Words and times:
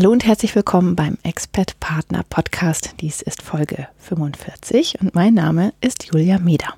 Hallo 0.00 0.12
und 0.12 0.24
herzlich 0.24 0.56
willkommen 0.56 0.96
beim 0.96 1.18
Expert 1.24 1.78
Partner 1.78 2.24
Podcast. 2.30 2.94
Dies 3.02 3.20
ist 3.20 3.42
Folge 3.42 3.86
45 3.98 4.98
und 5.02 5.14
mein 5.14 5.34
Name 5.34 5.74
ist 5.82 6.06
Julia 6.06 6.38
Meder. 6.38 6.72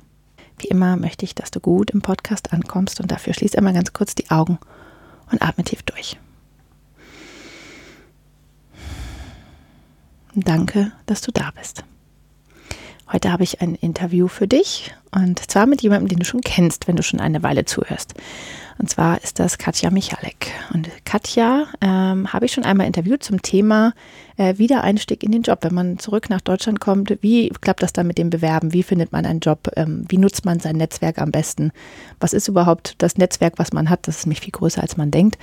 Wie 0.59 0.67
immer 0.67 0.97
möchte 0.97 1.25
ich, 1.25 1.33
dass 1.33 1.53
du 1.53 1.61
gut 1.61 1.91
im 1.91 2.03
Podcast 2.03 2.53
ankommst 2.53 3.01
und 3.01 3.13
dafür 3.13 3.33
schließ 3.33 3.55
einmal 3.55 3.75
ganz 3.75 3.93
kurz 3.93 4.17
die 4.17 4.29
Augen 4.33 4.59
und 5.31 5.41
atme 5.41 5.63
tief 5.63 5.85
durch. 5.85 6.19
Danke, 10.35 10.91
dass 11.07 11.21
du 11.21 11.31
da 11.31 11.53
bist. 11.57 11.85
Heute 13.13 13.31
habe 13.31 13.45
ich 13.45 13.61
ein 13.61 13.77
Interview 13.77 14.27
für 14.27 14.49
dich 14.49 14.97
und 15.13 15.49
zwar 15.49 15.67
mit 15.67 15.81
jemandem, 15.81 16.09
den 16.09 16.19
du 16.19 16.25
schon 16.25 16.41
kennst, 16.41 16.89
wenn 16.89 16.97
du 16.97 17.05
schon 17.05 17.21
eine 17.21 17.45
Weile 17.45 17.67
zuhörst. 17.67 18.15
Und 18.83 18.89
zwar 18.89 19.23
ist 19.23 19.39
das 19.39 19.59
Katja 19.59 19.91
Michalek. 19.91 20.51
Und 20.75 20.91
Katja 21.05 21.67
ähm, 21.81 22.33
habe 22.33 22.47
ich 22.47 22.53
schon 22.53 22.65
einmal 22.65 22.89
interviewt 22.89 23.23
zum 23.23 23.41
Thema 23.41 23.95
äh, 24.37 24.59
Wiedereinstieg 24.59 25.23
in 25.23 25.31
den 25.31 25.43
Job. 25.43 25.61
Wenn 25.63 25.73
man 25.73 26.01
zurück 26.01 26.29
nach 26.29 26.41
Deutschland 26.41 26.81
kommt, 26.81 27.17
wie 27.21 27.51
klappt 27.61 27.85
das 27.85 27.93
dann 27.93 28.09
mit 28.09 28.19
dem 28.19 28.29
Bewerben? 28.29 28.73
Wie 28.73 28.83
findet 28.83 29.13
man 29.13 29.25
einen 29.25 29.39
Job? 29.39 29.71
Ähm, 29.77 30.05
wie 30.09 30.19
nutzt 30.19 30.45
man 30.45 30.59
sein 30.59 30.75
Netzwerk 30.75 31.19
am 31.19 31.31
besten? 31.31 31.71
Was 32.19 32.33
ist 32.33 32.49
überhaupt 32.49 32.97
das 32.99 33.17
Netzwerk, 33.17 33.55
was 33.57 33.73
man 33.73 33.89
hat? 33.89 34.09
Das 34.09 34.17
ist 34.19 34.27
nämlich 34.27 34.41
viel 34.41 34.51
größer, 34.51 34.83
als 34.83 34.97
man 34.97 35.13
denkt. 35.13 35.39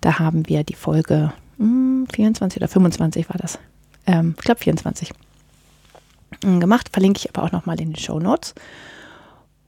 Da 0.00 0.18
haben 0.18 0.48
wir 0.48 0.64
die 0.64 0.74
Folge 0.74 1.34
hm, 1.58 2.06
24 2.10 2.56
oder 2.56 2.68
25 2.68 3.28
war 3.28 3.36
das. 3.36 3.58
Ähm, 4.06 4.34
ich 4.38 4.44
glaube 4.46 4.60
24 4.60 5.12
gemacht. 6.40 6.88
Verlinke 6.90 7.18
ich 7.18 7.36
aber 7.36 7.46
auch 7.46 7.52
nochmal 7.52 7.78
in 7.78 7.92
den 7.92 7.96
Show 7.96 8.18
Notes. 8.18 8.54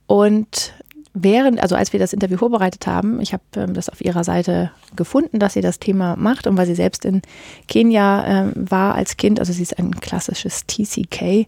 Und 0.07 0.73
während, 1.15 1.61
also 1.61 1.75
als 1.75 1.93
wir 1.93 2.01
das 2.01 2.13
Interview 2.13 2.37
vorbereitet 2.39 2.87
haben, 2.87 3.21
ich 3.21 3.33
habe 3.33 3.43
ähm, 3.57 3.75
das 3.75 3.89
auf 3.89 4.01
ihrer 4.01 4.25
Seite 4.25 4.71
gefunden, 4.97 5.39
dass 5.39 5.55
sie 5.55 5.61
das 5.61 5.79
Thema 5.79 6.17
macht 6.17 6.47
und 6.47 6.57
weil 6.57 6.67
sie 6.67 6.75
selbst 6.75 7.05
in 7.05 7.23
Kenia 7.69 8.27
ähm, 8.27 8.53
war 8.57 8.95
als 8.95 9.17
Kind, 9.17 9.41
also 9.41 9.53
sie 9.53 9.63
ist 9.63 9.79
ein 9.79 9.93
klassisches 9.93 10.67
TCK, 10.67 11.47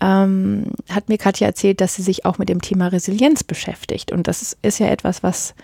ähm, 0.00 0.66
hat 0.90 1.08
mir 1.08 1.18
Katja 1.18 1.46
erzählt, 1.46 1.80
dass 1.80 1.94
sie 1.94 2.02
sich 2.02 2.24
auch 2.24 2.38
mit 2.38 2.48
dem 2.48 2.60
Thema 2.60 2.88
Resilienz 2.88 3.42
beschäftigt. 3.42 4.12
Und 4.12 4.28
das 4.28 4.56
ist, 4.62 4.78
ja 4.78 4.88
etwas, 4.88 5.22
was 5.22 5.54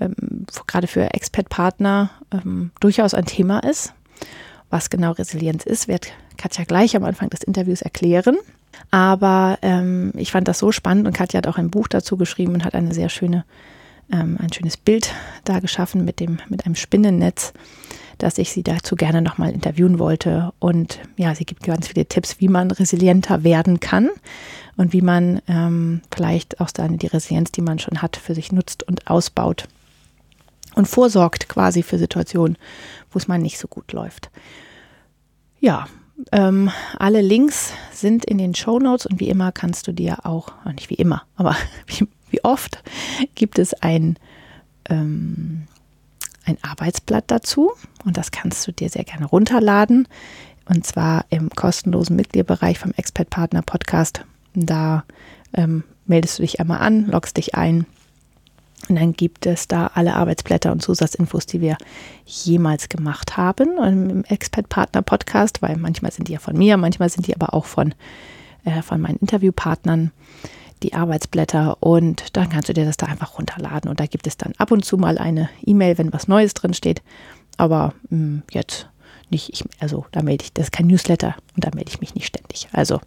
ähm, 0.00 0.46
gerade 0.66 0.86
für 0.86 1.12
Expat-Partner 1.12 2.10
ähm, 2.32 2.70
durchaus 2.80 3.14
ein 3.14 3.24
Thema 3.24 3.58
ist. 3.60 3.92
Was 4.70 4.90
genau 4.90 5.12
Resilienz 5.12 5.64
ist, 5.64 5.88
wird 5.88 6.12
Katja 6.36 6.64
gleich 6.64 6.96
am 6.96 7.04
Anfang 7.04 7.30
des 7.30 7.42
Interviews 7.42 7.82
erklären. 7.82 8.36
Aber 8.90 9.58
ähm, 9.62 10.12
ich 10.14 10.32
fand 10.32 10.48
das 10.48 10.58
so 10.58 10.72
spannend 10.72 11.06
und 11.06 11.12
Katja 11.14 11.38
hat 11.38 11.46
auch 11.46 11.58
ein 11.58 11.70
Buch 11.70 11.88
dazu 11.88 12.16
geschrieben 12.16 12.54
und 12.54 12.64
hat 12.64 12.74
eine 12.74 12.94
sehr 12.94 13.08
schöne, 13.08 13.44
ähm, 14.12 14.38
ein 14.40 14.52
schönes 14.52 14.76
Bild 14.76 15.12
da 15.44 15.60
geschaffen 15.60 16.04
mit, 16.04 16.20
dem, 16.20 16.38
mit 16.48 16.64
einem 16.64 16.76
Spinnennetz, 16.76 17.52
dass 18.18 18.38
ich 18.38 18.52
sie 18.52 18.62
dazu 18.62 18.94
gerne 18.94 19.20
nochmal 19.22 19.52
interviewen 19.52 19.98
wollte. 19.98 20.52
Und 20.60 21.00
ja, 21.16 21.34
sie 21.34 21.44
gibt 21.44 21.64
ganz 21.64 21.88
viele 21.88 22.06
Tipps, 22.06 22.40
wie 22.40 22.48
man 22.48 22.70
resilienter 22.70 23.42
werden 23.42 23.80
kann 23.80 24.10
und 24.76 24.92
wie 24.92 25.02
man 25.02 25.40
ähm, 25.48 26.02
vielleicht 26.14 26.60
auch 26.60 26.70
dann 26.70 26.98
die 26.98 27.08
Resilienz, 27.08 27.52
die 27.52 27.62
man 27.62 27.78
schon 27.78 28.02
hat, 28.02 28.16
für 28.16 28.34
sich 28.34 28.52
nutzt 28.52 28.82
und 28.82 29.08
ausbaut 29.08 29.66
und 30.74 30.86
vorsorgt 30.86 31.48
quasi 31.48 31.82
für 31.82 31.98
Situationen, 31.98 32.56
wo 33.10 33.18
es 33.18 33.28
mal 33.28 33.38
nicht 33.38 33.58
so 33.58 33.68
gut 33.68 33.92
läuft. 33.92 34.30
Ja, 35.60 35.86
ähm, 36.32 36.70
alle 36.98 37.20
Links 37.20 37.72
sind 37.92 38.24
in 38.24 38.38
den 38.38 38.54
Show 38.54 38.78
Notes 38.78 39.06
und 39.06 39.20
wie 39.20 39.28
immer 39.28 39.52
kannst 39.52 39.86
du 39.86 39.92
dir 39.92 40.24
auch, 40.24 40.52
nicht 40.74 40.90
wie 40.90 40.94
immer, 40.94 41.22
aber 41.36 41.56
wie, 41.86 42.06
wie 42.30 42.44
oft 42.44 42.82
gibt 43.34 43.58
es 43.58 43.74
ein, 43.74 44.16
ähm, 44.88 45.66
ein 46.44 46.58
Arbeitsblatt 46.62 47.24
dazu 47.28 47.72
und 48.04 48.16
das 48.16 48.30
kannst 48.30 48.66
du 48.66 48.72
dir 48.72 48.88
sehr 48.88 49.04
gerne 49.04 49.26
runterladen 49.26 50.08
und 50.68 50.86
zwar 50.86 51.26
im 51.30 51.50
kostenlosen 51.50 52.16
Mitgliederbereich 52.16 52.78
vom 52.78 52.92
Expert 52.96 53.30
Partner 53.30 53.62
Podcast. 53.62 54.24
Da 54.54 55.04
ähm, 55.52 55.84
meldest 56.06 56.38
du 56.38 56.42
dich 56.42 56.60
einmal 56.60 56.78
an, 56.78 57.06
loggst 57.06 57.36
dich 57.36 57.54
ein 57.54 57.86
und 58.88 58.96
dann 58.96 59.12
gibt 59.12 59.46
es 59.46 59.66
da 59.68 59.90
alle 59.94 60.14
Arbeitsblätter 60.14 60.70
und 60.72 60.82
Zusatzinfos, 60.82 61.46
die 61.46 61.60
wir 61.60 61.76
jemals 62.26 62.88
gemacht 62.88 63.36
haben 63.36 63.78
im 63.78 64.24
Expert 64.24 64.68
Partner 64.68 65.02
Podcast, 65.02 65.62
weil 65.62 65.76
manchmal 65.76 66.12
sind 66.12 66.28
die 66.28 66.32
ja 66.32 66.38
von 66.38 66.56
mir, 66.56 66.76
manchmal 66.76 67.08
sind 67.08 67.26
die 67.26 67.34
aber 67.34 67.54
auch 67.54 67.64
von, 67.64 67.94
äh, 68.64 68.82
von 68.82 69.00
meinen 69.00 69.16
Interviewpartnern, 69.16 70.10
die 70.82 70.92
Arbeitsblätter. 70.92 71.78
Und 71.80 72.36
dann 72.36 72.50
kannst 72.50 72.68
du 72.68 72.74
dir 72.74 72.84
das 72.84 72.98
da 72.98 73.06
einfach 73.06 73.38
runterladen. 73.38 73.90
Und 73.90 74.00
da 74.00 74.06
gibt 74.06 74.26
es 74.26 74.36
dann 74.36 74.52
ab 74.58 74.70
und 74.70 74.84
zu 74.84 74.98
mal 74.98 75.16
eine 75.16 75.48
E-Mail, 75.64 75.96
wenn 75.96 76.12
was 76.12 76.28
Neues 76.28 76.52
drin 76.52 76.74
steht. 76.74 77.02
Aber 77.56 77.94
mh, 78.10 78.18
hm, 78.18 78.42
jetzt 78.50 78.88
nicht, 79.30 79.50
ich, 79.50 79.64
also 79.80 80.04
da 80.12 80.22
melde 80.22 80.44
ich, 80.44 80.52
das 80.52 80.66
ist 80.66 80.72
kein 80.72 80.88
Newsletter 80.88 81.34
und 81.56 81.64
da 81.64 81.70
melde 81.74 81.88
ich 81.90 82.00
mich 82.00 82.14
nicht 82.14 82.26
ständig. 82.26 82.68
Also 82.72 83.00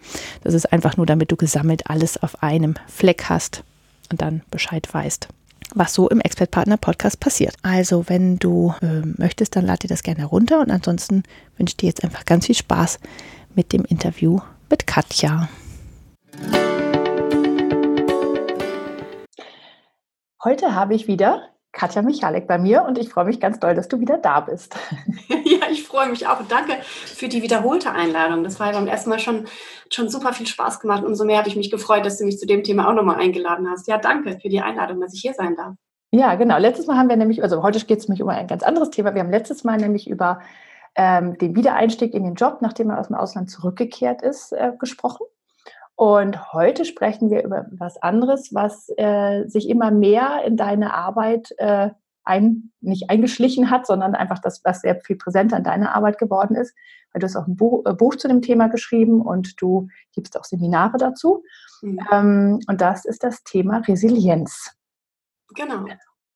das 0.43 0.55
ist 0.55 0.73
einfach 0.73 0.97
nur, 0.97 1.05
damit 1.05 1.31
du 1.31 1.35
gesammelt 1.35 1.87
alles 1.87 2.21
auf 2.21 2.41
einem 2.41 2.73
Fleck 2.87 3.25
hast 3.29 3.63
und 4.09 4.21
dann 4.21 4.41
Bescheid 4.49 4.91
weißt 4.91 5.27
was 5.75 5.93
so 5.93 6.09
im 6.09 6.21
Expert 6.21 6.51
Partner 6.51 6.77
Podcast 6.77 7.19
passiert. 7.19 7.55
Also, 7.61 8.07
wenn 8.07 8.37
du 8.37 8.73
äh, 8.81 9.01
möchtest, 9.17 9.55
dann 9.55 9.65
lad 9.65 9.83
dir 9.83 9.87
das 9.87 10.03
gerne 10.03 10.25
runter 10.25 10.61
und 10.61 10.71
ansonsten 10.71 11.23
wünsche 11.57 11.71
ich 11.71 11.77
dir 11.77 11.87
jetzt 11.87 12.03
einfach 12.03 12.25
ganz 12.25 12.45
viel 12.45 12.55
Spaß 12.55 12.99
mit 13.55 13.73
dem 13.73 13.85
Interview 13.85 14.39
mit 14.69 14.87
Katja. 14.87 15.49
Heute 20.43 20.75
habe 20.75 20.93
ich 20.95 21.07
wieder 21.07 21.49
Katja 21.77 22.01
Michalek 22.01 22.47
bei 22.47 22.57
mir 22.57 22.83
und 22.83 22.97
ich 22.97 23.09
freue 23.09 23.25
mich 23.25 23.39
ganz 23.39 23.59
doll, 23.59 23.75
dass 23.75 23.87
du 23.87 23.99
wieder 23.99 24.17
da 24.17 24.41
bist. 24.41 24.75
Ja, 25.29 25.67
ich 25.71 25.83
freue 25.83 26.09
mich 26.09 26.27
auch. 26.27 26.39
Danke 26.49 26.73
für 26.81 27.29
die 27.29 27.41
wiederholte 27.41 27.91
Einladung. 27.91 28.43
Das 28.43 28.59
war 28.59 28.67
ja 28.67 28.73
beim 28.73 28.87
ersten 28.87 29.09
Mal 29.09 29.19
schon, 29.19 29.45
schon 29.91 30.09
super 30.09 30.33
viel 30.33 30.45
Spaß 30.45 30.79
gemacht. 30.79 31.03
Umso 31.03 31.23
mehr 31.23 31.37
habe 31.37 31.47
ich 31.47 31.55
mich 31.55 31.71
gefreut, 31.71 32.05
dass 32.05 32.17
du 32.17 32.25
mich 32.25 32.37
zu 32.37 32.45
dem 32.45 32.63
Thema 32.63 32.89
auch 32.89 32.93
nochmal 32.93 33.17
eingeladen 33.17 33.69
hast. 33.69 33.87
Ja, 33.87 33.97
danke 33.97 34.39
für 34.39 34.49
die 34.49 34.59
Einladung, 34.59 34.99
dass 34.99 35.13
ich 35.13 35.21
hier 35.21 35.33
sein 35.33 35.55
darf. 35.55 35.75
Ja, 36.11 36.35
genau. 36.35 36.57
Letztes 36.57 36.87
Mal 36.87 36.97
haben 36.97 37.09
wir 37.09 37.15
nämlich, 37.15 37.43
also 37.43 37.63
heute 37.63 37.79
geht 37.85 37.99
es 37.99 38.07
nämlich 38.07 38.21
um 38.21 38.29
ein 38.29 38.47
ganz 38.47 38.63
anderes 38.63 38.89
Thema. 38.89 39.13
Wir 39.13 39.21
haben 39.21 39.31
letztes 39.31 39.63
Mal 39.63 39.77
nämlich 39.77 40.09
über 40.09 40.41
ähm, 40.95 41.37
den 41.37 41.55
Wiedereinstieg 41.55 42.13
in 42.13 42.23
den 42.23 42.35
Job, 42.35 42.57
nachdem 42.61 42.87
man 42.87 42.97
aus 42.97 43.07
dem 43.07 43.15
Ausland 43.15 43.49
zurückgekehrt 43.49 44.21
ist, 44.21 44.51
äh, 44.51 44.73
gesprochen. 44.77 45.25
Und 45.97 46.53
heute 46.53 46.85
sprechen 46.85 47.31
wir 47.31 47.43
über 47.43 47.65
was 47.71 47.97
anderes, 47.97 48.53
was 48.53 48.87
äh, 48.97 49.47
sich 49.47 49.67
immer 49.67 49.89
mehr 49.89 50.43
in 50.45 50.55
deine 50.55 50.93
Arbeit 50.93 51.55
äh, 51.57 51.89
ein, 52.23 52.71
nicht 52.81 53.09
eingeschlichen 53.09 53.71
hat, 53.71 53.87
sondern 53.87 54.13
einfach 54.13 54.37
das, 54.37 54.63
was 54.63 54.81
sehr 54.81 55.01
viel 55.01 55.15
präsenter 55.15 55.57
in 55.57 55.63
deiner 55.63 55.95
Arbeit 55.95 56.19
geworden 56.19 56.55
ist. 56.55 56.75
Weil 57.11 57.21
du 57.21 57.25
hast 57.25 57.35
auch 57.35 57.47
ein 57.47 57.55
Buch, 57.55 57.83
äh, 57.85 57.95
Buch 57.95 58.15
zu 58.15 58.27
dem 58.27 58.43
Thema 58.43 58.67
geschrieben 58.67 59.23
und 59.23 59.59
du 59.59 59.87
gibst 60.13 60.37
auch 60.39 60.43
Seminare 60.43 60.97
dazu. 60.99 61.43
Mhm. 61.81 61.99
Ähm, 62.11 62.59
und 62.67 62.79
das 62.79 63.03
ist 63.05 63.23
das 63.23 63.43
Thema 63.43 63.79
Resilienz. 63.79 64.77
Genau. 65.55 65.83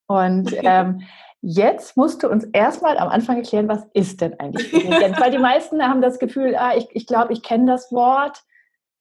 Und 0.07 0.55
ähm, 0.63 1.01
Jetzt 1.43 1.97
musst 1.97 2.22
du 2.22 2.29
uns 2.29 2.43
erstmal 2.53 2.99
am 2.99 3.09
Anfang 3.09 3.37
erklären, 3.37 3.67
was 3.67 3.84
ist 3.93 4.22
denn 4.22 4.40
eigentlich 4.40 4.72
Resilienz? 4.72 5.19
Weil 5.19 5.31
die 5.31 5.40
meisten 5.40 5.81
haben 5.81 6.02
das 6.02 6.19
Gefühl, 6.19 6.55
ah, 6.55 6.75
ich, 6.75 6.87
ich 6.91 7.08
glaube, 7.08 7.34
ich 7.34 7.41
kenne 7.41 7.66
das 7.66 7.91
Wort, 7.91 8.43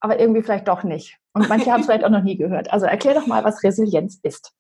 aber 0.01 0.19
irgendwie 0.19 0.43
vielleicht 0.43 0.69
doch 0.69 0.83
nicht. 0.83 1.19
Und 1.33 1.49
manche 1.49 1.71
haben 1.71 1.81
es 1.81 1.87
vielleicht 1.87 2.05
auch 2.05 2.11
noch 2.11 2.23
nie 2.23 2.37
gehört. 2.37 2.73
Also 2.73 2.87
erklär 2.87 3.15
doch 3.15 3.27
mal, 3.27 3.45
was 3.45 3.63
Resilienz 3.63 4.19
ist. 4.23 4.53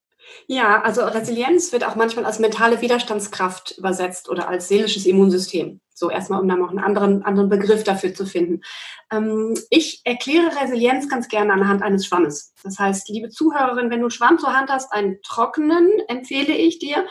Ja, 0.46 0.82
also 0.82 1.02
Resilienz 1.02 1.72
wird 1.72 1.84
auch 1.84 1.96
manchmal 1.96 2.24
als 2.24 2.38
mentale 2.38 2.80
Widerstandskraft 2.80 3.78
übersetzt 3.78 4.28
oder 4.28 4.48
als 4.48 4.68
seelisches 4.68 5.06
Immunsystem. 5.06 5.80
So 5.92 6.10
erstmal, 6.10 6.40
um 6.40 6.48
dann 6.48 6.60
noch 6.60 6.70
einen 6.70 6.78
anderen, 6.78 7.24
anderen 7.24 7.48
Begriff 7.48 7.84
dafür 7.84 8.14
zu 8.14 8.24
finden. 8.24 8.62
Ähm, 9.10 9.54
ich 9.70 10.00
erkläre 10.04 10.50
Resilienz 10.60 11.08
ganz 11.08 11.28
gerne 11.28 11.52
anhand 11.52 11.82
eines 11.82 12.06
Schwammes. 12.06 12.54
Das 12.62 12.78
heißt, 12.78 13.08
liebe 13.08 13.28
Zuhörerin, 13.28 13.90
wenn 13.90 13.98
du 13.98 14.06
einen 14.06 14.10
Schwamm 14.10 14.38
zur 14.38 14.54
Hand 14.54 14.70
hast, 14.70 14.92
einen 14.92 15.20
trockenen, 15.22 15.90
empfehle 16.08 16.54
ich 16.54 16.78
dir, 16.78 17.06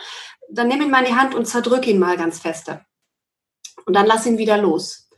dann 0.50 0.68
nimm 0.68 0.82
ihn 0.82 0.90
mal 0.90 1.04
in 1.04 1.12
die 1.12 1.18
Hand 1.18 1.34
und 1.34 1.46
zerdrück 1.46 1.86
ihn 1.86 1.98
mal 1.98 2.16
ganz 2.16 2.40
feste. 2.40 2.80
Und 3.86 3.94
dann 3.94 4.06
lass 4.06 4.26
ihn 4.26 4.38
wieder 4.38 4.58
los. 4.58 5.09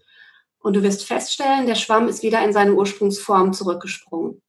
Und 0.63 0.75
du 0.75 0.83
wirst 0.83 1.05
feststellen, 1.05 1.67
der 1.67 1.75
Schwamm 1.75 2.09
ist 2.09 2.23
wieder 2.23 2.43
in 2.45 2.53
seine 2.53 2.75
Ursprungsform 2.75 3.53
zurückgesprungen. 3.53 4.41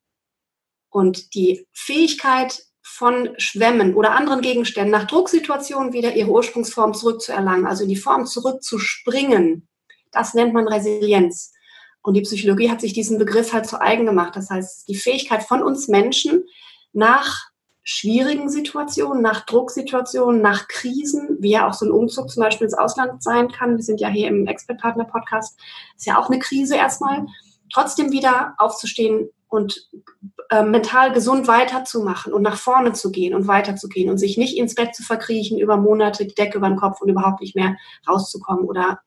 Und 0.89 1.33
die 1.33 1.65
Fähigkeit 1.73 2.63
von 2.83 3.29
Schwämmen 3.37 3.95
oder 3.95 4.11
anderen 4.11 4.41
Gegenständen 4.41 4.91
nach 4.91 5.07
Drucksituationen 5.07 5.93
wieder 5.93 6.15
ihre 6.15 6.29
Ursprungsform 6.29 6.93
zurückzuerlangen, 6.93 7.65
also 7.65 7.83
in 7.83 7.89
die 7.89 7.95
Form 7.95 8.25
zurückzuspringen, 8.25 9.67
Das 10.11 10.35
nennt 10.35 10.53
man 10.53 10.67
Resilienz. 10.67 11.51
Und 12.03 12.13
die 12.13 12.21
Psychologie 12.21 12.69
hat 12.69 12.81
sich 12.81 12.93
diesen 12.93 13.17
Begriff 13.17 13.53
halt 13.53 13.65
zu 13.65 13.81
eigen 13.81 14.05
gemacht. 14.05 14.35
Das 14.35 14.49
heißt, 14.51 14.87
die 14.87 14.95
Fähigkeit 14.95 15.41
von 15.43 15.63
uns 15.63 15.87
Menschen 15.87 16.43
nach 16.91 17.49
schwierigen 17.83 18.49
Situationen, 18.49 19.21
nach 19.21 19.45
Drucksituationen, 19.45 20.41
nach 20.41 20.67
Krisen, 20.67 21.37
wie 21.39 21.51
ja 21.51 21.67
auch 21.67 21.73
so 21.73 21.85
ein 21.85 21.91
Umzug 21.91 22.29
zum 22.29 22.41
Beispiel 22.43 22.65
ins 22.65 22.77
Ausland 22.77 23.21
sein 23.21 23.49
kann. 23.49 23.75
Wir 23.75 23.83
sind 23.83 23.99
ja 23.99 24.07
hier 24.07 24.29
im 24.29 24.47
Expert 24.47 24.79
Partner 24.79 25.05
Podcast. 25.05 25.59
Ist 25.97 26.05
ja 26.05 26.17
auch 26.17 26.29
eine 26.29 26.39
Krise 26.39 26.75
erstmal. 26.75 27.25
Trotzdem 27.71 28.11
wieder 28.11 28.55
aufzustehen 28.57 29.29
und 29.49 29.89
äh, 30.49 30.63
mental 30.63 31.11
gesund 31.11 31.47
weiterzumachen 31.47 32.33
und 32.33 32.41
nach 32.41 32.57
vorne 32.57 32.93
zu 32.93 33.11
gehen 33.11 33.35
und 33.35 33.47
weiterzugehen 33.47 34.09
und 34.09 34.17
sich 34.17 34.37
nicht 34.37 34.57
ins 34.57 34.75
Bett 34.75 34.95
zu 34.95 35.03
verkriechen 35.03 35.59
über 35.59 35.77
Monate, 35.77 36.25
die 36.25 36.33
Decke 36.33 36.57
über 36.57 36.69
den 36.69 36.77
Kopf 36.77 37.01
und 37.01 37.09
überhaupt 37.09 37.41
nicht 37.41 37.55
mehr 37.55 37.75
rauszukommen 38.07 38.65
oder 38.65 39.01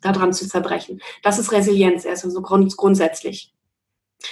daran 0.00 0.32
zu 0.32 0.48
zerbrechen. 0.48 1.00
Das 1.22 1.38
ist 1.38 1.52
Resilienz 1.52 2.04
erstmal 2.04 2.32
so 2.32 2.42
grund 2.42 2.76
grundsätzlich. 2.76 3.52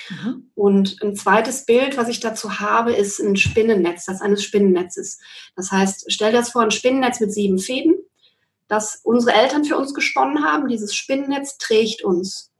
Mhm. 0.08 0.50
Und 0.54 1.02
ein 1.02 1.14
zweites 1.16 1.64
Bild, 1.64 1.96
was 1.96 2.08
ich 2.08 2.20
dazu 2.20 2.60
habe, 2.60 2.92
ist 2.92 3.18
ein 3.20 3.36
Spinnennetz, 3.36 4.06
das 4.06 4.20
eines 4.20 4.44
Spinnennetzes. 4.44 5.18
Das 5.56 5.70
heißt, 5.70 6.04
stell 6.08 6.32
dir 6.32 6.38
das 6.38 6.50
vor, 6.50 6.62
ein 6.62 6.70
Spinnennetz 6.70 7.20
mit 7.20 7.32
sieben 7.32 7.58
Fäden, 7.58 7.96
das 8.68 9.00
unsere 9.02 9.36
Eltern 9.36 9.64
für 9.64 9.76
uns 9.76 9.94
gesponnen 9.94 10.44
haben. 10.44 10.68
Dieses 10.68 10.94
Spinnennetz 10.94 11.58
trägt 11.58 12.02
uns 12.02 12.50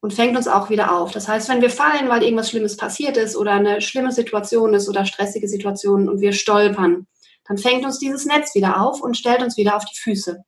und 0.00 0.14
fängt 0.14 0.36
uns 0.36 0.48
auch 0.48 0.70
wieder 0.70 0.96
auf. 0.96 1.12
Das 1.12 1.28
heißt, 1.28 1.48
wenn 1.48 1.60
wir 1.60 1.70
fallen, 1.70 2.08
weil 2.08 2.22
irgendwas 2.22 2.50
Schlimmes 2.50 2.76
passiert 2.76 3.16
ist 3.16 3.36
oder 3.36 3.52
eine 3.52 3.80
schlimme 3.80 4.12
Situation 4.12 4.74
ist 4.74 4.88
oder 4.88 5.04
stressige 5.04 5.48
Situationen 5.48 6.08
und 6.08 6.20
wir 6.20 6.32
stolpern, 6.32 7.06
dann 7.46 7.58
fängt 7.58 7.84
uns 7.84 7.98
dieses 7.98 8.26
Netz 8.26 8.54
wieder 8.54 8.80
auf 8.80 9.00
und 9.00 9.16
stellt 9.16 9.42
uns 9.42 9.56
wieder 9.56 9.76
auf 9.76 9.84
die 9.84 9.98
Füße. 9.98 10.42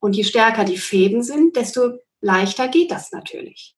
Und 0.00 0.14
je 0.14 0.24
stärker 0.24 0.64
die 0.64 0.76
Fäden 0.76 1.22
sind, 1.22 1.56
desto 1.56 1.98
leichter 2.20 2.68
geht 2.68 2.90
das 2.90 3.12
natürlich. 3.12 3.74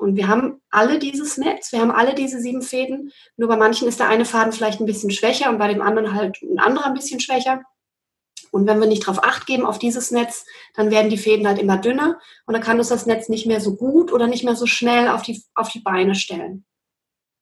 Und 0.00 0.16
wir 0.16 0.28
haben 0.28 0.62
alle 0.70 0.98
dieses 0.98 1.36
Netz, 1.36 1.72
wir 1.72 1.80
haben 1.80 1.90
alle 1.90 2.14
diese 2.14 2.40
sieben 2.40 2.62
Fäden. 2.62 3.12
Nur 3.36 3.48
bei 3.48 3.56
manchen 3.58 3.86
ist 3.86 4.00
der 4.00 4.08
eine 4.08 4.24
Faden 4.24 4.52
vielleicht 4.52 4.80
ein 4.80 4.86
bisschen 4.86 5.10
schwächer 5.10 5.50
und 5.50 5.58
bei 5.58 5.68
dem 5.68 5.82
anderen 5.82 6.14
halt 6.14 6.40
ein 6.42 6.58
anderer 6.58 6.86
ein 6.86 6.94
bisschen 6.94 7.20
schwächer. 7.20 7.60
Und 8.50 8.66
wenn 8.66 8.80
wir 8.80 8.86
nicht 8.86 9.06
darauf 9.06 9.22
acht 9.22 9.46
geben, 9.46 9.66
auf 9.66 9.78
dieses 9.78 10.10
Netz, 10.10 10.46
dann 10.74 10.90
werden 10.90 11.10
die 11.10 11.18
Fäden 11.18 11.46
halt 11.46 11.58
immer 11.58 11.76
dünner 11.76 12.18
und 12.46 12.54
dann 12.54 12.62
kann 12.62 12.78
uns 12.78 12.88
das 12.88 13.04
Netz 13.04 13.28
nicht 13.28 13.46
mehr 13.46 13.60
so 13.60 13.76
gut 13.76 14.10
oder 14.10 14.26
nicht 14.26 14.42
mehr 14.42 14.56
so 14.56 14.64
schnell 14.64 15.08
auf 15.08 15.20
die, 15.20 15.44
auf 15.54 15.68
die 15.68 15.80
Beine 15.80 16.14
stellen. 16.14 16.64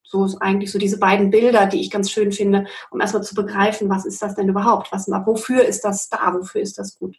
So 0.03 0.25
ist 0.25 0.41
eigentlich 0.41 0.71
so 0.71 0.79
diese 0.79 0.99
beiden 0.99 1.29
Bilder, 1.29 1.65
die 1.65 1.79
ich 1.79 1.89
ganz 1.89 2.11
schön 2.11 2.33
finde, 2.33 2.65
um 2.91 2.99
erstmal 2.99 3.23
zu 3.23 3.35
begreifen, 3.35 3.89
was 3.89 4.05
ist 4.05 4.21
das 4.21 4.35
denn 4.35 4.49
überhaupt? 4.49 4.91
Was, 4.91 5.07
wofür 5.07 5.63
ist 5.63 5.85
das 5.85 6.09
da? 6.09 6.33
Wofür 6.33 6.59
ist 6.59 6.77
das 6.77 6.99
gut? 6.99 7.15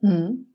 Mhm. 0.00 0.54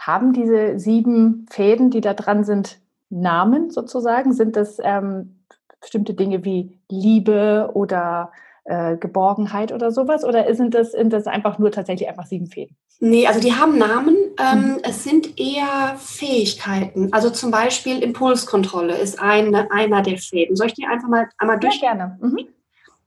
Haben 0.00 0.32
diese 0.32 0.76
sieben 0.80 1.46
Fäden, 1.50 1.90
die 1.90 2.00
da 2.00 2.14
dran 2.14 2.42
sind, 2.42 2.80
Namen 3.10 3.70
sozusagen? 3.70 4.32
Sind 4.32 4.56
das 4.56 4.78
ähm, 4.82 5.40
bestimmte 5.80 6.14
Dinge 6.14 6.44
wie 6.44 6.78
Liebe 6.88 7.70
oder 7.74 8.32
äh, 8.64 8.96
Geborgenheit 8.96 9.72
oder 9.72 9.90
sowas? 9.90 10.24
Oder 10.24 10.54
sind 10.54 10.74
das, 10.74 10.92
sind 10.92 11.12
das 11.12 11.26
einfach 11.26 11.58
nur 11.58 11.70
tatsächlich 11.70 12.08
einfach 12.08 12.26
sieben 12.26 12.46
Fäden? 12.46 12.76
Nee, 13.00 13.26
also 13.26 13.40
die 13.40 13.54
haben 13.54 13.78
Namen. 13.78 14.16
Ähm, 14.38 14.58
mhm. 14.58 14.78
Es 14.82 15.04
sind 15.04 15.40
eher 15.40 15.96
Fähigkeiten. 15.98 17.08
Also 17.12 17.30
zum 17.30 17.50
Beispiel 17.50 18.02
Impulskontrolle 18.02 18.96
ist 18.96 19.20
eine, 19.20 19.70
einer 19.70 20.02
der 20.02 20.18
Fäden. 20.18 20.54
Soll 20.54 20.68
ich 20.68 20.74
die 20.74 20.86
einfach 20.86 21.08
mal 21.08 21.28
einmal 21.38 21.58
durch? 21.58 21.80
Ja, 21.80 21.94
gerne. 21.94 22.18
Mhm. 22.20 22.46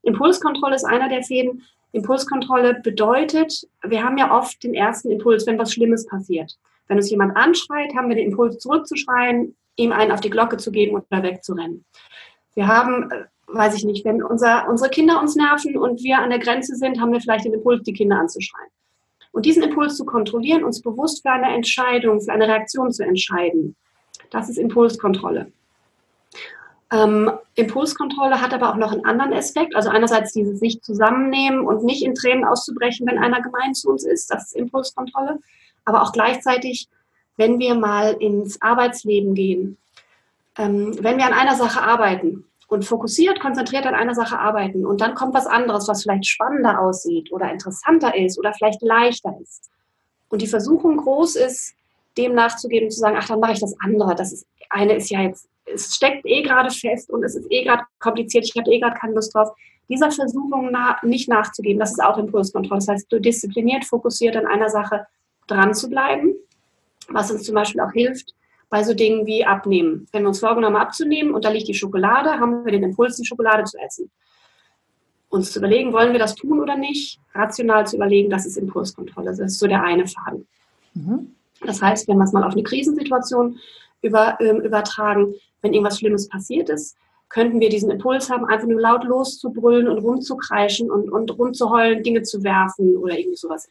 Impulskontrolle 0.01 0.75
ist 0.75 0.83
einer 0.83 1.09
der 1.09 1.23
Fäden. 1.23 1.63
Impulskontrolle 1.91 2.81
bedeutet, 2.81 3.67
wir 3.83 4.03
haben 4.03 4.17
ja 4.17 4.35
oft 4.35 4.63
den 4.63 4.73
ersten 4.73 5.11
Impuls, 5.11 5.45
wenn 5.45 5.59
was 5.59 5.71
Schlimmes 5.71 6.07
passiert. 6.07 6.57
Wenn 6.87 6.97
uns 6.97 7.11
jemand 7.11 7.37
anschreit, 7.37 7.95
haben 7.95 8.09
wir 8.09 8.15
den 8.15 8.31
Impuls 8.31 8.57
zurückzuschreien, 8.57 9.55
ihm 9.75 9.91
einen 9.91 10.11
auf 10.11 10.21
die 10.21 10.29
Glocke 10.29 10.57
zu 10.57 10.71
geben 10.71 10.95
oder 10.95 11.23
wegzurennen. 11.23 11.85
Wir 12.55 12.67
haben, 12.67 13.11
äh, 13.11 13.25
weiß 13.47 13.75
ich 13.75 13.83
nicht, 13.83 14.05
wenn 14.05 14.23
unser, 14.23 14.69
unsere 14.69 14.89
Kinder 14.89 15.19
uns 15.19 15.35
nerven 15.35 15.77
und 15.77 16.03
wir 16.03 16.19
an 16.19 16.29
der 16.29 16.39
Grenze 16.39 16.75
sind, 16.75 16.99
haben 16.99 17.11
wir 17.11 17.21
vielleicht 17.21 17.45
den 17.45 17.53
Impuls, 17.53 17.83
die 17.83 17.93
Kinder 17.93 18.17
anzuschreien. 18.17 18.69
Und 19.31 19.45
diesen 19.45 19.63
Impuls 19.63 19.97
zu 19.97 20.05
kontrollieren, 20.05 20.63
uns 20.63 20.81
bewusst 20.81 21.23
für 21.23 21.31
eine 21.31 21.53
Entscheidung, 21.55 22.21
für 22.21 22.31
eine 22.31 22.47
Reaktion 22.47 22.91
zu 22.91 23.03
entscheiden, 23.03 23.75
das 24.29 24.49
ist 24.49 24.57
Impulskontrolle. 24.57 25.51
Ähm, 26.91 27.31
Impulskontrolle 27.55 28.39
hat 28.39 28.53
aber 28.53 28.71
auch 28.71 28.77
noch 28.77 28.91
einen 28.91 29.05
anderen 29.05 29.33
Aspekt. 29.33 29.75
Also 29.75 29.89
einerseits 29.89 30.33
dieses 30.33 30.59
sich 30.59 30.81
zusammennehmen 30.81 31.61
und 31.61 31.83
nicht 31.83 32.03
in 32.03 32.13
Tränen 32.13 32.45
auszubrechen, 32.45 33.07
wenn 33.07 33.17
einer 33.17 33.41
gemein 33.41 33.73
zu 33.73 33.89
uns 33.89 34.05
ist. 34.05 34.29
Das 34.29 34.45
ist 34.45 34.55
Impulskontrolle. 34.55 35.39
Aber 35.85 36.03
auch 36.03 36.11
gleichzeitig, 36.11 36.87
wenn 37.37 37.59
wir 37.59 37.75
mal 37.75 38.13
ins 38.19 38.61
Arbeitsleben 38.61 39.33
gehen, 39.33 39.77
ähm, 40.57 40.95
wenn 41.01 41.17
wir 41.17 41.25
an 41.25 41.33
einer 41.33 41.55
Sache 41.55 41.81
arbeiten 41.81 42.45
und 42.67 42.85
fokussiert, 42.85 43.39
konzentriert 43.39 43.85
an 43.85 43.95
einer 43.95 44.15
Sache 44.15 44.37
arbeiten 44.37 44.85
und 44.85 45.01
dann 45.01 45.15
kommt 45.15 45.33
was 45.33 45.47
anderes, 45.47 45.87
was 45.87 46.03
vielleicht 46.03 46.25
spannender 46.25 46.79
aussieht 46.79 47.31
oder 47.31 47.51
interessanter 47.51 48.15
ist 48.15 48.37
oder 48.37 48.53
vielleicht 48.53 48.81
leichter 48.81 49.35
ist. 49.41 49.69
Und 50.29 50.41
die 50.41 50.47
Versuchung 50.47 50.97
groß 50.97 51.35
ist, 51.35 51.75
dem 52.17 52.35
nachzugeben, 52.35 52.91
zu 52.91 52.99
sagen, 52.99 53.17
ach, 53.19 53.27
dann 53.27 53.39
mache 53.39 53.53
ich 53.53 53.59
das 53.59 53.75
andere. 53.83 54.15
Das 54.15 54.31
ist, 54.31 54.45
eine 54.69 54.95
ist 54.95 55.09
ja 55.09 55.21
jetzt 55.21 55.47
es 55.65 55.95
steckt 55.95 56.25
eh 56.25 56.41
gerade 56.41 56.69
fest 56.69 57.09
und 57.09 57.23
es 57.23 57.35
ist 57.35 57.47
eh 57.49 57.63
gerade 57.63 57.83
kompliziert, 57.99 58.45
ich 58.45 58.55
habe 58.55 58.71
eh 58.71 58.79
gerade 58.79 58.97
keine 58.97 59.13
Lust 59.13 59.33
drauf. 59.33 59.49
Dieser 59.89 60.11
Versuchung 60.11 60.69
na, 60.71 60.97
nicht 61.03 61.29
nachzugeben, 61.29 61.79
das 61.79 61.91
ist 61.91 62.03
auch 62.03 62.17
Impulskontrolle. 62.17 62.79
Das 62.79 62.87
heißt, 62.87 63.11
du 63.11 63.19
diszipliniert, 63.19 63.85
fokussiert 63.85 64.35
an 64.35 64.47
einer 64.47 64.69
Sache 64.69 65.05
dran 65.47 65.73
zu 65.73 65.89
bleiben, 65.89 66.35
was 67.09 67.31
uns 67.31 67.43
zum 67.43 67.55
Beispiel 67.55 67.81
auch 67.81 67.91
hilft 67.91 68.33
bei 68.69 68.83
so 68.83 68.93
Dingen 68.93 69.25
wie 69.25 69.45
Abnehmen. 69.45 70.07
Wenn 70.11 70.23
wir 70.23 70.29
uns 70.29 70.39
vorgenommen 70.39 70.75
haben, 70.75 70.87
abzunehmen 70.87 71.33
und 71.33 71.45
da 71.45 71.49
liegt 71.49 71.67
die 71.67 71.73
Schokolade, 71.73 72.31
haben 72.39 72.65
wir 72.65 72.71
den 72.71 72.83
Impuls, 72.83 73.17
die 73.17 73.25
Schokolade 73.25 73.63
zu 73.65 73.77
essen. 73.77 74.09
Uns 75.29 75.51
zu 75.51 75.59
überlegen, 75.59 75.93
wollen 75.93 76.11
wir 76.11 76.19
das 76.19 76.35
tun 76.35 76.59
oder 76.59 76.75
nicht, 76.75 77.19
rational 77.33 77.85
zu 77.85 77.97
überlegen, 77.97 78.29
das 78.29 78.45
ist 78.45 78.57
Impulskontrolle. 78.57 79.29
Das 79.29 79.39
ist 79.39 79.59
so 79.59 79.67
der 79.67 79.83
eine 79.83 80.07
Faden. 80.07 80.47
Mhm. 80.93 81.35
Das 81.61 81.81
heißt, 81.81 82.07
wenn 82.07 82.17
wir 82.17 82.23
es 82.23 82.33
mal 82.33 82.43
auf 82.43 82.53
eine 82.53 82.63
Krisensituation 82.63 83.59
über, 84.01 84.37
ähm, 84.39 84.61
übertragen, 84.61 85.35
wenn 85.61 85.73
irgendwas 85.73 85.99
Schlimmes 85.99 86.27
passiert 86.27 86.69
ist, 86.69 86.97
könnten 87.29 87.59
wir 87.59 87.69
diesen 87.69 87.89
Impuls 87.89 88.29
haben, 88.29 88.45
einfach 88.45 88.67
nur 88.67 88.79
laut 88.79 89.03
loszubrüllen 89.03 89.87
und 89.87 89.99
rumzukreischen 89.99 90.91
und, 90.91 91.09
und 91.09 91.37
rumzuheulen, 91.37 92.03
Dinge 92.03 92.21
zu 92.21 92.43
werfen 92.43 92.95
oder 92.97 93.17
irgendwie 93.17 93.37
sowas. 93.37 93.69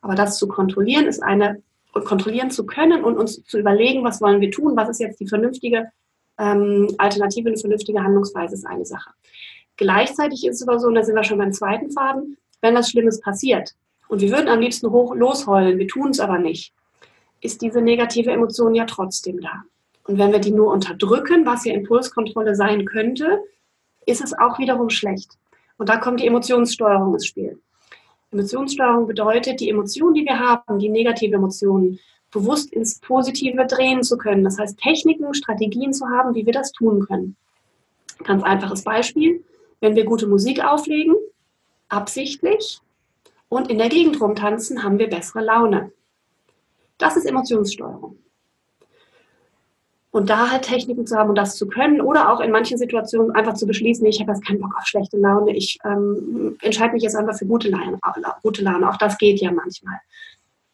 Aber 0.00 0.14
das 0.14 0.38
zu 0.38 0.48
kontrollieren 0.48 1.06
ist 1.06 1.22
eine, 1.22 1.62
kontrollieren 2.04 2.50
zu 2.50 2.66
können 2.66 3.04
und 3.04 3.16
uns 3.16 3.42
zu 3.44 3.58
überlegen, 3.58 4.04
was 4.04 4.20
wollen 4.20 4.40
wir 4.40 4.50
tun, 4.50 4.76
was 4.76 4.88
ist 4.88 5.00
jetzt 5.00 5.20
die 5.20 5.28
vernünftige 5.28 5.90
ähm, 6.38 6.88
Alternative, 6.98 7.48
eine 7.48 7.56
vernünftige 7.56 8.02
Handlungsweise 8.02 8.54
ist 8.54 8.66
eine 8.66 8.84
Sache. 8.84 9.10
Gleichzeitig 9.76 10.46
ist 10.46 10.60
es 10.60 10.68
aber 10.68 10.78
so, 10.78 10.88
und 10.88 10.94
da 10.94 11.02
sind 11.02 11.14
wir 11.14 11.24
schon 11.24 11.38
beim 11.38 11.52
zweiten 11.52 11.90
Faden, 11.90 12.36
wenn 12.60 12.74
was 12.74 12.90
Schlimmes 12.90 13.20
passiert 13.20 13.74
und 14.08 14.20
wir 14.20 14.30
würden 14.30 14.48
am 14.48 14.60
liebsten 14.60 14.90
hoch 14.90 15.14
losheulen, 15.14 15.78
wir 15.78 15.88
tun 15.88 16.10
es 16.10 16.20
aber 16.20 16.38
nicht, 16.38 16.72
ist 17.40 17.62
diese 17.62 17.80
negative 17.80 18.30
Emotion 18.30 18.74
ja 18.74 18.84
trotzdem 18.84 19.40
da. 19.40 19.62
Und 20.04 20.18
wenn 20.18 20.32
wir 20.32 20.38
die 20.38 20.52
nur 20.52 20.72
unterdrücken, 20.72 21.46
was 21.46 21.64
ja 21.64 21.74
Impulskontrolle 21.74 22.54
sein 22.54 22.84
könnte, 22.84 23.42
ist 24.06 24.22
es 24.22 24.32
auch 24.38 24.58
wiederum 24.58 24.88
schlecht. 24.88 25.32
Und 25.78 25.88
da 25.88 25.96
kommt 25.96 26.20
die 26.20 26.26
Emotionssteuerung 26.26 27.14
ins 27.14 27.26
Spiel. 27.26 27.60
Emotionssteuerung 28.36 29.06
bedeutet, 29.06 29.60
die 29.60 29.70
Emotionen, 29.70 30.14
die 30.14 30.24
wir 30.24 30.38
haben, 30.38 30.78
die 30.78 30.88
negative 30.88 31.36
Emotionen, 31.36 31.98
bewusst 32.30 32.72
ins 32.72 32.98
Positive 33.00 33.66
drehen 33.66 34.02
zu 34.02 34.18
können. 34.18 34.44
Das 34.44 34.58
heißt, 34.58 34.78
Techniken, 34.78 35.32
Strategien 35.32 35.92
zu 35.92 36.06
haben, 36.08 36.34
wie 36.34 36.44
wir 36.44 36.52
das 36.52 36.72
tun 36.72 37.06
können. 37.06 37.36
Ganz 38.24 38.42
einfaches 38.42 38.82
Beispiel, 38.82 39.44
wenn 39.80 39.96
wir 39.96 40.04
gute 40.04 40.26
Musik 40.26 40.62
auflegen, 40.62 41.14
absichtlich 41.88 42.80
und 43.48 43.70
in 43.70 43.78
der 43.78 43.88
Gegend 43.88 44.20
rumtanzen, 44.20 44.82
haben 44.82 44.98
wir 44.98 45.08
bessere 45.08 45.42
Laune. 45.42 45.92
Das 46.98 47.16
ist 47.16 47.26
Emotionssteuerung. 47.26 48.18
Und 50.16 50.30
da 50.30 50.50
halt 50.50 50.62
Techniken 50.62 51.06
zu 51.06 51.14
haben 51.14 51.28
und 51.28 51.36
das 51.36 51.56
zu 51.56 51.68
können 51.68 52.00
oder 52.00 52.32
auch 52.32 52.40
in 52.40 52.50
manchen 52.50 52.78
Situationen 52.78 53.32
einfach 53.32 53.52
zu 53.52 53.66
beschließen, 53.66 54.06
ich 54.06 54.18
habe 54.18 54.32
jetzt 54.32 54.46
keinen 54.46 54.62
Bock 54.62 54.74
auf 54.74 54.86
schlechte 54.86 55.18
Laune, 55.18 55.54
ich 55.54 55.78
ähm, 55.84 56.56
entscheide 56.62 56.94
mich 56.94 57.02
jetzt 57.02 57.16
einfach 57.16 57.36
für 57.36 57.44
gute 57.44 57.68
Laune, 57.68 57.98
gute 58.42 58.62
Laune. 58.62 58.88
Auch 58.88 58.96
das 58.96 59.18
geht 59.18 59.42
ja 59.42 59.52
manchmal. 59.52 59.96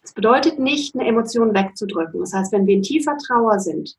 Das 0.01 0.13
bedeutet 0.13 0.61
nicht, 0.61 0.95
eine 0.95 1.09
Emotion 1.09 1.53
wegzudrücken. 1.57 2.21
Das 2.21 2.33
heißt, 2.33 2.53
wenn 2.53 2.69
wir 2.69 2.77
in 2.77 2.83
tiefer 2.83 3.17
Trauer 3.19 3.59
sind, 3.59 3.97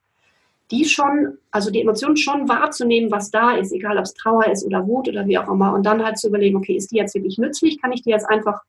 die 0.72 0.86
schon, 0.86 1.38
also 1.52 1.72
die 1.72 1.82
Emotion 1.82 2.16
schon 2.16 2.48
wahrzunehmen, 2.48 3.12
was 3.12 3.30
da 3.30 3.58
ist, 3.58 3.74
egal 3.74 3.98
ob 3.98 4.06
es 4.06 4.14
Trauer 4.14 4.48
ist 4.48 4.66
oder 4.66 4.88
Wut 4.88 5.10
oder 5.10 5.28
wie 5.28 5.38
auch 5.38 5.50
immer, 5.50 5.74
und 5.74 5.86
dann 5.86 6.06
halt 6.06 6.18
zu 6.20 6.30
überlegen, 6.30 6.56
okay, 6.56 6.78
ist 6.78 6.92
die 6.92 6.96
jetzt 6.96 7.16
wirklich 7.16 7.38
nützlich? 7.38 7.82
Kann 7.82 7.92
ich 7.92 8.02
die 8.02 8.12
jetzt 8.12 8.30
einfach 8.30 8.62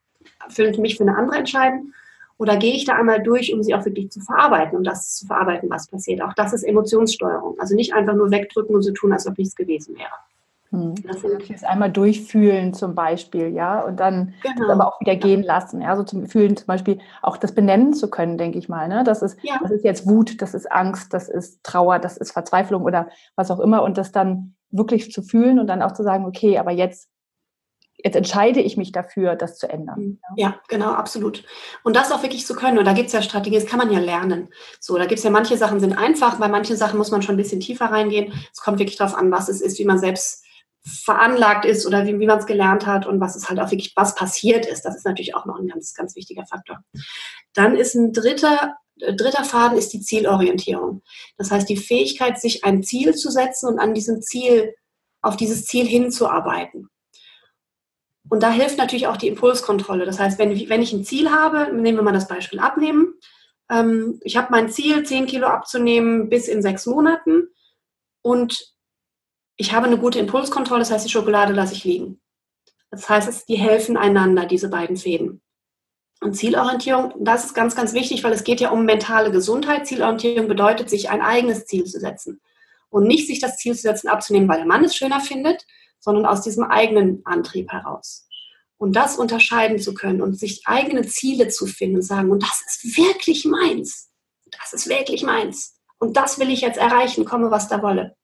für 0.48 0.76
mich 0.80 0.96
für 0.96 1.04
eine 1.04 1.16
andere 1.16 1.36
entscheiden? 1.36 1.94
Oder 2.36 2.56
gehe 2.56 2.74
ich 2.74 2.84
da 2.84 2.94
einmal 2.94 3.22
durch, 3.22 3.54
um 3.54 3.62
sie 3.62 3.74
auch 3.74 3.84
wirklich 3.84 4.10
zu 4.10 4.20
verarbeiten, 4.20 4.76
um 4.76 4.84
das 4.84 5.16
zu 5.16 5.26
verarbeiten, 5.26 5.70
was 5.70 5.86
passiert? 5.86 6.20
Auch 6.20 6.34
das 6.34 6.52
ist 6.52 6.64
Emotionssteuerung. 6.64 7.56
Also 7.58 7.74
nicht 7.76 7.94
einfach 7.94 8.14
nur 8.14 8.30
wegdrücken 8.30 8.74
und 8.74 8.82
so 8.82 8.92
tun, 8.92 9.12
als 9.12 9.26
ob 9.26 9.38
nichts 9.38 9.54
gewesen 9.54 9.96
wäre. 9.96 10.10
Hm. 10.74 10.94
Das 11.06 11.22
ist 11.22 11.64
einmal 11.64 11.92
durchfühlen 11.92 12.74
zum 12.74 12.96
Beispiel, 12.96 13.48
ja, 13.54 13.80
und 13.82 14.00
dann 14.00 14.34
genau. 14.42 14.72
aber 14.72 14.88
auch 14.88 15.00
wieder 15.00 15.14
gehen 15.14 15.44
lassen. 15.44 15.80
Ja, 15.80 15.94
so 15.94 16.02
zum 16.02 16.26
Fühlen 16.26 16.56
zum 16.56 16.66
Beispiel 16.66 16.98
auch 17.22 17.36
das 17.36 17.52
benennen 17.52 17.94
zu 17.94 18.10
können, 18.10 18.36
denke 18.36 18.58
ich 18.58 18.68
mal. 18.68 18.88
Ne? 18.88 19.04
Das, 19.04 19.22
ist, 19.22 19.38
ja. 19.42 19.58
das 19.62 19.70
ist 19.70 19.84
jetzt 19.84 20.08
Wut, 20.08 20.42
das 20.42 20.54
ist 20.54 20.70
Angst, 20.72 21.14
das 21.14 21.28
ist 21.28 21.62
Trauer, 21.62 22.00
das 22.00 22.16
ist 22.16 22.32
Verzweiflung 22.32 22.82
oder 22.82 23.08
was 23.36 23.52
auch 23.52 23.60
immer. 23.60 23.84
Und 23.84 23.96
das 23.96 24.10
dann 24.10 24.56
wirklich 24.70 25.12
zu 25.12 25.22
fühlen 25.22 25.60
und 25.60 25.68
dann 25.68 25.82
auch 25.82 25.92
zu 25.92 26.02
sagen, 26.02 26.24
okay, 26.24 26.58
aber 26.58 26.72
jetzt 26.72 27.08
jetzt 28.04 28.16
entscheide 28.16 28.60
ich 28.60 28.76
mich 28.76 28.92
dafür, 28.92 29.34
das 29.34 29.56
zu 29.56 29.68
ändern. 29.68 29.98
Mhm. 29.98 30.18
Ja, 30.36 30.60
genau, 30.68 30.92
absolut. 30.92 31.42
Und 31.82 31.96
das 31.96 32.12
auch 32.12 32.22
wirklich 32.22 32.46
zu 32.46 32.54
können. 32.54 32.78
Und 32.78 32.84
da 32.84 32.92
gibt 32.92 33.06
es 33.06 33.14
ja 33.14 33.22
Strategien, 33.22 33.60
das 33.60 33.68
kann 33.68 33.78
man 33.78 33.90
ja 33.90 33.98
lernen. 33.98 34.50
So, 34.78 34.96
da 34.98 35.06
gibt 35.06 35.18
es 35.18 35.24
ja 35.24 35.30
manche 35.30 35.56
Sachen 35.56 35.80
sind 35.80 35.94
einfach, 35.94 36.38
bei 36.38 36.48
manchen 36.48 36.76
Sachen 36.76 36.98
muss 36.98 37.10
man 37.10 37.22
schon 37.22 37.34
ein 37.34 37.38
bisschen 37.38 37.60
tiefer 37.60 37.86
reingehen. 37.86 38.32
Es 38.52 38.60
kommt 38.60 38.78
wirklich 38.78 38.98
darauf 38.98 39.16
an, 39.16 39.32
was 39.32 39.48
es 39.48 39.62
ist, 39.62 39.78
wie 39.78 39.86
man 39.86 39.98
selbst 39.98 40.44
veranlagt 40.86 41.64
ist 41.64 41.86
oder 41.86 42.06
wie, 42.06 42.18
wie 42.20 42.26
man 42.26 42.38
es 42.38 42.46
gelernt 42.46 42.86
hat 42.86 43.06
und 43.06 43.18
was 43.18 43.36
es 43.36 43.48
halt 43.48 43.58
auch 43.58 43.70
wirklich, 43.70 43.94
was 43.96 44.14
passiert 44.14 44.66
ist. 44.66 44.82
Das 44.82 44.94
ist 44.94 45.06
natürlich 45.06 45.34
auch 45.34 45.46
noch 45.46 45.58
ein 45.58 45.66
ganz, 45.66 45.94
ganz 45.94 46.14
wichtiger 46.14 46.44
Faktor. 46.44 46.84
Dann 47.54 47.74
ist 47.74 47.94
ein 47.94 48.12
dritter, 48.12 48.76
äh, 49.00 49.14
dritter 49.14 49.44
Faden 49.44 49.78
ist 49.78 49.94
die 49.94 50.00
Zielorientierung. 50.00 51.02
Das 51.38 51.50
heißt, 51.50 51.70
die 51.70 51.78
Fähigkeit, 51.78 52.38
sich 52.38 52.64
ein 52.64 52.82
Ziel 52.82 53.14
zu 53.14 53.30
setzen 53.30 53.70
und 53.70 53.78
an 53.78 53.94
diesem 53.94 54.20
Ziel, 54.20 54.74
auf 55.22 55.36
dieses 55.36 55.64
Ziel 55.64 55.86
hinzuarbeiten. 55.86 56.90
Und 58.34 58.42
da 58.42 58.50
hilft 58.50 58.78
natürlich 58.78 59.06
auch 59.06 59.16
die 59.16 59.28
Impulskontrolle. 59.28 60.06
Das 60.06 60.18
heißt, 60.18 60.40
wenn, 60.40 60.68
wenn 60.68 60.82
ich 60.82 60.92
ein 60.92 61.04
Ziel 61.04 61.30
habe, 61.30 61.72
nehmen 61.72 61.98
wir 61.98 62.02
mal 62.02 62.10
das 62.10 62.26
Beispiel 62.26 62.58
abnehmen. 62.58 63.14
Ähm, 63.70 64.18
ich 64.24 64.36
habe 64.36 64.48
mein 64.50 64.70
Ziel, 64.70 65.06
10 65.06 65.26
Kilo 65.26 65.46
abzunehmen 65.46 66.28
bis 66.28 66.48
in 66.48 66.60
sechs 66.60 66.84
Monaten. 66.84 67.46
Und 68.22 68.74
ich 69.54 69.72
habe 69.72 69.86
eine 69.86 69.98
gute 69.98 70.18
Impulskontrolle, 70.18 70.80
das 70.80 70.90
heißt, 70.90 71.06
die 71.06 71.12
Schokolade 71.12 71.52
lasse 71.52 71.74
ich 71.74 71.84
liegen. 71.84 72.20
Das 72.90 73.08
heißt, 73.08 73.48
die 73.48 73.54
helfen 73.54 73.96
einander, 73.96 74.46
diese 74.46 74.68
beiden 74.68 74.96
Fäden. 74.96 75.40
Und 76.20 76.34
Zielorientierung, 76.34 77.14
das 77.20 77.44
ist 77.44 77.54
ganz, 77.54 77.76
ganz 77.76 77.92
wichtig, 77.92 78.24
weil 78.24 78.32
es 78.32 78.42
geht 78.42 78.60
ja 78.60 78.70
um 78.70 78.84
mentale 78.84 79.30
Gesundheit. 79.30 79.86
Zielorientierung 79.86 80.48
bedeutet, 80.48 80.90
sich 80.90 81.08
ein 81.08 81.22
eigenes 81.22 81.66
Ziel 81.66 81.84
zu 81.84 82.00
setzen. 82.00 82.40
Und 82.88 83.06
nicht 83.06 83.28
sich 83.28 83.38
das 83.38 83.58
Ziel 83.58 83.76
zu 83.76 83.82
setzen, 83.82 84.08
abzunehmen, 84.08 84.48
weil 84.48 84.56
der 84.56 84.66
Mann 84.66 84.82
es 84.82 84.96
schöner 84.96 85.20
findet, 85.20 85.64
sondern 86.04 86.26
aus 86.26 86.42
diesem 86.42 86.64
eigenen 86.64 87.22
Antrieb 87.24 87.72
heraus. 87.72 88.28
Und 88.76 88.94
das 88.94 89.16
unterscheiden 89.16 89.78
zu 89.78 89.94
können 89.94 90.20
und 90.20 90.38
sich 90.38 90.62
eigene 90.66 91.06
Ziele 91.06 91.48
zu 91.48 91.66
finden 91.66 91.96
und 91.96 92.02
sagen, 92.02 92.30
und 92.30 92.42
das 92.42 92.62
ist 92.66 92.96
wirklich 92.98 93.46
meins. 93.46 94.10
Das 94.50 94.74
ist 94.74 94.88
wirklich 94.88 95.22
meins. 95.22 95.76
Und 95.98 96.18
das 96.18 96.38
will 96.38 96.50
ich 96.50 96.60
jetzt 96.60 96.76
erreichen, 96.76 97.24
komme 97.24 97.50
was 97.50 97.68
da 97.68 97.82
wolle 97.82 98.14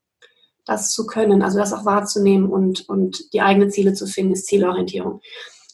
das 0.70 0.92
zu 0.92 1.06
können, 1.06 1.42
also 1.42 1.58
das 1.58 1.72
auch 1.72 1.84
wahrzunehmen 1.84 2.48
und, 2.48 2.88
und 2.88 3.32
die 3.32 3.40
eigenen 3.40 3.70
Ziele 3.70 3.92
zu 3.94 4.06
finden, 4.06 4.32
ist 4.32 4.46
Zielorientierung. 4.46 5.20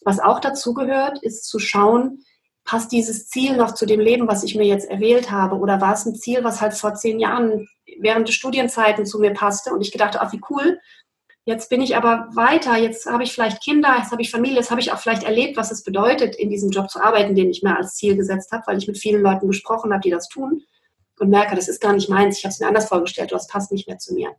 Was 0.05 0.21
auch 0.21 0.41
dazu 0.41 0.75
gehört, 0.75 1.23
ist 1.23 1.45
zu 1.49 1.59
schauen, 1.59 2.23
passt 2.65 2.93
dieses 2.93 3.29
Ziel 3.29 3.57
noch 3.57 3.75
zu 3.75 3.87
dem 3.87 4.01
Leben, 4.01 4.27
was 4.27 4.43
ich 4.43 4.55
mir 4.55 4.65
jetzt 4.65 4.89
erwählt 4.89 5.31
habe? 5.31 5.57
Oder 5.57 5.81
war 5.81 5.95
es 5.95 6.07
ein 6.07 6.17
Ziel, 6.17 6.43
was 6.45 6.61
halt 6.61 6.75
vor 6.75 6.95
zehn 6.95 7.21
Jahren 7.21 7.69
während 8.01 8.29
der 8.29 8.33
Studienzeiten 8.33 9.07
zu 9.07 9.19
mir 9.19 9.33
passte 9.33 9.73
und 9.73 9.81
ich 9.81 9.93
gedacht, 9.93 10.17
ach 10.19 10.33
wie 10.33 10.41
cool, 10.51 10.81
jetzt 11.47 11.71
bin 11.71 11.81
ich 11.81 11.97
aber 11.97 12.29
weiter, 12.35 12.77
jetzt 12.77 13.07
habe 13.07 13.23
ich 13.23 13.33
vielleicht 13.33 13.63
Kinder, 13.63 13.97
jetzt 13.99 14.11
habe 14.11 14.21
ich 14.21 14.31
Familie, 14.31 14.59
jetzt 14.59 14.71
habe 14.71 14.81
ich 14.81 14.93
auch 14.93 14.99
vielleicht 14.99 15.23
erlebt, 15.23 15.57
was 15.57 15.71
es 15.71 15.85
bedeutet, 15.85 16.35
in 16.35 16.51
diesem 16.51 16.71
Job 16.71 16.91
zu 16.91 17.01
arbeiten, 17.01 17.35
den 17.35 17.49
ich 17.49 17.63
mir 17.63 17.77
als 17.77 17.95
Ziel 17.95 18.17
gesetzt 18.17 18.51
habe, 18.53 18.65
weil 18.67 18.79
ich 18.79 18.89
mit 18.89 18.99
vielen 18.99 19.23
Leuten 19.23 19.47
gesprochen 19.47 19.93
habe, 19.93 20.03
die 20.03 20.11
das 20.11 20.29
tun 20.29 20.65
und 21.21 21.31
merke, 21.31 21.55
das 21.55 21.69
ist 21.69 21.81
gar 21.81 21.93
nicht 21.93 22.11
meins, 22.11 22.39
ich 22.39 22.45
habe 22.45 22.53
es 22.53 22.61
mir 22.61 22.67
anders 22.67 22.89
vorgestellt, 22.89 23.33
das 23.33 23.47
passt 23.47 23.73
nicht 23.73 23.89
mehr 23.89 23.99
zu 23.99 24.13
mir. 24.13 24.33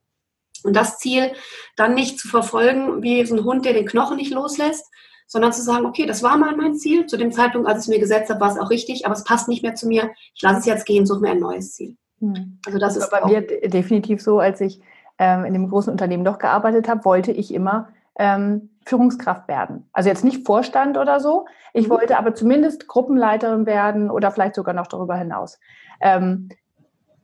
Und 0.64 0.76
das 0.76 0.98
Ziel 0.98 1.32
dann 1.78 1.94
nicht 1.94 2.20
zu 2.20 2.28
verfolgen 2.28 3.02
wie 3.02 3.26
so 3.26 3.36
ein 3.36 3.44
Hund, 3.46 3.66
der 3.66 3.74
den 3.74 3.86
Knochen 3.86 4.18
nicht 4.18 4.34
loslässt, 4.34 4.86
sondern 5.28 5.54
zu 5.54 5.62
sagen, 5.62 5.86
okay, 5.86 6.06
das 6.06 6.24
war 6.24 6.38
mal 6.38 6.56
mein 6.56 6.76
Ziel. 6.76 7.06
Zu 7.06 7.18
dem 7.18 7.32
Zeitpunkt, 7.32 7.68
als 7.68 7.80
ich 7.80 7.84
es 7.84 7.88
mir 7.88 8.00
gesetzt 8.00 8.30
habe, 8.30 8.42
war 8.42 8.52
es 8.52 8.60
auch 8.60 8.70
richtig, 8.70 9.06
aber 9.06 9.14
es 9.14 9.24
passt 9.24 9.48
nicht 9.48 9.62
mehr 9.62 9.76
zu 9.76 9.88
mir. 9.88 10.12
Ich 10.34 10.42
lasse 10.42 10.60
es 10.60 10.66
jetzt 10.66 10.86
gehen, 10.86 11.06
suche 11.06 11.22
mir 11.22 11.32
ein 11.32 11.40
neues 11.40 11.74
Ziel. 11.74 11.96
Hm. 12.20 12.60
Also 12.66 12.80
das, 12.80 12.96
das 12.96 13.04
ist 13.04 13.12
bei 13.12 13.26
mir 13.26 13.42
definitiv 13.42 14.22
so, 14.22 14.40
als 14.40 14.62
ich 14.62 14.80
ähm, 15.20 15.46
in 15.46 15.54
dem 15.54 15.70
großen 15.70 15.92
Unternehmen 15.92 16.24
noch 16.24 16.40
gearbeitet 16.40 16.88
habe, 16.88 17.06
wollte 17.06 17.32
ich 17.32 17.54
immer 17.54 17.90
ähm, 18.18 18.70
Führungskraft 18.86 19.48
werden. 19.48 19.90
Also 19.94 20.10
jetzt 20.10 20.24
nicht 20.24 20.46
Vorstand 20.46 20.98
oder 20.98 21.20
so. 21.20 21.46
Ich 21.74 21.88
mhm. 21.88 21.92
wollte 21.92 22.18
aber 22.18 22.34
zumindest 22.34 22.88
Gruppenleiterin 22.88 23.66
werden 23.66 24.10
oder 24.10 24.32
vielleicht 24.32 24.56
sogar 24.56 24.74
noch 24.74 24.88
darüber 24.88 25.16
hinaus. 25.16 25.60
Ähm, 26.02 26.50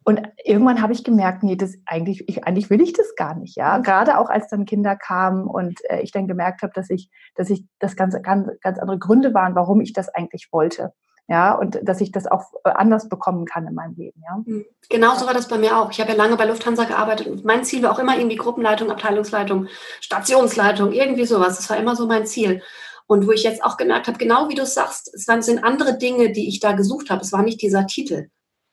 und 0.05 0.21
irgendwann 0.43 0.81
habe 0.81 0.91
ich 0.91 1.03
gemerkt, 1.03 1.43
nee, 1.43 1.55
das 1.55 1.75
eigentlich, 1.85 2.27
ich, 2.27 2.43
eigentlich 2.45 2.69
will 2.69 2.81
ich 2.81 2.91
das 2.91 3.15
gar 3.15 3.35
nicht, 3.35 3.55
ja. 3.55 3.77
Mhm. 3.77 3.83
Gerade 3.83 4.17
auch 4.19 4.29
als 4.29 4.49
dann 4.49 4.65
Kinder 4.65 4.95
kamen 4.95 5.47
und 5.47 5.79
äh, 5.89 6.01
ich 6.01 6.11
dann 6.11 6.27
gemerkt 6.27 6.61
habe, 6.61 6.73
dass 6.73 6.89
ich, 6.89 7.09
dass 7.35 7.49
ich 7.49 7.65
das 7.79 7.95
ganze 7.95 8.21
ganz, 8.21 8.49
ganz 8.61 8.79
andere 8.79 8.99
Gründe 8.99 9.33
waren, 9.33 9.55
warum 9.55 9.81
ich 9.81 9.93
das 9.93 10.09
eigentlich 10.09 10.49
wollte. 10.51 10.93
Ja, 11.29 11.53
und 11.53 11.79
dass 11.83 12.01
ich 12.01 12.11
das 12.11 12.27
auch 12.27 12.51
äh, 12.65 12.69
anders 12.69 13.07
bekommen 13.07 13.45
kann 13.45 13.65
in 13.65 13.73
meinem 13.73 13.95
Leben, 13.95 14.21
ja. 14.23 14.43
Mhm. 14.45 14.65
Genauso 14.89 15.25
war 15.25 15.33
das 15.33 15.47
bei 15.47 15.57
mir 15.57 15.77
auch. 15.77 15.89
Ich 15.89 16.01
habe 16.01 16.11
ja 16.11 16.17
lange 16.17 16.35
bei 16.35 16.45
Lufthansa 16.45 16.83
gearbeitet 16.83 17.27
und 17.27 17.45
mein 17.45 17.63
Ziel 17.63 17.81
war 17.81 17.91
auch 17.91 17.99
immer 17.99 18.17
irgendwie 18.17 18.35
Gruppenleitung, 18.35 18.91
Abteilungsleitung, 18.91 19.67
Stationsleitung, 20.01 20.91
irgendwie 20.91 21.25
sowas. 21.25 21.55
Das 21.55 21.69
war 21.69 21.77
immer 21.77 21.95
so 21.95 22.07
mein 22.07 22.25
Ziel. 22.25 22.61
Und 23.07 23.25
wo 23.27 23.31
ich 23.31 23.43
jetzt 23.43 23.63
auch 23.63 23.77
gemerkt 23.77 24.07
habe, 24.07 24.17
genau 24.17 24.49
wie 24.49 24.55
du 24.55 24.63
es 24.63 24.73
sagst, 24.73 25.13
es 25.13 25.25
sind 25.25 25.63
andere 25.63 25.97
Dinge, 25.97 26.31
die 26.31 26.47
ich 26.47 26.59
da 26.59 26.73
gesucht 26.73 27.09
habe. 27.09 27.21
Es 27.21 27.31
war 27.31 27.41
nicht 27.41 27.61
dieser 27.61 27.87
Titel. 27.87 28.27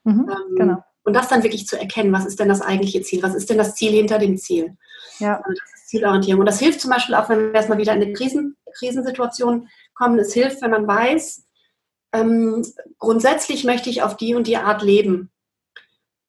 Mhm, 0.04 0.28
ähm, 0.30 0.56
genau. 0.56 0.84
Und 1.04 1.14
das 1.14 1.28
dann 1.28 1.42
wirklich 1.42 1.66
zu 1.66 1.78
erkennen, 1.78 2.12
was 2.12 2.26
ist 2.26 2.40
denn 2.40 2.48
das 2.48 2.62
eigentliche 2.62 3.02
Ziel? 3.02 3.22
Was 3.22 3.34
ist 3.34 3.48
denn 3.50 3.58
das 3.58 3.74
Ziel 3.74 3.92
hinter 3.92 4.18
dem 4.18 4.36
Ziel? 4.36 4.76
Ja. 5.18 5.36
Also 5.36 5.50
das 5.50 5.80
ist 5.80 5.88
Zielorientierung. 5.88 6.40
Und 6.40 6.46
das 6.46 6.58
hilft 6.58 6.80
zum 6.80 6.90
Beispiel 6.90 7.14
auch, 7.14 7.28
wenn 7.28 7.38
wir 7.38 7.54
erstmal 7.54 7.78
wieder 7.78 7.94
in 7.94 8.02
eine 8.02 8.12
Krisen, 8.12 8.56
Krisensituation 8.78 9.68
kommen. 9.94 10.18
Es 10.18 10.32
hilft, 10.32 10.62
wenn 10.62 10.70
man 10.70 10.86
weiß, 10.86 11.44
ähm, 12.12 12.64
grundsätzlich 12.98 13.64
möchte 13.64 13.90
ich 13.90 14.02
auf 14.02 14.16
die 14.16 14.34
und 14.34 14.46
die 14.46 14.56
Art 14.56 14.82
leben. 14.82 15.30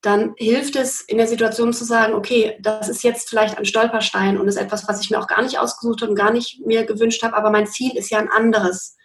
Dann 0.01 0.33
hilft 0.38 0.75
es 0.75 1.01
in 1.01 1.17
der 1.17 1.27
Situation 1.27 1.73
zu 1.73 1.85
sagen, 1.85 2.13
okay, 2.13 2.57
das 2.59 2.89
ist 2.89 3.03
jetzt 3.03 3.29
vielleicht 3.29 3.57
ein 3.57 3.65
Stolperstein 3.65 4.39
und 4.39 4.47
ist 4.47 4.57
etwas, 4.57 4.88
was 4.88 5.01
ich 5.01 5.11
mir 5.11 5.19
auch 5.19 5.27
gar 5.27 5.43
nicht 5.43 5.59
ausgesucht 5.59 6.01
und 6.01 6.15
gar 6.15 6.31
nicht 6.31 6.65
mir 6.65 6.85
gewünscht 6.85 7.21
habe, 7.23 7.35
aber 7.35 7.51
mein 7.51 7.67
Ziel 7.67 7.95
ist 7.95 8.09
ja 8.09 8.17
ein 8.17 8.29
anderes. 8.29 8.97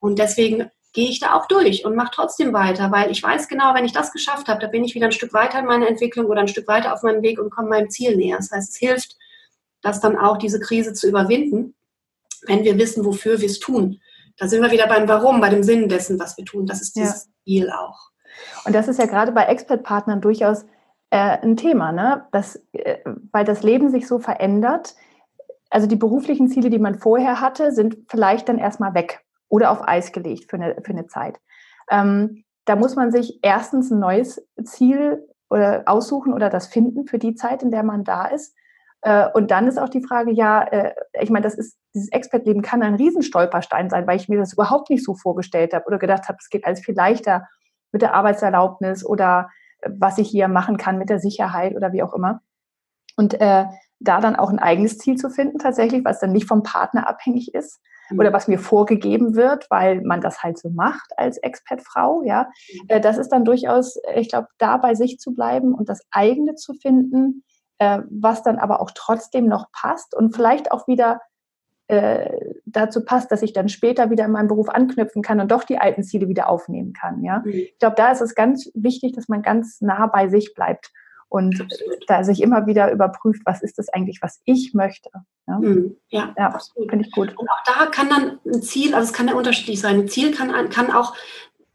Und 0.00 0.18
deswegen 0.18 0.70
gehe 0.94 1.10
ich 1.10 1.20
da 1.20 1.34
auch 1.34 1.46
durch 1.46 1.84
und 1.84 1.96
mache 1.96 2.12
trotzdem 2.14 2.54
weiter, 2.54 2.90
weil 2.90 3.10
ich 3.10 3.22
weiß 3.22 3.48
genau, 3.48 3.74
wenn 3.74 3.84
ich 3.84 3.92
das 3.92 4.10
geschafft 4.10 4.48
habe, 4.48 4.60
da 4.60 4.68
bin 4.68 4.84
ich 4.84 4.94
wieder 4.94 5.06
ein 5.06 5.12
Stück 5.12 5.34
weiter 5.34 5.58
in 5.58 5.66
meiner 5.66 5.86
Entwicklung 5.86 6.26
oder 6.26 6.40
ein 6.40 6.48
Stück 6.48 6.66
weiter 6.66 6.94
auf 6.94 7.02
meinem 7.02 7.22
Weg 7.22 7.38
und 7.38 7.50
komme 7.50 7.68
meinem 7.68 7.90
Ziel 7.90 8.16
näher. 8.16 8.38
Das 8.38 8.50
heißt, 8.50 8.70
es 8.70 8.76
hilft, 8.76 9.16
das 9.82 10.00
dann 10.00 10.16
auch 10.16 10.38
diese 10.38 10.60
Krise 10.60 10.94
zu 10.94 11.08
überwinden, 11.08 11.74
wenn 12.46 12.64
wir 12.64 12.78
wissen, 12.78 13.04
wofür 13.04 13.40
wir 13.40 13.46
es 13.46 13.58
tun. 13.58 14.00
Da 14.38 14.48
sind 14.48 14.62
wir 14.62 14.70
wieder 14.70 14.86
beim 14.86 15.08
Warum, 15.08 15.40
bei 15.40 15.48
dem 15.48 15.62
Sinn 15.62 15.88
dessen, 15.88 16.18
was 16.18 16.36
wir 16.36 16.44
tun. 16.44 16.66
Das 16.66 16.80
ist 16.80 16.96
dieses 16.96 17.26
ja. 17.26 17.30
Ziel 17.44 17.70
auch. 17.70 18.10
Und 18.64 18.74
das 18.74 18.88
ist 18.88 18.98
ja 18.98 19.06
gerade 19.06 19.32
bei 19.32 19.44
Expert-Partnern 19.44 20.20
durchaus 20.20 20.64
äh, 21.10 21.38
ein 21.38 21.56
Thema, 21.56 21.92
ne? 21.92 22.26
das, 22.32 22.56
äh, 22.72 22.98
weil 23.32 23.44
das 23.44 23.62
Leben 23.62 23.90
sich 23.90 24.06
so 24.06 24.18
verändert. 24.18 24.94
Also 25.70 25.86
die 25.86 25.96
beruflichen 25.96 26.48
Ziele, 26.48 26.70
die 26.70 26.78
man 26.78 26.98
vorher 26.98 27.40
hatte, 27.40 27.72
sind 27.72 27.98
vielleicht 28.08 28.48
dann 28.48 28.58
erstmal 28.58 28.94
weg 28.94 29.24
oder 29.48 29.70
auf 29.70 29.86
Eis 29.86 30.12
gelegt 30.12 30.50
für 30.50 30.56
eine, 30.56 30.76
für 30.82 30.92
eine 30.92 31.06
Zeit. 31.06 31.40
Ähm, 31.90 32.44
da 32.64 32.76
muss 32.76 32.96
man 32.96 33.10
sich 33.10 33.40
erstens 33.42 33.90
ein 33.90 33.98
neues 33.98 34.46
Ziel 34.64 35.26
oder 35.50 35.84
aussuchen 35.86 36.34
oder 36.34 36.50
das 36.50 36.66
finden 36.66 37.06
für 37.06 37.18
die 37.18 37.34
Zeit, 37.34 37.62
in 37.62 37.70
der 37.70 37.82
man 37.82 38.04
da 38.04 38.26
ist. 38.26 38.54
Äh, 39.02 39.28
und 39.34 39.50
dann 39.50 39.66
ist 39.68 39.78
auch 39.78 39.88
die 39.88 40.04
Frage, 40.04 40.32
ja, 40.32 40.62
äh, 40.62 40.94
ich 41.20 41.30
meine, 41.30 41.44
das 41.44 41.54
ist, 41.54 41.78
dieses 41.94 42.10
Expertleben 42.10 42.62
kann 42.62 42.82
ein 42.82 42.94
Riesenstolperstein 42.94 43.90
sein, 43.90 44.06
weil 44.06 44.16
ich 44.16 44.28
mir 44.28 44.38
das 44.38 44.52
überhaupt 44.52 44.90
nicht 44.90 45.04
so 45.04 45.14
vorgestellt 45.14 45.72
habe 45.72 45.86
oder 45.86 45.98
gedacht 45.98 46.28
habe, 46.28 46.38
es 46.40 46.50
geht 46.50 46.64
alles 46.64 46.80
viel 46.80 46.94
leichter 46.94 47.46
mit 47.92 48.02
der 48.02 48.14
Arbeitserlaubnis 48.14 49.04
oder 49.04 49.48
äh, 49.80 49.90
was 49.98 50.18
ich 50.18 50.28
hier 50.28 50.48
machen 50.48 50.76
kann 50.76 50.98
mit 50.98 51.10
der 51.10 51.20
Sicherheit 51.20 51.76
oder 51.76 51.92
wie 51.92 52.02
auch 52.02 52.14
immer. 52.14 52.40
Und 53.16 53.40
äh, 53.40 53.66
da 54.00 54.20
dann 54.20 54.36
auch 54.36 54.50
ein 54.50 54.60
eigenes 54.60 54.98
Ziel 54.98 55.16
zu 55.16 55.28
finden, 55.28 55.58
tatsächlich, 55.58 56.04
was 56.04 56.20
dann 56.20 56.32
nicht 56.32 56.46
vom 56.46 56.62
Partner 56.62 57.08
abhängig 57.08 57.54
ist, 57.54 57.80
oder 58.16 58.30
mhm. 58.30 58.34
was 58.34 58.48
mir 58.48 58.58
vorgegeben 58.58 59.34
wird, 59.34 59.66
weil 59.70 60.00
man 60.02 60.20
das 60.20 60.42
halt 60.42 60.58
so 60.58 60.70
macht 60.70 61.10
als 61.16 61.38
Expertfrau, 61.38 62.22
ja. 62.24 62.48
Mhm. 62.72 62.88
Äh, 62.88 63.00
das 63.00 63.18
ist 63.18 63.30
dann 63.30 63.44
durchaus, 63.44 63.98
ich 64.14 64.28
glaube, 64.28 64.48
da 64.58 64.76
bei 64.76 64.94
sich 64.94 65.18
zu 65.18 65.34
bleiben 65.34 65.74
und 65.74 65.88
das 65.88 66.00
eigene 66.10 66.54
zu 66.54 66.74
finden, 66.74 67.44
äh, 67.78 68.00
was 68.10 68.42
dann 68.42 68.58
aber 68.58 68.80
auch 68.80 68.90
trotzdem 68.94 69.46
noch 69.46 69.70
passt 69.72 70.14
und 70.14 70.34
vielleicht 70.34 70.72
auch 70.72 70.86
wieder 70.86 71.20
dazu 72.66 73.02
passt, 73.02 73.32
dass 73.32 73.40
ich 73.40 73.54
dann 73.54 73.70
später 73.70 74.10
wieder 74.10 74.26
in 74.26 74.32
meinem 74.32 74.48
Beruf 74.48 74.68
anknüpfen 74.68 75.22
kann 75.22 75.40
und 75.40 75.50
doch 75.50 75.64
die 75.64 75.78
alten 75.78 76.02
Ziele 76.02 76.28
wieder 76.28 76.50
aufnehmen 76.50 76.92
kann. 76.92 77.24
Ja, 77.24 77.38
mhm. 77.38 77.50
ich 77.50 77.78
glaube, 77.78 77.96
da 77.96 78.12
ist 78.12 78.20
es 78.20 78.34
ganz 78.34 78.70
wichtig, 78.74 79.14
dass 79.14 79.28
man 79.28 79.40
ganz 79.40 79.80
nah 79.80 80.06
bei 80.06 80.28
sich 80.28 80.52
bleibt 80.54 80.92
und 81.30 81.60
absolut. 81.60 82.04
da 82.06 82.24
sich 82.24 82.42
immer 82.42 82.66
wieder 82.66 82.90
überprüft, 82.90 83.42
was 83.44 83.62
ist 83.62 83.78
das 83.78 83.88
eigentlich, 83.88 84.20
was 84.22 84.40
ich 84.44 84.74
möchte. 84.74 85.10
Ja, 85.46 85.58
mhm. 85.58 85.96
ja, 86.08 86.34
ja 86.36 86.58
finde 86.90 87.06
ich 87.06 87.10
gut. 87.10 87.36
Und 87.36 87.48
auch 87.48 87.62
da 87.64 87.86
kann 87.86 88.08
dann 88.08 88.38
ein 88.46 88.62
Ziel, 88.62 88.94
also 88.94 89.06
es 89.06 89.12
kann 89.12 89.28
ja 89.28 89.34
unterschiedlich 89.34 89.80
sein. 89.80 90.00
Ein 90.00 90.08
Ziel 90.08 90.34
kann, 90.34 90.50
kann 90.70 90.90
auch 90.90 91.14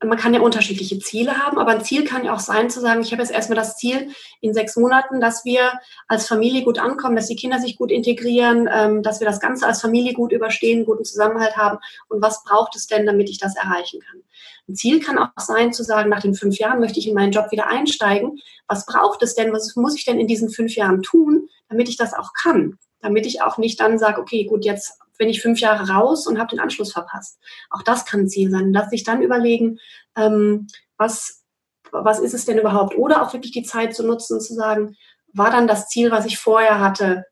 man 0.05 0.17
kann 0.17 0.33
ja 0.33 0.41
unterschiedliche 0.41 1.00
Ziele 1.00 1.38
haben, 1.38 1.57
aber 1.57 1.72
ein 1.72 1.83
Ziel 1.83 2.03
kann 2.03 2.25
ja 2.25 2.33
auch 2.33 2.39
sein 2.39 2.69
zu 2.69 2.79
sagen, 2.79 3.01
ich 3.01 3.12
habe 3.12 3.22
jetzt 3.22 3.31
erstmal 3.31 3.57
das 3.57 3.77
Ziel 3.77 4.12
in 4.41 4.53
sechs 4.53 4.75
Monaten, 4.75 5.22
dass 5.22 5.45
wir 5.45 5.74
als 6.07 6.27
Familie 6.27 6.63
gut 6.63 6.79
ankommen, 6.79 7.15
dass 7.15 7.27
die 7.27 7.36
Kinder 7.36 7.60
sich 7.60 7.77
gut 7.77 7.91
integrieren, 7.91 8.69
ähm, 8.72 9.03
dass 9.03 9.19
wir 9.19 9.27
das 9.27 9.39
Ganze 9.39 9.65
als 9.67 9.81
Familie 9.81 10.13
gut 10.13 10.31
überstehen, 10.31 10.86
guten 10.86 11.05
Zusammenhalt 11.05 11.57
haben. 11.57 11.79
Und 12.10 12.22
was 12.22 12.43
braucht 12.43 12.75
es 12.75 12.88
denn, 12.88 13.05
damit 13.05 13.29
ich 13.29 13.39
das 13.39 13.55
erreichen 13.55 14.00
kann? 14.01 14.22
Ein 14.67 14.75
Ziel 14.75 15.00
kann 15.00 15.17
auch 15.17 15.29
sein 15.38 15.74
zu 15.74 15.83
sagen, 15.83 16.10
nach 16.10 16.22
den 16.22 16.36
fünf 16.36 16.57
Jahren 16.57 16.79
möchte 16.79 17.00
ich 17.00 17.07
in 17.07 17.15
meinen 17.15 17.31
Job 17.31 17.51
wieder 17.51 17.67
einsteigen. 17.67 18.39
Was 18.67 18.86
braucht 18.86 19.22
es 19.22 19.36
denn? 19.36 19.51
Was 19.51 19.75
muss 19.75 19.95
ich 19.95 20.05
denn 20.05 20.19
in 20.19 20.27
diesen 20.27 20.50
fünf 20.50 20.75
Jahren 20.75 21.01
tun, 21.01 21.50
damit 21.69 21.89
ich 21.89 21.98
das 21.98 22.13
auch 22.13 22.31
kann? 22.33 22.77
Damit 23.01 23.25
ich 23.25 23.41
auch 23.41 23.57
nicht 23.57 23.79
dann 23.81 24.00
sage, 24.00 24.22
okay, 24.22 24.45
gut, 24.45 24.63
jetzt 24.63 25.00
bin 25.17 25.29
ich 25.29 25.41
fünf 25.41 25.60
Jahre 25.60 25.89
raus 25.89 26.27
und 26.27 26.39
habe 26.39 26.50
den 26.50 26.60
Anschluss 26.60 26.91
verpasst. 26.91 27.39
Auch 27.70 27.82
das 27.82 28.05
kann 28.05 28.22
ein 28.22 28.29
Ziel 28.29 28.50
sein. 28.50 28.74
Dass 28.74 28.89
sich 28.89 29.03
dann 29.03 29.22
überlegen, 29.22 29.79
ähm, 30.15 30.67
was, 30.98 31.43
was 31.91 32.20
ist 32.20 32.34
es 32.34 32.46
denn 32.46 32.58
überhaupt? 32.58 32.98
Oder 32.98 33.22
auch 33.22 33.34
wirklich 33.34 33.51
die 33.51 33.63
Zeit 33.63 33.96
zu 33.96 34.05
nutzen 34.05 34.36
und 34.36 34.41
zu 34.41 34.53
sagen, 34.53 34.96
war 35.34 35.51
dann 35.51 35.67
das 35.67 35.89
Ziel, 35.89 36.12
was 36.12 36.25
ich 36.25 36.38
vorher 36.38 36.79
hatte, 36.79 37.25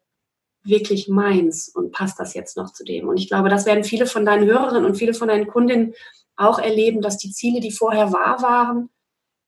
wirklich 0.63 1.07
meins 1.07 1.69
und 1.69 1.91
passt 1.91 2.19
das 2.19 2.33
jetzt 2.33 2.57
noch 2.57 2.71
zu 2.71 2.83
dem? 2.83 3.07
Und 3.07 3.17
ich 3.17 3.27
glaube, 3.27 3.49
das 3.49 3.65
werden 3.65 3.83
viele 3.83 4.05
von 4.05 4.25
deinen 4.25 4.45
Hörerinnen 4.45 4.85
und 4.85 4.95
viele 4.95 5.13
von 5.13 5.27
deinen 5.27 5.47
Kundinnen 5.47 5.93
auch 6.35 6.59
erleben, 6.59 7.01
dass 7.01 7.17
die 7.17 7.31
Ziele, 7.31 7.59
die 7.59 7.71
vorher 7.71 8.11
wahr 8.13 8.41
waren, 8.41 8.89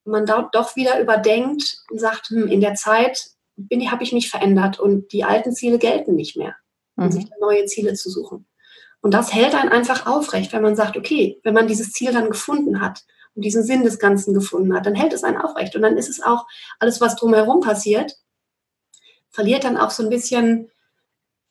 man 0.05 0.25
dort 0.25 0.53
doch 0.53 0.75
wieder 0.75 0.99
überdenkt 0.99 1.77
und 1.89 1.99
sagt, 1.99 2.29
hm, 2.29 2.47
in 2.47 2.61
der 2.61 2.75
Zeit 2.75 3.29
habe 3.89 4.03
ich 4.03 4.11
mich 4.11 4.29
verändert 4.29 4.79
und 4.79 5.13
die 5.13 5.23
alten 5.23 5.53
Ziele 5.53 5.77
gelten 5.77 6.15
nicht 6.15 6.35
mehr 6.35 6.55
und 6.95 7.05
mhm. 7.05 7.11
sich 7.11 7.25
neue 7.39 7.65
Ziele 7.65 7.93
zu 7.93 8.09
suchen. 8.09 8.45
Und 9.01 9.13
das 9.13 9.33
hält 9.33 9.53
einen 9.53 9.69
einfach 9.69 10.05
aufrecht, 10.05 10.53
wenn 10.53 10.61
man 10.61 10.77
sagt, 10.77 10.95
okay, 10.95 11.39
wenn 11.43 11.53
man 11.53 11.67
dieses 11.67 11.91
Ziel 11.91 12.13
dann 12.13 12.29
gefunden 12.29 12.79
hat 12.79 13.03
und 13.35 13.43
diesen 13.43 13.63
Sinn 13.63 13.83
des 13.83 13.99
Ganzen 13.99 14.33
gefunden 14.33 14.73
hat, 14.73 14.85
dann 14.85 14.95
hält 14.95 15.11
es 15.11 15.25
einen 15.25 15.37
aufrecht. 15.37 15.75
Und 15.75 15.81
dann 15.81 15.97
ist 15.97 16.09
es 16.09 16.21
auch 16.21 16.45
alles, 16.79 17.01
was 17.01 17.17
drumherum 17.17 17.59
passiert, 17.59 18.15
verliert 19.29 19.65
dann 19.65 19.75
auch 19.75 19.89
so 19.89 20.03
ein 20.03 20.09
bisschen, 20.09 20.69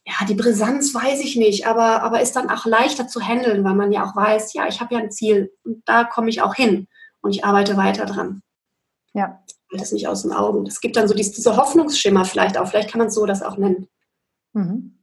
ja, 0.06 0.26
die 0.26 0.34
Brisanz 0.34 0.94
weiß 0.94 1.20
ich 1.20 1.36
nicht, 1.36 1.66
aber, 1.66 2.02
aber 2.02 2.22
ist 2.22 2.36
dann 2.36 2.48
auch 2.48 2.64
leichter 2.64 3.06
zu 3.06 3.20
handeln, 3.20 3.64
weil 3.64 3.74
man 3.74 3.92
ja 3.92 4.04
auch 4.04 4.16
weiß, 4.16 4.54
ja, 4.54 4.66
ich 4.66 4.80
habe 4.80 4.94
ja 4.94 5.00
ein 5.00 5.10
Ziel 5.10 5.52
und 5.64 5.82
da 5.84 6.04
komme 6.04 6.30
ich 6.30 6.40
auch 6.40 6.54
hin 6.54 6.88
und 7.20 7.32
ich 7.32 7.44
arbeite 7.44 7.76
weiter 7.76 8.06
dran. 8.06 8.42
Ja. 9.12 9.42
Das 9.70 9.92
nicht 9.92 10.08
aus 10.08 10.22
den 10.22 10.32
Augen. 10.32 10.66
Es 10.66 10.80
gibt 10.80 10.96
dann 10.96 11.08
so 11.08 11.14
diese, 11.14 11.32
diese 11.32 11.56
Hoffnungsschimmer 11.56 12.24
vielleicht 12.24 12.56
auch, 12.56 12.68
vielleicht 12.68 12.90
kann 12.90 12.98
man 12.98 13.10
so 13.10 13.26
das 13.26 13.42
auch 13.42 13.56
nennen. 13.56 13.88
Mhm. 14.52 15.01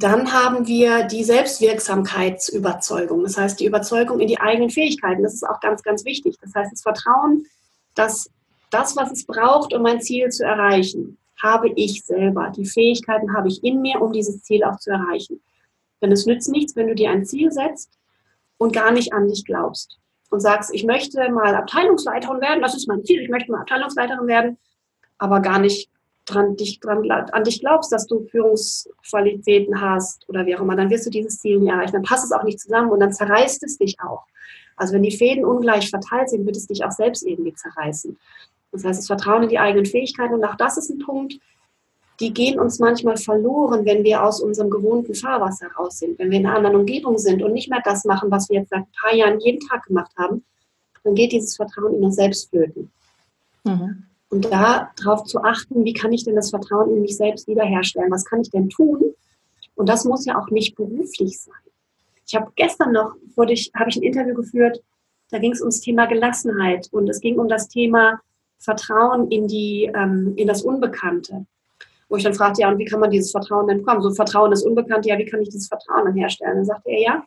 Dann 0.00 0.32
haben 0.32 0.66
wir 0.66 1.04
die 1.04 1.22
Selbstwirksamkeitsüberzeugung, 1.24 3.22
das 3.22 3.36
heißt 3.36 3.60
die 3.60 3.66
Überzeugung 3.66 4.18
in 4.18 4.28
die 4.28 4.40
eigenen 4.40 4.70
Fähigkeiten. 4.70 5.22
Das 5.22 5.34
ist 5.34 5.46
auch 5.46 5.60
ganz, 5.60 5.82
ganz 5.82 6.06
wichtig. 6.06 6.38
Das 6.40 6.54
heißt 6.54 6.72
das 6.72 6.80
Vertrauen, 6.80 7.44
dass 7.94 8.30
das, 8.70 8.96
was 8.96 9.12
es 9.12 9.26
braucht, 9.26 9.74
um 9.74 9.82
mein 9.82 10.00
Ziel 10.00 10.30
zu 10.30 10.42
erreichen, 10.42 11.18
habe 11.42 11.68
ich 11.76 12.02
selber. 12.02 12.50
Die 12.56 12.64
Fähigkeiten 12.64 13.36
habe 13.36 13.48
ich 13.48 13.62
in 13.62 13.82
mir, 13.82 14.00
um 14.00 14.10
dieses 14.10 14.42
Ziel 14.42 14.64
auch 14.64 14.78
zu 14.78 14.90
erreichen. 14.90 15.42
Denn 16.00 16.12
es 16.12 16.24
nützt 16.24 16.48
nichts, 16.50 16.74
wenn 16.76 16.88
du 16.88 16.94
dir 16.94 17.10
ein 17.10 17.26
Ziel 17.26 17.52
setzt 17.52 17.90
und 18.56 18.72
gar 18.72 18.92
nicht 18.92 19.12
an 19.12 19.28
dich 19.28 19.44
glaubst 19.44 19.98
und 20.30 20.40
sagst, 20.40 20.72
ich 20.72 20.84
möchte 20.84 21.30
mal 21.30 21.54
Abteilungsleiterin 21.54 22.40
werden, 22.40 22.62
das 22.62 22.74
ist 22.74 22.88
mein 22.88 23.04
Ziel, 23.04 23.20
ich 23.20 23.28
möchte 23.28 23.52
mal 23.52 23.60
Abteilungsleiterin 23.60 24.26
werden, 24.26 24.56
aber 25.18 25.40
gar 25.40 25.58
nicht 25.58 25.89
dran, 26.30 26.56
dich, 26.56 26.80
dran, 26.80 27.08
an 27.10 27.44
dich 27.44 27.60
glaubst, 27.60 27.92
dass 27.92 28.06
du 28.06 28.26
Führungsqualitäten 28.26 29.80
hast 29.80 30.28
oder 30.28 30.46
wie 30.46 30.56
auch 30.56 30.60
immer, 30.60 30.76
dann 30.76 30.90
wirst 30.90 31.06
du 31.06 31.10
dieses 31.10 31.38
Ziel 31.38 31.58
nicht 31.58 31.70
erreichen. 31.70 31.92
Dann 31.92 32.02
passt 32.02 32.24
es 32.24 32.32
auch 32.32 32.44
nicht 32.44 32.60
zusammen 32.60 32.90
und 32.90 33.00
dann 33.00 33.12
zerreißt 33.12 33.62
es 33.64 33.78
dich 33.78 33.96
auch. 34.00 34.24
Also 34.76 34.94
wenn 34.94 35.02
die 35.02 35.16
Fäden 35.16 35.44
ungleich 35.44 35.90
verteilt 35.90 36.30
sind, 36.30 36.46
wird 36.46 36.56
es 36.56 36.66
dich 36.66 36.84
auch 36.84 36.92
selbst 36.92 37.26
irgendwie 37.26 37.54
zerreißen. 37.54 38.16
Das 38.72 38.84
heißt, 38.84 39.00
das 39.00 39.06
Vertrauen 39.06 39.42
in 39.42 39.48
die 39.48 39.58
eigenen 39.58 39.86
Fähigkeiten 39.86 40.34
und 40.34 40.44
auch 40.44 40.56
das 40.56 40.78
ist 40.78 40.90
ein 40.90 40.98
Punkt, 40.98 41.38
die 42.20 42.32
gehen 42.32 42.60
uns 42.60 42.78
manchmal 42.78 43.16
verloren, 43.16 43.86
wenn 43.86 44.04
wir 44.04 44.22
aus 44.22 44.40
unserem 44.40 44.70
gewohnten 44.70 45.14
Fahrwasser 45.14 45.68
raus 45.72 45.98
sind, 45.98 46.18
wenn 46.18 46.30
wir 46.30 46.38
in 46.38 46.46
einer 46.46 46.56
anderen 46.56 46.76
Umgebung 46.76 47.18
sind 47.18 47.42
und 47.42 47.54
nicht 47.54 47.70
mehr 47.70 47.80
das 47.82 48.04
machen, 48.04 48.30
was 48.30 48.48
wir 48.50 48.60
jetzt 48.60 48.70
seit 48.70 48.80
ein 48.80 48.92
paar 49.00 49.14
Jahren 49.14 49.40
jeden 49.40 49.66
Tag 49.66 49.84
gemacht 49.84 50.12
haben, 50.18 50.44
dann 51.02 51.14
geht 51.14 51.32
dieses 51.32 51.56
Vertrauen 51.56 51.94
in 51.94 52.04
uns 52.04 52.16
selbst 52.16 52.50
flöten. 52.50 52.90
Mhm. 53.64 54.04
Und 54.30 54.50
da 54.50 54.90
darauf 54.96 55.24
zu 55.24 55.42
achten, 55.42 55.84
wie 55.84 55.92
kann 55.92 56.12
ich 56.12 56.24
denn 56.24 56.36
das 56.36 56.50
Vertrauen 56.50 56.90
in 56.90 57.02
mich 57.02 57.16
selbst 57.16 57.48
wiederherstellen? 57.48 58.10
Was 58.10 58.24
kann 58.24 58.40
ich 58.40 58.50
denn 58.50 58.70
tun? 58.70 59.14
Und 59.74 59.88
das 59.88 60.04
muss 60.04 60.24
ja 60.24 60.38
auch 60.38 60.50
nicht 60.50 60.76
beruflich 60.76 61.40
sein. 61.40 61.54
Ich 62.26 62.34
habe 62.36 62.52
gestern 62.54 62.92
noch, 62.92 63.16
wurde 63.34 63.52
ich, 63.52 63.72
habe 63.74 63.90
ich 63.90 63.96
ein 63.96 64.04
Interview 64.04 64.34
geführt, 64.34 64.80
da 65.30 65.38
ging 65.38 65.52
es 65.52 65.60
ums 65.60 65.80
Thema 65.80 66.06
Gelassenheit 66.06 66.88
und 66.92 67.08
es 67.08 67.20
ging 67.20 67.38
um 67.38 67.48
das 67.48 67.68
Thema 67.68 68.20
Vertrauen 68.58 69.30
in 69.30 69.48
die, 69.48 69.90
ähm, 69.94 70.34
in 70.36 70.46
das 70.46 70.62
Unbekannte. 70.62 71.46
Wo 72.08 72.16
ich 72.16 72.24
dann 72.24 72.34
fragte, 72.34 72.62
ja, 72.62 72.68
und 72.68 72.78
wie 72.78 72.84
kann 72.84 73.00
man 73.00 73.10
dieses 73.10 73.30
Vertrauen 73.30 73.68
denn 73.68 73.78
bekommen? 73.78 74.02
So 74.02 74.12
Vertrauen 74.12 74.50
das 74.50 74.62
Unbekannte, 74.62 75.08
ja, 75.08 75.18
wie 75.18 75.24
kann 75.24 75.40
ich 75.40 75.48
dieses 75.48 75.68
Vertrauen 75.68 76.04
dann 76.04 76.14
herstellen? 76.14 76.56
Dann 76.56 76.64
sagte 76.64 76.90
er, 76.90 77.00
ja, 77.00 77.24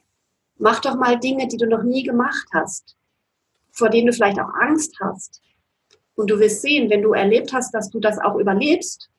mach 0.58 0.80
doch 0.82 0.96
mal 0.96 1.20
Dinge, 1.20 1.48
die 1.48 1.58
du 1.58 1.68
noch 1.68 1.84
nie 1.84 2.04
gemacht 2.04 2.48
hast, 2.54 2.96
vor 3.72 3.90
denen 3.90 4.08
du 4.08 4.14
vielleicht 4.14 4.40
auch 4.40 4.54
Angst 4.62 4.96
hast. 5.02 5.42
Und 6.16 6.30
du 6.30 6.40
wirst 6.40 6.62
sehen, 6.62 6.90
wenn 6.90 7.02
du 7.02 7.14
erlebt 7.14 7.54
hast, 7.54 7.74
dass 7.74 7.90
du 7.90 8.00
das 8.00 8.20
auch 8.20 8.36
überlebst, 8.36 9.10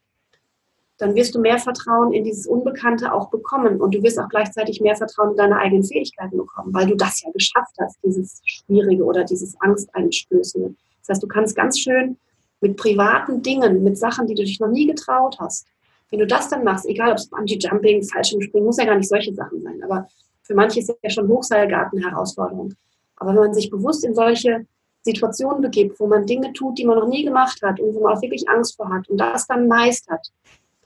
dann 0.99 1.15
wirst 1.15 1.35
du 1.35 1.41
mehr 1.41 1.59
Vertrauen 1.59 2.13
in 2.13 2.23
dieses 2.23 2.47
Unbekannte 2.47 3.13
auch 3.13 3.31
bekommen. 3.31 3.81
Und 3.81 3.95
du 3.95 4.03
wirst 4.03 4.19
auch 4.19 4.29
gleichzeitig 4.29 4.81
mehr 4.81 4.95
Vertrauen 4.95 5.33
in 5.33 5.37
deine 5.37 5.59
eigenen 5.59 5.83
Fähigkeiten 5.83 6.37
bekommen, 6.37 6.73
weil 6.73 6.87
du 6.87 6.95
das 6.95 7.23
ja 7.23 7.31
geschafft 7.33 7.75
hast, 7.81 7.99
dieses 8.05 8.41
Schwierige 8.45 9.05
oder 9.05 9.25
dieses 9.25 9.61
Angsteinstößende. 9.61 10.75
Das 11.01 11.09
heißt, 11.09 11.23
du 11.23 11.27
kannst 11.27 11.57
ganz 11.57 11.81
schön 11.81 12.17
mit 12.61 12.77
privaten 12.77 13.43
Dingen, 13.43 13.83
mit 13.83 13.99
Sachen, 13.99 14.27
die 14.27 14.35
du 14.35 14.45
dich 14.45 14.61
noch 14.61 14.71
nie 14.71 14.87
getraut 14.87 15.37
hast, 15.41 15.67
wenn 16.11 16.21
du 16.21 16.27
das 16.27 16.49
dann 16.49 16.63
machst, 16.63 16.87
egal 16.87 17.11
ob 17.11 17.17
es 17.17 17.29
Bungee-Jumping, 17.29 18.05
Fallschirmspringen, 18.05 18.65
muss 18.65 18.79
ja 18.79 18.85
gar 18.85 18.97
nicht 18.97 19.09
solche 19.09 19.35
Sachen 19.35 19.63
sein, 19.63 19.83
aber 19.83 20.07
für 20.43 20.55
manche 20.55 20.79
ist 20.79 20.93
ja 21.03 21.11
schon 21.11 21.27
Hochseilgarten 21.27 22.01
Herausforderung. 22.01 22.75
Aber 23.17 23.31
wenn 23.31 23.41
man 23.41 23.55
sich 23.55 23.71
bewusst 23.71 24.05
in 24.05 24.15
solche 24.15 24.67
Situationen 25.05 25.61
begibt, 25.61 26.01
wo 26.01 26.07
man 26.07 26.27
Dinge 26.27 26.53
tut, 26.55 26.79
die 26.79 26.85
man 26.85 26.99
noch 26.99 27.09
nie 27.09 27.25
gemacht 27.25 27.61
hat 27.63 27.79
und 27.79 27.95
wo 27.95 28.01
man 28.01 28.17
auch 28.17 28.23
wirklich 28.23 28.49
Angst 28.49 28.77
vor 28.77 28.89
hat 28.89 29.09
und 29.09 29.19
das 29.19 29.47
dann 29.47 29.69
meistert, 29.69 30.33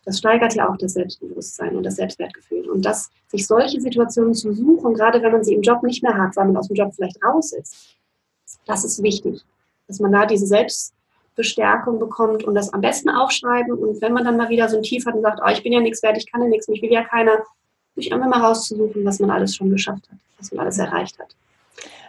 das 0.05 0.19
steigert 0.19 0.55
ja 0.55 0.69
auch 0.69 0.77
das 0.77 0.95
Selbstbewusstsein 0.95 1.77
und 1.77 1.85
das 1.85 1.97
Selbstwertgefühl. 1.97 2.69
Und 2.71 2.83
das, 2.83 3.11
sich 3.29 3.47
solche 3.47 3.81
Situationen 3.81 4.35
zu 4.35 4.53
suchen, 4.55 4.95
gerade 4.95 5.23
wenn 5.23 5.33
man 5.33 5.45
sie 5.45 5.55
im 5.55 5.63
Job 5.63 5.83
nicht 5.83 6.03
mehr 6.03 6.17
hat, 6.17 6.35
weil 6.35 6.47
man 6.47 6.57
aus 6.57 6.69
dem 6.69 6.77
Job 6.77 6.93
vielleicht 6.95 7.23
raus 7.23 7.53
ist, 7.53 7.99
das 8.67 8.85
ist 8.85 9.03
wichtig, 9.03 9.45
dass 9.87 10.01
man 10.01 10.11
da 10.11 10.25
diese 10.25 10.47
Selbstbestärkung 10.47 11.99
bekommt 11.99 12.43
und 12.45 12.55
das 12.55 12.73
am 12.73 12.81
besten 12.81 13.11
aufschreiben. 13.11 13.73
Und 13.73 14.01
wenn 14.01 14.15
man 14.15 14.25
dann 14.25 14.39
mal 14.39 14.49
wieder 14.49 14.69
so 14.69 14.79
ein 14.79 14.83
Tief 14.83 15.05
hat 15.07 15.15
und 15.15 15.23
sagt, 15.23 15.41
oh, 15.45 15.51
ich 15.51 15.63
bin 15.63 15.73
ja 15.75 15.81
nichts 15.81 16.03
wert, 16.03 16.17
ich 16.17 16.31
kann 16.31 16.43
ja 16.43 16.49
nichts, 16.49 16.69
mich 16.69 16.81
will 16.81 16.93
ja 16.93 17.05
keiner, 17.05 17.43
sich 17.95 18.13
einfach 18.13 18.29
mal 18.29 18.41
rauszusuchen, 18.41 19.05
was 19.05 19.21
man 19.21 19.31
alles 19.31 19.55
schon 19.55 19.71
geschafft 19.71 20.09
hat, 20.11 20.19
was 20.39 20.51
man 20.53 20.65
alles 20.65 20.79
erreicht 20.79 21.19
hat. 21.19 21.35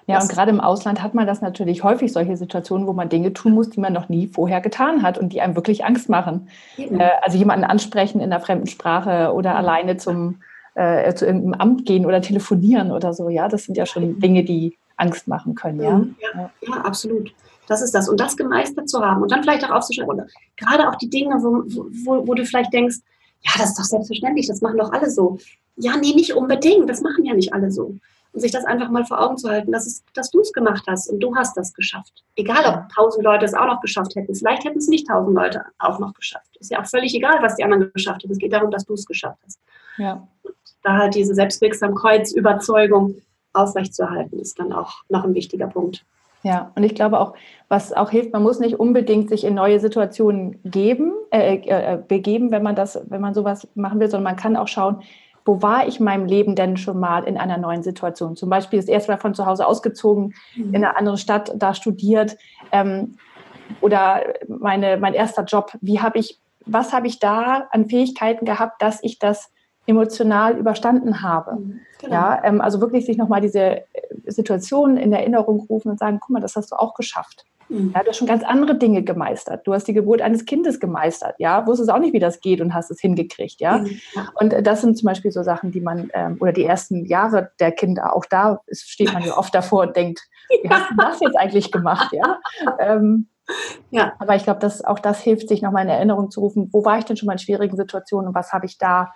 Ja, 0.09 0.19
und 0.19 0.27
gerade 0.27 0.49
im 0.49 0.59
Ausland 0.59 1.03
hat 1.03 1.13
man 1.13 1.27
das 1.27 1.41
natürlich 1.41 1.83
häufig, 1.83 2.11
solche 2.11 2.35
Situationen, 2.35 2.87
wo 2.87 2.93
man 2.93 3.09
Dinge 3.09 3.31
tun 3.31 3.53
muss, 3.53 3.69
die 3.69 3.79
man 3.79 3.93
noch 3.93 4.09
nie 4.09 4.25
vorher 4.25 4.59
getan 4.59 5.03
hat 5.03 5.19
und 5.19 5.33
die 5.33 5.41
einem 5.41 5.55
wirklich 5.55 5.85
Angst 5.85 6.09
machen. 6.09 6.47
Mhm. 6.77 6.99
Also 7.21 7.37
jemanden 7.37 7.63
ansprechen 7.63 8.19
in 8.19 8.33
einer 8.33 8.41
fremden 8.41 8.65
Sprache 8.65 9.31
oder 9.33 9.55
alleine 9.55 9.97
zum, 9.97 10.41
äh, 10.73 11.13
zu 11.13 11.27
irgendeinem 11.27 11.53
Amt 11.53 11.85
gehen 11.85 12.07
oder 12.07 12.21
telefonieren 12.21 12.91
oder 12.91 13.13
so. 13.13 13.29
Ja, 13.29 13.47
das 13.49 13.65
sind 13.65 13.77
ja 13.77 13.85
schon 13.85 14.19
Dinge, 14.19 14.43
die 14.43 14.79
Angst 14.97 15.27
machen 15.27 15.53
können. 15.53 15.79
Ja, 15.79 16.01
ja, 16.33 16.49
ja 16.61 16.81
absolut. 16.81 17.31
Das 17.67 17.83
ist 17.83 17.93
das. 17.93 18.09
Und 18.09 18.19
das 18.19 18.35
gemeistert 18.35 18.89
zu 18.89 19.01
haben 19.01 19.21
und 19.21 19.31
dann 19.31 19.43
vielleicht 19.43 19.63
auch 19.63 19.75
aufzuschreiben. 19.75 20.11
Oder 20.11 20.25
gerade 20.57 20.89
auch 20.89 20.95
die 20.95 21.11
Dinge, 21.11 21.35
wo, 21.35 21.63
wo, 22.03 22.27
wo 22.27 22.33
du 22.33 22.43
vielleicht 22.47 22.73
denkst, 22.73 22.97
ja, 23.41 23.51
das 23.59 23.69
ist 23.69 23.79
doch 23.79 23.83
selbstverständlich, 23.83 24.47
das 24.47 24.61
machen 24.61 24.79
doch 24.79 24.91
alle 24.91 25.11
so. 25.11 25.37
Ja, 25.75 25.95
nee, 25.97 26.15
nicht 26.15 26.33
unbedingt, 26.33 26.89
das 26.89 27.01
machen 27.01 27.25
ja 27.25 27.35
nicht 27.35 27.53
alle 27.53 27.69
so 27.69 27.93
und 28.33 28.41
sich 28.41 28.51
das 28.51 28.65
einfach 28.65 28.89
mal 28.89 29.05
vor 29.05 29.19
Augen 29.19 29.37
zu 29.37 29.49
halten, 29.49 29.71
dass, 29.71 29.87
es, 29.87 30.03
dass 30.13 30.29
du 30.29 30.41
es 30.41 30.53
gemacht 30.53 30.83
hast 30.87 31.09
und 31.09 31.19
du 31.19 31.35
hast 31.35 31.57
das 31.57 31.73
geschafft. 31.73 32.23
Egal, 32.35 32.65
ob 32.65 32.93
tausend 32.93 33.23
Leute 33.23 33.45
es 33.45 33.53
auch 33.53 33.65
noch 33.65 33.81
geschafft 33.81 34.15
hätten. 34.15 34.35
Vielleicht 34.35 34.63
hätten 34.63 34.77
es 34.77 34.87
nicht 34.87 35.07
tausend 35.07 35.35
Leute 35.35 35.65
auch 35.79 35.99
noch 35.99 36.13
geschafft. 36.13 36.57
Ist 36.59 36.71
ja 36.71 36.81
auch 36.81 36.85
völlig 36.85 37.15
egal, 37.15 37.37
was 37.41 37.55
die 37.55 37.63
anderen 37.63 37.91
geschafft 37.93 38.23
haben. 38.23 38.31
Es 38.31 38.37
geht 38.37 38.53
darum, 38.53 38.71
dass 38.71 38.85
du 38.85 38.93
es 38.93 39.05
geschafft 39.05 39.39
hast. 39.45 39.59
Ja. 39.97 40.27
Und 40.43 40.55
da 40.83 40.97
halt 40.97 41.15
diese 41.15 41.33
Selbstwirksamkeitsüberzeugung 41.33 43.15
aufrechtzuerhalten, 43.53 44.39
ist 44.39 44.59
dann 44.59 44.73
auch 44.73 45.03
noch 45.09 45.23
ein 45.23 45.33
wichtiger 45.33 45.67
Punkt. 45.67 46.05
Ja, 46.43 46.71
und 46.75 46.83
ich 46.83 46.95
glaube 46.95 47.19
auch, 47.19 47.33
was 47.67 47.91
auch 47.91 48.11
hilft, 48.11 48.31
man 48.31 48.43
muss 48.43 48.59
nicht 48.59 48.79
unbedingt 48.79 49.29
sich 49.29 49.43
in 49.43 49.55
neue 49.55 49.79
Situationen 49.79 50.59
geben, 50.63 51.11
äh, 51.31 51.55
äh, 51.55 51.97
begeben, 52.07 52.51
wenn 52.51 52.63
man 52.63 52.75
das, 52.75 53.01
wenn 53.09 53.19
man 53.19 53.33
sowas 53.33 53.67
machen 53.75 53.99
will, 53.99 54.09
sondern 54.09 54.31
man 54.31 54.41
kann 54.41 54.55
auch 54.55 54.69
schauen, 54.69 55.01
wo 55.49 55.63
war 55.63 55.87
ich 55.87 55.97
in 55.97 56.05
meinem 56.05 56.27
Leben 56.27 56.53
denn 56.53 56.77
schon 56.77 56.99
mal 56.99 57.23
in 57.23 57.35
einer 57.35 57.57
neuen 57.57 57.81
Situation? 57.81 58.35
Zum 58.35 58.51
Beispiel 58.51 58.77
das 58.77 58.87
erste 58.87 59.11
Mal 59.11 59.17
von 59.17 59.33
zu 59.33 59.47
Hause 59.47 59.65
ausgezogen, 59.65 60.35
mhm. 60.55 60.75
in 60.75 60.75
eine 60.75 60.95
andere 60.95 61.17
Stadt, 61.17 61.51
da 61.55 61.73
studiert 61.73 62.37
ähm, 62.71 63.17
oder 63.81 64.21
meine, 64.47 64.97
mein 64.97 65.15
erster 65.15 65.45
Job. 65.45 65.75
Wie 65.81 66.01
habe 66.01 66.19
ich, 66.19 66.39
was 66.67 66.93
habe 66.93 67.07
ich 67.07 67.17
da 67.17 67.67
an 67.71 67.89
Fähigkeiten 67.89 68.45
gehabt, 68.45 68.79
dass 68.79 69.01
ich 69.01 69.17
das 69.17 69.51
emotional 69.87 70.55
überstanden 70.55 71.23
habe. 71.23 71.55
Mhm, 71.55 71.79
genau. 71.99 72.13
Ja, 72.13 72.43
ähm, 72.43 72.61
also 72.61 72.79
wirklich 72.79 73.07
sich 73.07 73.17
nochmal 73.17 73.41
diese 73.41 73.59
äh, 73.59 73.85
Situation 74.27 74.97
in 74.97 75.11
Erinnerung 75.11 75.61
rufen 75.61 75.89
und 75.89 75.97
sagen, 75.97 76.19
guck 76.21 76.29
mal, 76.29 76.41
das 76.41 76.55
hast 76.55 76.71
du 76.71 76.75
auch 76.75 76.93
geschafft. 76.93 77.45
Mhm. 77.69 77.93
Ja, 77.95 78.03
du 78.03 78.09
hast 78.09 78.17
schon 78.17 78.27
ganz 78.27 78.43
andere 78.43 78.75
Dinge 78.75 79.03
gemeistert. 79.03 79.65
Du 79.65 79.73
hast 79.73 79.87
die 79.87 79.93
Geburt 79.93 80.21
eines 80.21 80.45
Kindes 80.45 80.79
gemeistert, 80.79 81.35
ja, 81.37 81.65
wusstest 81.65 81.91
auch 81.91 81.99
nicht, 81.99 82.13
wie 82.13 82.19
das 82.19 82.41
geht 82.41 82.61
und 82.61 82.73
hast 82.73 82.91
es 82.91 82.99
hingekriegt, 82.99 83.61
ja. 83.61 83.79
Mhm. 83.79 83.99
Und 84.35 84.53
äh, 84.53 84.63
das 84.63 84.81
sind 84.81 84.97
zum 84.97 85.07
Beispiel 85.07 85.31
so 85.31 85.43
Sachen, 85.43 85.71
die 85.71 85.81
man, 85.81 86.09
ähm, 86.13 86.37
oder 86.39 86.51
die 86.51 86.65
ersten 86.65 87.05
Jahre 87.05 87.51
der 87.59 87.71
Kinder, 87.71 88.15
auch 88.15 88.25
da 88.25 88.59
steht 88.71 89.13
man 89.13 89.23
ja 89.23 89.37
oft 89.37 89.53
davor 89.53 89.83
und 89.83 89.95
denkt, 89.95 90.19
wie 90.63 90.69
hast 90.69 90.91
du 90.91 90.95
das 90.97 91.19
jetzt 91.19 91.37
eigentlich 91.37 91.71
gemacht, 91.71 92.11
ja? 92.11 92.39
Ähm, 92.79 93.27
ja. 93.89 94.13
Aber 94.19 94.35
ich 94.35 94.43
glaube, 94.43 94.59
dass 94.59 94.83
auch 94.83 94.99
das 94.99 95.21
hilft, 95.21 95.49
sich 95.49 95.61
nochmal 95.61 95.83
in 95.83 95.89
Erinnerung 95.89 96.31
zu 96.31 96.39
rufen, 96.39 96.69
wo 96.71 96.85
war 96.85 96.99
ich 96.99 97.05
denn 97.05 97.17
schon 97.17 97.27
mal 97.27 97.33
in 97.33 97.39
schwierigen 97.39 97.75
Situationen 97.77 98.27
und 98.27 98.35
was 98.35 98.51
habe 98.51 98.65
ich 98.65 98.77
da, 98.77 99.13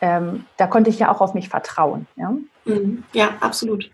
ähm, 0.00 0.44
da 0.56 0.66
konnte 0.66 0.90
ich 0.90 0.98
ja 0.98 1.12
auch 1.12 1.20
auf 1.20 1.34
mich 1.34 1.48
vertrauen. 1.48 2.06
Ja, 2.16 2.34
mhm. 2.64 3.04
ja 3.12 3.30
absolut. 3.40 3.90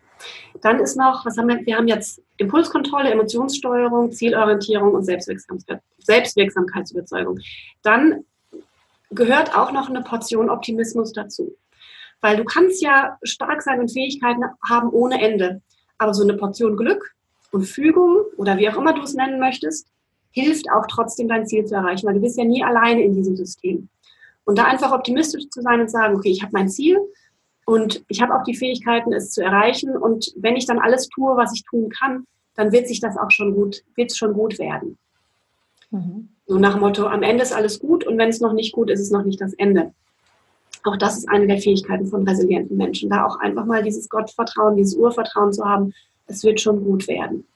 Dann 0.63 0.81
ist 0.81 0.97
noch, 0.97 1.25
was 1.25 1.37
haben 1.37 1.49
wir, 1.49 1.65
wir 1.65 1.77
haben 1.77 1.89
jetzt 1.89 2.23
Impulskontrolle, 2.37 3.11
Emotionssteuerung, 3.11 4.13
Zielorientierung 4.13 4.95
und 4.95 5.05
Selbstwirksamkeit, 5.05 5.81
Selbstwirksamkeitsüberzeugung. 5.99 7.39
Dann 7.83 8.25
gehört 9.11 9.57
auch 9.57 9.73
noch 9.73 9.89
eine 9.89 10.03
Portion 10.03 10.51
Optimismus 10.51 11.13
dazu. 11.13 11.55
Weil 12.21 12.37
du 12.37 12.45
kannst 12.45 12.83
ja 12.83 13.17
stark 13.23 13.63
sein 13.63 13.81
und 13.81 13.93
Fähigkeiten 13.93 14.43
haben 14.69 14.91
ohne 14.91 15.23
Ende. 15.23 15.63
Aber 15.99 16.15
so 16.15 16.23
eine 16.23 16.35
Portion 16.35 16.77
Glück 16.77 17.15
und 17.53 17.65
Fügung 17.65 18.25
oder 18.37 18.59
wie 18.59 18.69
auch 18.69 18.77
immer 18.77 18.93
du 18.93 19.03
es 19.03 19.15
nennen 19.15 19.39
möchtest, 19.39 19.89
hilft 20.31 20.71
auch 20.71 20.87
trotzdem 20.87 21.29
dein 21.29 21.47
Ziel 21.47 21.65
zu 21.65 21.75
erreichen, 21.75 22.07
weil 22.07 22.15
du 22.15 22.21
bist 22.21 22.39
ja 22.39 22.45
nie 22.45 22.63
alleine 22.63 23.03
in 23.03 23.15
diesem 23.15 23.37
System. 23.37 23.89
Und 24.45 24.59
da 24.59 24.65
einfach 24.65 24.93
optimistisch 24.93 25.49
zu 25.51 25.63
sein 25.63 25.81
und 25.81 25.91
sagen, 25.91 26.17
okay, 26.17 26.31
ich 26.31 26.43
habe 26.43 26.53
mein 26.53 26.69
Ziel 26.69 26.99
und 27.69 28.03
ich 28.09 28.23
habe 28.23 28.35
auch 28.35 28.45
die 28.45 28.57
Fähigkeiten, 28.57 29.13
es 29.13 29.31
zu 29.31 29.43
erreichen. 29.43 29.95
Und 29.95 30.33
wenn 30.37 30.57
ich 30.57 30.65
dann 30.65 30.79
alles 30.79 31.07
tue, 31.11 31.37
was 31.37 31.53
ich 31.53 31.65
tun 31.65 31.91
kann, 31.91 32.25
dann 32.55 32.73
wird 32.73 32.89
sich 32.89 32.99
das 32.99 33.19
auch 33.19 33.31
schon 33.31 33.55
gut, 33.55 33.83
wird 33.95 34.11
es 34.11 34.17
schon 34.17 34.33
gut 34.33 34.59
werden. 34.59 34.97
Mhm. 35.91 36.31
So 36.47 36.59
nach 36.59 36.73
dem 36.73 36.81
Motto, 36.81 37.07
am 37.07 37.23
Ende 37.23 37.43
ist 37.43 37.53
alles 37.53 37.79
gut 37.79 38.07
und 38.07 38.17
wenn 38.17 38.31
es 38.31 38.41
noch 38.41 38.55
nicht 38.55 38.73
gut 38.73 38.89
ist, 38.89 39.01
ist 39.01 39.09
es 39.09 39.13
noch 39.13 39.23
nicht 39.23 39.39
das 39.43 39.53
Ende. 39.53 39.93
Auch 40.85 40.97
das 40.97 41.19
ist 41.19 41.29
eine 41.29 41.47
der 41.47 41.59
Fähigkeiten 41.59 42.07
von 42.07 42.27
resilienten 42.27 42.79
Menschen, 42.79 43.11
da 43.11 43.27
auch 43.27 43.39
einfach 43.39 43.67
mal 43.67 43.83
dieses 43.83 44.09
Gottvertrauen, 44.09 44.79
dieses 44.79 44.95
Urvertrauen 44.95 45.53
zu 45.53 45.67
haben, 45.67 45.93
es 46.27 46.45
wird 46.45 46.63
schon 46.63 46.83
gut 46.83 47.07
werden. 47.07 47.47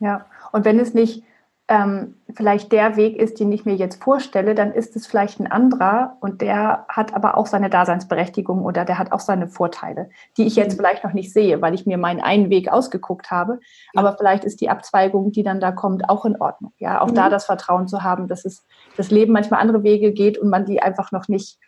Ja, 0.00 0.26
und 0.50 0.64
wenn 0.64 0.80
es 0.80 0.94
nicht 0.94 1.22
ähm, 1.70 2.16
vielleicht 2.34 2.72
der 2.72 2.96
Weg 2.96 3.16
ist, 3.16 3.38
den 3.38 3.52
ich 3.52 3.64
mir 3.64 3.76
jetzt 3.76 4.02
vorstelle, 4.02 4.56
dann 4.56 4.72
ist 4.72 4.96
es 4.96 5.06
vielleicht 5.06 5.38
ein 5.38 5.50
anderer 5.50 6.16
und 6.20 6.40
der 6.42 6.84
hat 6.88 7.14
aber 7.14 7.36
auch 7.36 7.46
seine 7.46 7.70
Daseinsberechtigung 7.70 8.62
oder 8.62 8.84
der 8.84 8.98
hat 8.98 9.12
auch 9.12 9.20
seine 9.20 9.46
Vorteile, 9.46 10.10
die 10.36 10.46
ich 10.46 10.56
jetzt 10.56 10.72
mhm. 10.72 10.78
vielleicht 10.78 11.04
noch 11.04 11.12
nicht 11.12 11.32
sehe, 11.32 11.62
weil 11.62 11.72
ich 11.72 11.86
mir 11.86 11.96
meinen 11.96 12.20
einen 12.20 12.50
Weg 12.50 12.72
ausgeguckt 12.72 13.30
habe. 13.30 13.60
Aber 13.94 14.16
vielleicht 14.16 14.44
ist 14.44 14.60
die 14.60 14.68
Abzweigung, 14.68 15.30
die 15.30 15.44
dann 15.44 15.60
da 15.60 15.70
kommt, 15.70 16.08
auch 16.08 16.24
in 16.24 16.40
Ordnung. 16.40 16.72
Ja, 16.78 17.00
auch 17.00 17.10
mhm. 17.10 17.14
da 17.14 17.28
das 17.28 17.46
Vertrauen 17.46 17.86
zu 17.86 18.02
haben, 18.02 18.26
dass 18.26 18.44
es 18.44 18.66
das 18.96 19.12
Leben 19.12 19.32
manchmal 19.32 19.60
andere 19.60 19.84
Wege 19.84 20.12
geht 20.12 20.38
und 20.38 20.50
man 20.50 20.66
die 20.66 20.82
einfach 20.82 21.12
noch 21.12 21.28
nicht 21.28 21.60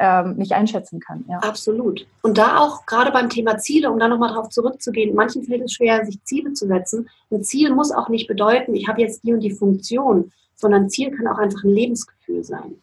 ähm, 0.00 0.36
nicht 0.36 0.52
einschätzen 0.52 1.00
kann. 1.00 1.24
Ja. 1.28 1.38
Absolut. 1.38 2.06
Und 2.22 2.38
da 2.38 2.58
auch 2.58 2.84
gerade 2.86 3.12
beim 3.12 3.28
Thema 3.28 3.58
Ziele, 3.58 3.90
um 3.90 3.98
da 3.98 4.08
nochmal 4.08 4.32
drauf 4.32 4.48
zurückzugehen, 4.48 5.14
manchen 5.14 5.44
fällt 5.44 5.62
es 5.62 5.72
schwer, 5.72 6.04
sich 6.04 6.22
Ziele 6.24 6.52
zu 6.52 6.66
setzen. 6.66 7.08
Ein 7.30 7.44
Ziel 7.44 7.74
muss 7.74 7.92
auch 7.92 8.08
nicht 8.08 8.26
bedeuten, 8.26 8.74
ich 8.74 8.88
habe 8.88 9.00
jetzt 9.00 9.22
die 9.22 9.32
und 9.32 9.40
die 9.40 9.52
Funktion, 9.52 10.32
sondern 10.56 10.90
Ziel 10.90 11.10
kann 11.10 11.26
auch 11.28 11.38
einfach 11.38 11.62
ein 11.64 11.70
Lebensgefühl 11.70 12.42
sein. 12.42 12.76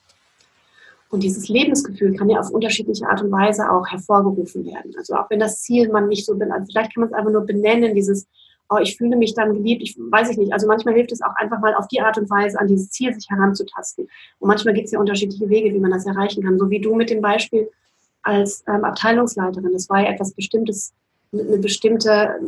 Und 1.10 1.24
dieses 1.24 1.50
Lebensgefühl 1.50 2.15
kann 2.15 2.30
ja 2.30 2.39
auf 2.39 2.52
unterschiedliche 2.52 3.06
Art 3.06 3.21
und 3.21 3.32
Weise 3.32 3.69
auch 3.69 3.86
hervorgerufen 3.88 4.65
werden. 4.65 4.93
Also 4.97 5.15
auch 5.15 5.30
wenn 5.30 5.39
das 5.39 5.62
Ziel 5.62 5.89
man 5.89 6.08
nicht 6.08 6.26
so, 6.26 6.34
also 6.34 6.65
vielleicht 6.69 6.93
kann 6.93 7.02
man 7.02 7.10
es 7.10 7.13
einfach 7.13 7.32
nur 7.32 7.45
benennen, 7.45 7.93
dieses 7.93 8.28
oh, 8.72 8.78
ich 8.78 8.96
fühle 8.98 9.18
mich 9.18 9.34
dann 9.34 9.54
geliebt, 9.54 9.84
ich 9.84 9.98
weiß 9.98 10.30
ich 10.30 10.38
nicht. 10.38 10.54
Also 10.54 10.66
manchmal 10.66 10.96
hilft 10.96 11.12
es 11.12 11.22
auch 11.22 11.36
einfach 11.36 11.60
mal 11.60 11.76
auf 11.76 11.90
die 11.90 12.00
Art 12.00 12.18
und 12.18 12.30
Weise 12.30 12.58
an 12.58 12.68
dieses 12.68 12.90
Ziel 12.90 13.14
sich 13.14 13.30
heranzutasten. 13.30 14.08
Und 14.40 14.48
manchmal 14.48 14.74
gibt 14.74 14.86
es 14.86 14.92
ja 14.92 15.00
unterschiedliche 15.00 15.50
Wege, 15.50 15.74
wie 15.74 15.80
man 15.80 15.92
das 15.92 16.06
erreichen 16.06 16.42
kann. 16.42 16.58
So 16.58 16.70
wie 16.70 16.80
du 16.80 16.96
mit 16.96 17.10
dem 17.10 17.22
Beispiel 17.22 17.70
als 18.24 18.64
ähm, 18.68 18.86
Abteilungsleiterin. 18.86 19.74
Das 19.74 19.90
war 19.90 20.02
ja 20.02 20.12
etwas 20.12 20.32
Bestimmtes, 20.32 20.94
eine 21.34 21.58
bestimmte, 21.58 22.40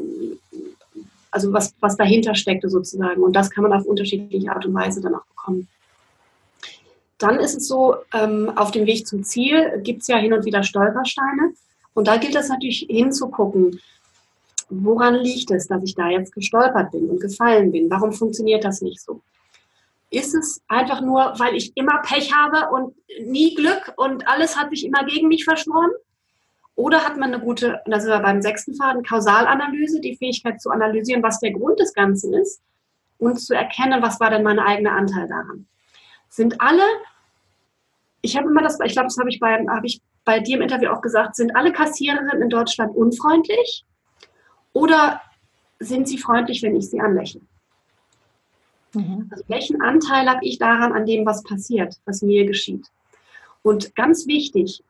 also 1.29 1.51
was, 1.51 1.73
was 1.81 1.97
dahinter 1.97 2.35
steckte 2.35 2.69
sozusagen. 2.69 3.21
Und 3.21 3.35
das 3.35 3.49
kann 3.49 3.63
man 3.63 3.73
auf 3.73 3.85
unterschiedliche 3.85 4.49
Art 4.49 4.65
und 4.65 4.73
Weise 4.73 5.01
dann 5.01 5.15
auch 5.15 5.25
bekommen. 5.25 5.67
Dann 7.17 7.39
ist 7.39 7.55
es 7.55 7.67
so, 7.67 7.97
ähm, 8.13 8.49
auf 8.55 8.71
dem 8.71 8.85
Weg 8.85 9.07
zum 9.07 9.23
Ziel 9.23 9.81
gibt 9.83 10.01
es 10.01 10.07
ja 10.07 10.17
hin 10.17 10.33
und 10.33 10.45
wieder 10.45 10.63
Stolpersteine. 10.63 11.53
Und 11.93 12.07
da 12.07 12.15
gilt 12.15 12.35
es 12.35 12.49
natürlich 12.49 12.87
hinzugucken, 12.89 13.79
woran 14.81 15.15
liegt 15.15 15.51
es, 15.51 15.67
dass 15.67 15.83
ich 15.83 15.95
da 15.95 16.09
jetzt 16.09 16.33
gestolpert 16.33 16.91
bin 16.91 17.09
und 17.09 17.21
gefallen 17.21 17.71
bin? 17.71 17.89
Warum 17.89 18.11
funktioniert 18.11 18.63
das 18.63 18.81
nicht 18.81 19.01
so? 19.01 19.21
Ist 20.09 20.35
es 20.35 20.61
einfach 20.67 21.01
nur, 21.01 21.33
weil 21.37 21.55
ich 21.55 21.71
immer 21.75 22.01
Pech 22.03 22.33
habe 22.33 22.73
und 22.73 22.95
nie 23.25 23.55
Glück 23.55 23.93
und 23.97 24.27
alles 24.27 24.57
hat 24.57 24.69
sich 24.69 24.85
immer 24.85 25.03
gegen 25.05 25.27
mich 25.27 25.43
verschworen? 25.43 25.91
Oder 26.75 27.03
hat 27.03 27.17
man 27.17 27.33
eine 27.33 27.43
gute, 27.43 27.81
da 27.85 27.99
sind 27.99 28.09
wir 28.09 28.19
beim 28.19 28.41
sechsten 28.41 28.75
Faden, 28.75 29.03
Kausalanalyse, 29.03 30.01
die 30.01 30.15
Fähigkeit 30.15 30.59
zu 30.61 30.71
analysieren, 30.71 31.21
was 31.21 31.39
der 31.39 31.51
Grund 31.51 31.79
des 31.79 31.93
Ganzen 31.93 32.33
ist 32.33 32.61
und 33.19 33.39
zu 33.39 33.53
erkennen, 33.53 34.01
was 34.01 34.19
war 34.19 34.29
denn 34.29 34.43
mein 34.43 34.59
eigener 34.59 34.93
Anteil 34.93 35.27
daran? 35.27 35.67
Sind 36.29 36.59
alle, 36.61 36.83
ich 38.21 38.35
habe 38.35 38.49
immer 38.49 38.63
das, 38.63 38.79
ich 38.83 38.93
glaube, 38.93 39.07
das 39.07 39.17
habe 39.17 39.29
ich, 39.29 39.39
bei, 39.39 39.65
habe 39.67 39.85
ich 39.85 40.01
bei 40.25 40.39
dir 40.39 40.57
im 40.57 40.63
Interview 40.63 40.89
auch 40.89 41.01
gesagt, 41.01 41.35
sind 41.35 41.55
alle 41.55 41.71
Kassiererinnen 41.71 42.41
in 42.41 42.49
Deutschland 42.49 42.95
unfreundlich? 42.95 43.85
Oder 44.73 45.21
sind 45.79 46.07
sie 46.07 46.17
freundlich, 46.17 46.61
wenn 46.63 46.75
ich 46.75 46.89
sie 46.89 46.99
anlächle? 46.99 47.41
Mhm. 48.93 49.27
Also 49.31 49.43
welchen 49.47 49.81
Anteil 49.81 50.27
habe 50.27 50.39
ich 50.43 50.57
daran, 50.57 50.93
an 50.93 51.05
dem, 51.05 51.25
was 51.25 51.43
passiert, 51.43 51.95
was 52.05 52.21
mir 52.21 52.45
geschieht? 52.45 52.87
Und 53.61 53.95
ganz 53.95 54.27
wichtig, 54.27 54.83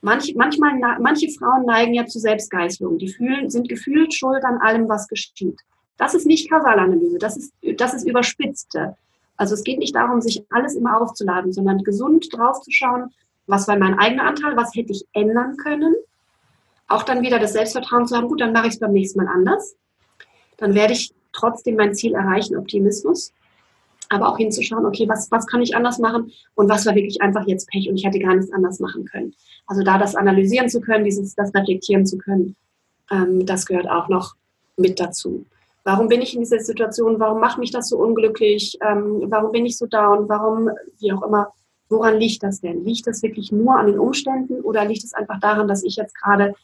manch, 0.00 0.34
manchmal, 0.36 0.78
manche 1.00 1.30
Frauen 1.30 1.64
neigen 1.64 1.94
ja 1.94 2.06
zu 2.06 2.18
Selbstgeißelung. 2.18 2.98
Die 2.98 3.08
fühlen, 3.08 3.50
sind 3.50 3.68
gefühlt 3.68 4.14
schuld 4.14 4.44
an 4.44 4.58
allem, 4.58 4.88
was 4.88 5.08
geschieht. 5.08 5.60
Das 5.96 6.14
ist 6.14 6.26
nicht 6.26 6.50
Kausalanalyse, 6.50 7.18
das 7.18 7.36
ist, 7.36 7.52
das 7.76 7.94
ist 7.94 8.06
überspitzte. 8.06 8.96
Also 9.36 9.54
es 9.54 9.64
geht 9.64 9.78
nicht 9.78 9.94
darum, 9.94 10.20
sich 10.20 10.44
alles 10.50 10.74
immer 10.74 11.00
aufzuladen, 11.00 11.52
sondern 11.52 11.82
gesund 11.82 12.28
draufzuschauen, 12.32 13.10
was 13.46 13.66
war 13.66 13.78
mein 13.78 13.98
eigener 13.98 14.24
Anteil, 14.24 14.56
was 14.56 14.74
hätte 14.74 14.92
ich 14.92 15.06
ändern 15.12 15.56
können 15.56 15.94
auch 16.88 17.02
dann 17.02 17.22
wieder 17.22 17.38
das 17.38 17.52
Selbstvertrauen 17.52 18.06
zu 18.06 18.16
haben, 18.16 18.28
gut, 18.28 18.40
dann 18.40 18.52
mache 18.52 18.66
ich 18.66 18.74
es 18.74 18.80
beim 18.80 18.92
nächsten 18.92 19.22
Mal 19.22 19.28
anders. 19.28 19.76
Dann 20.56 20.74
werde 20.74 20.94
ich 20.94 21.12
trotzdem 21.32 21.76
mein 21.76 21.94
Ziel 21.94 22.14
erreichen, 22.14 22.56
Optimismus. 22.56 23.32
Aber 24.10 24.28
auch 24.28 24.38
hinzuschauen, 24.38 24.86
okay, 24.86 25.06
was, 25.06 25.30
was 25.30 25.46
kann 25.46 25.60
ich 25.60 25.76
anders 25.76 25.98
machen 25.98 26.32
und 26.54 26.70
was 26.70 26.86
war 26.86 26.94
wirklich 26.94 27.20
einfach 27.20 27.46
jetzt 27.46 27.68
Pech 27.68 27.90
und 27.90 27.96
ich 27.96 28.06
hätte 28.06 28.18
gar 28.18 28.34
nichts 28.34 28.50
anders 28.52 28.80
machen 28.80 29.04
können. 29.04 29.34
Also 29.66 29.82
da 29.82 29.98
das 29.98 30.16
analysieren 30.16 30.70
zu 30.70 30.80
können, 30.80 31.04
dieses, 31.04 31.34
das 31.34 31.54
reflektieren 31.54 32.06
zu 32.06 32.16
können, 32.16 32.56
ähm, 33.10 33.44
das 33.44 33.66
gehört 33.66 33.88
auch 33.88 34.08
noch 34.08 34.34
mit 34.78 34.98
dazu. 34.98 35.44
Warum 35.84 36.08
bin 36.08 36.22
ich 36.22 36.34
in 36.34 36.40
dieser 36.40 36.58
Situation? 36.60 37.20
Warum 37.20 37.40
macht 37.40 37.58
mich 37.58 37.70
das 37.70 37.90
so 37.90 37.98
unglücklich? 37.98 38.78
Ähm, 38.80 39.24
warum 39.26 39.52
bin 39.52 39.66
ich 39.66 39.76
so 39.76 39.86
down? 39.86 40.26
Warum, 40.28 40.70
wie 40.98 41.12
auch 41.12 41.22
immer, 41.22 41.52
woran 41.90 42.18
liegt 42.18 42.42
das 42.42 42.60
denn? 42.60 42.84
Liegt 42.84 43.06
das 43.06 43.22
wirklich 43.22 43.52
nur 43.52 43.78
an 43.78 43.86
den 43.86 43.98
Umständen 43.98 44.60
oder 44.62 44.86
liegt 44.86 45.04
es 45.04 45.12
einfach 45.12 45.38
daran, 45.40 45.68
dass 45.68 45.84
ich 45.84 45.96
jetzt 45.96 46.14
gerade 46.14 46.54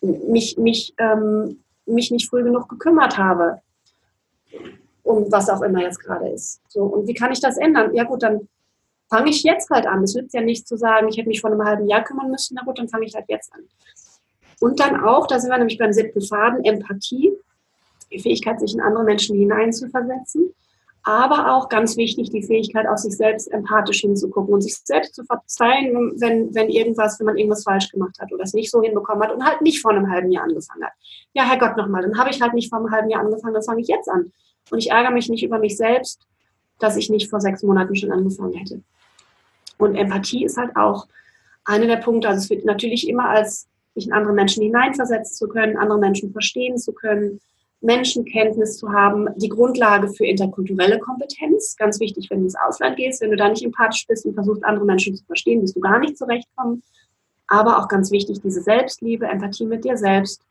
mich, 0.00 0.56
mich, 0.58 0.94
ähm, 0.98 1.62
mich 1.86 2.10
nicht 2.10 2.28
früh 2.28 2.42
genug 2.42 2.68
gekümmert 2.68 3.18
habe, 3.18 3.60
um 5.02 5.30
was 5.30 5.48
auch 5.48 5.62
immer 5.62 5.82
jetzt 5.82 6.00
gerade 6.00 6.28
ist. 6.28 6.60
So, 6.68 6.82
und 6.82 7.06
wie 7.06 7.14
kann 7.14 7.32
ich 7.32 7.40
das 7.40 7.56
ändern? 7.56 7.94
Ja 7.94 8.04
gut, 8.04 8.22
dann 8.22 8.48
fange 9.08 9.30
ich 9.30 9.42
jetzt 9.42 9.70
halt 9.70 9.86
an. 9.86 10.02
Es 10.02 10.14
nützt 10.14 10.34
ja 10.34 10.40
nicht 10.40 10.68
zu 10.68 10.76
sagen, 10.76 11.08
ich 11.08 11.16
hätte 11.16 11.28
mich 11.28 11.40
vor 11.40 11.50
einem 11.50 11.64
halben 11.64 11.88
Jahr 11.88 12.04
kümmern 12.04 12.30
müssen. 12.30 12.54
Na 12.54 12.64
gut, 12.64 12.78
dann 12.78 12.88
fange 12.88 13.06
ich 13.06 13.14
halt 13.14 13.26
jetzt 13.28 13.52
an. 13.54 13.60
Und 14.60 14.80
dann 14.80 15.00
auch, 15.00 15.26
da 15.26 15.38
sind 15.38 15.50
wir 15.50 15.58
nämlich 15.58 15.78
beim 15.78 15.92
siebten 15.92 16.20
Faden, 16.20 16.64
Empathie, 16.64 17.32
die 18.10 18.18
Fähigkeit, 18.18 18.60
sich 18.60 18.74
in 18.74 18.80
andere 18.80 19.04
Menschen 19.04 19.36
hineinzuversetzen 19.36 20.52
aber 21.08 21.54
auch 21.54 21.70
ganz 21.70 21.96
wichtig, 21.96 22.28
die 22.28 22.42
Fähigkeit, 22.42 22.86
auf 22.86 22.98
sich 22.98 23.16
selbst 23.16 23.50
empathisch 23.50 24.00
hinzugucken 24.00 24.52
und 24.52 24.60
sich 24.60 24.76
selbst 24.76 25.14
zu 25.14 25.24
verzeihen, 25.24 26.12
wenn, 26.20 26.54
wenn 26.54 26.68
irgendwas, 26.68 27.18
wenn 27.18 27.24
man 27.24 27.38
irgendwas 27.38 27.62
falsch 27.62 27.90
gemacht 27.90 28.18
hat 28.20 28.30
oder 28.30 28.42
es 28.42 28.52
nicht 28.52 28.70
so 28.70 28.82
hinbekommen 28.82 29.22
hat 29.24 29.32
und 29.32 29.42
halt 29.42 29.62
nicht 29.62 29.80
vor 29.80 29.92
einem 29.92 30.10
halben 30.10 30.30
Jahr 30.30 30.44
angefangen 30.44 30.84
hat. 30.84 30.92
Ja, 31.32 31.44
Herrgott, 31.44 31.78
nochmal, 31.78 32.02
dann 32.02 32.18
habe 32.18 32.28
ich 32.28 32.42
halt 32.42 32.52
nicht 32.52 32.68
vor 32.68 32.78
einem 32.78 32.90
halben 32.90 33.08
Jahr 33.08 33.22
angefangen, 33.22 33.54
dann 33.54 33.62
fange 33.62 33.80
ich 33.80 33.88
jetzt 33.88 34.06
an. 34.06 34.32
Und 34.70 34.80
ich 34.80 34.90
ärgere 34.90 35.10
mich 35.10 35.30
nicht 35.30 35.42
über 35.42 35.58
mich 35.58 35.78
selbst, 35.78 36.26
dass 36.78 36.98
ich 36.98 37.08
nicht 37.08 37.30
vor 37.30 37.40
sechs 37.40 37.62
Monaten 37.62 37.96
schon 37.96 38.12
angefangen 38.12 38.52
hätte. 38.52 38.82
Und 39.78 39.94
Empathie 39.94 40.44
ist 40.44 40.58
halt 40.58 40.76
auch 40.76 41.08
einer 41.64 41.86
der 41.86 41.96
Punkte, 41.96 42.28
also 42.28 42.42
es 42.42 42.50
wird 42.50 42.66
natürlich 42.66 43.08
immer 43.08 43.30
als 43.30 43.66
sich 43.94 44.08
in 44.08 44.12
andere 44.12 44.34
Menschen 44.34 44.62
hineinversetzen 44.62 45.34
zu 45.34 45.48
können, 45.48 45.78
andere 45.78 45.98
Menschen 45.98 46.32
verstehen 46.32 46.76
zu 46.76 46.92
können, 46.92 47.40
Menschenkenntnis 47.80 48.76
zu 48.76 48.92
haben, 48.92 49.28
die 49.36 49.48
Grundlage 49.48 50.08
für 50.08 50.26
interkulturelle 50.26 50.98
Kompetenz. 50.98 51.76
Ganz 51.76 52.00
wichtig, 52.00 52.28
wenn 52.30 52.38
du 52.38 52.44
ins 52.44 52.56
Ausland 52.56 52.96
gehst, 52.96 53.20
wenn 53.20 53.30
du 53.30 53.36
da 53.36 53.48
nicht 53.48 53.64
empathisch 53.64 54.06
bist 54.06 54.26
und 54.26 54.34
versuchst, 54.34 54.64
andere 54.64 54.84
Menschen 54.84 55.14
zu 55.14 55.24
verstehen, 55.24 55.62
wirst 55.62 55.76
du 55.76 55.80
gar 55.80 55.98
nicht 55.98 56.18
zurechtkommen. 56.18 56.82
Aber 57.46 57.78
auch 57.78 57.88
ganz 57.88 58.10
wichtig, 58.10 58.40
diese 58.42 58.62
Selbstliebe, 58.62 59.26
Empathie 59.26 59.64
mit 59.64 59.84
dir 59.84 59.96
selbst, 59.96 60.42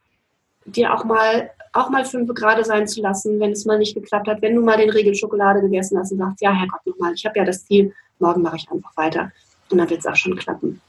dir 0.66 0.94
auch 0.94 1.04
mal, 1.04 1.52
auch 1.74 1.90
mal 1.90 2.06
fünf 2.06 2.34
Grade 2.34 2.64
sein 2.64 2.88
zu 2.88 3.02
lassen, 3.02 3.40
wenn 3.40 3.52
es 3.52 3.66
mal 3.66 3.78
nicht 3.78 3.94
geklappt 3.94 4.28
hat, 4.28 4.42
wenn 4.42 4.56
du 4.56 4.62
mal 4.62 4.78
den 4.78 4.90
Riegel 4.90 5.14
Schokolade 5.14 5.62
gegessen 5.62 5.98
hast 6.00 6.12
und 6.12 6.18
sagst, 6.20 6.42
ja, 6.42 6.52
Herrgott, 6.52 6.86
nochmal, 6.86 7.14
ich 7.14 7.26
habe 7.26 7.38
ja 7.38 7.46
das 7.46 7.66
Ziel, 7.66 7.94
morgen 8.20 8.42
mache 8.42 8.56
ich 8.56 8.72
einfach 8.72 8.96
weiter. 8.96 9.32
Und 9.70 9.78
dann 9.78 9.90
wird 9.90 10.00
es 10.00 10.06
auch 10.06 10.16
schon 10.16 10.36
klappen. 10.36 10.82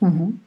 Mhm. 0.00 0.40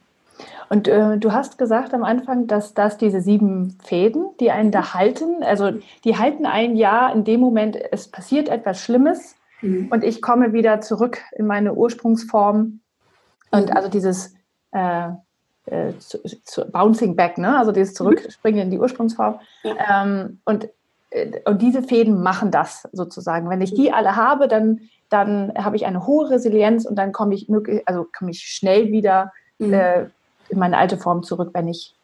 Und 0.68 0.88
äh, 0.88 1.18
du 1.18 1.32
hast 1.32 1.58
gesagt 1.58 1.94
am 1.94 2.04
Anfang, 2.04 2.46
dass 2.46 2.74
das 2.74 2.96
diese 2.96 3.20
sieben 3.20 3.78
Fäden, 3.82 4.30
die 4.40 4.50
einen 4.50 4.70
da 4.70 4.94
halten, 4.94 5.42
also 5.42 5.72
die 6.04 6.18
halten 6.18 6.46
ein 6.46 6.76
Jahr 6.76 7.14
in 7.14 7.24
dem 7.24 7.40
Moment, 7.40 7.76
es 7.92 8.08
passiert 8.08 8.48
etwas 8.48 8.80
Schlimmes 8.80 9.36
mhm. 9.60 9.88
und 9.90 10.04
ich 10.04 10.22
komme 10.22 10.52
wieder 10.52 10.80
zurück 10.80 11.20
in 11.32 11.46
meine 11.46 11.74
Ursprungsform. 11.74 12.80
Und 13.50 13.70
mhm. 13.70 13.76
also 13.76 13.88
dieses 13.88 14.34
äh, 14.72 15.10
äh, 15.66 15.92
zu, 15.98 16.18
zu, 16.44 16.70
Bouncing 16.70 17.16
Back, 17.16 17.38
ne? 17.38 17.56
also 17.56 17.72
dieses 17.72 17.92
mhm. 17.92 17.96
Zurückspringen 17.96 18.62
in 18.62 18.70
die 18.70 18.78
Ursprungsform. 18.78 19.40
Ja. 19.62 20.04
Ähm, 20.04 20.40
und, 20.44 20.68
äh, 21.10 21.40
und 21.44 21.62
diese 21.62 21.82
Fäden 21.82 22.22
machen 22.22 22.50
das 22.50 22.88
sozusagen. 22.92 23.48
Wenn 23.48 23.62
ich 23.62 23.74
die 23.74 23.92
alle 23.92 24.16
habe, 24.16 24.48
dann, 24.48 24.80
dann 25.08 25.52
habe 25.56 25.76
ich 25.76 25.86
eine 25.86 26.06
hohe 26.06 26.30
Resilienz 26.30 26.84
und 26.84 26.96
dann 26.96 27.12
komme 27.12 27.34
ich, 27.34 27.48
möglich, 27.48 27.82
also 27.86 28.06
komme 28.16 28.30
ich 28.30 28.40
schnell 28.40 28.90
wieder 28.90 29.32
mhm. 29.58 30.10
In 30.48 30.58
meine 30.58 30.78
alte 30.78 30.98
Form 30.98 31.22
zurück, 31.22 31.50
wenn 31.52 31.68
ich 31.68 31.94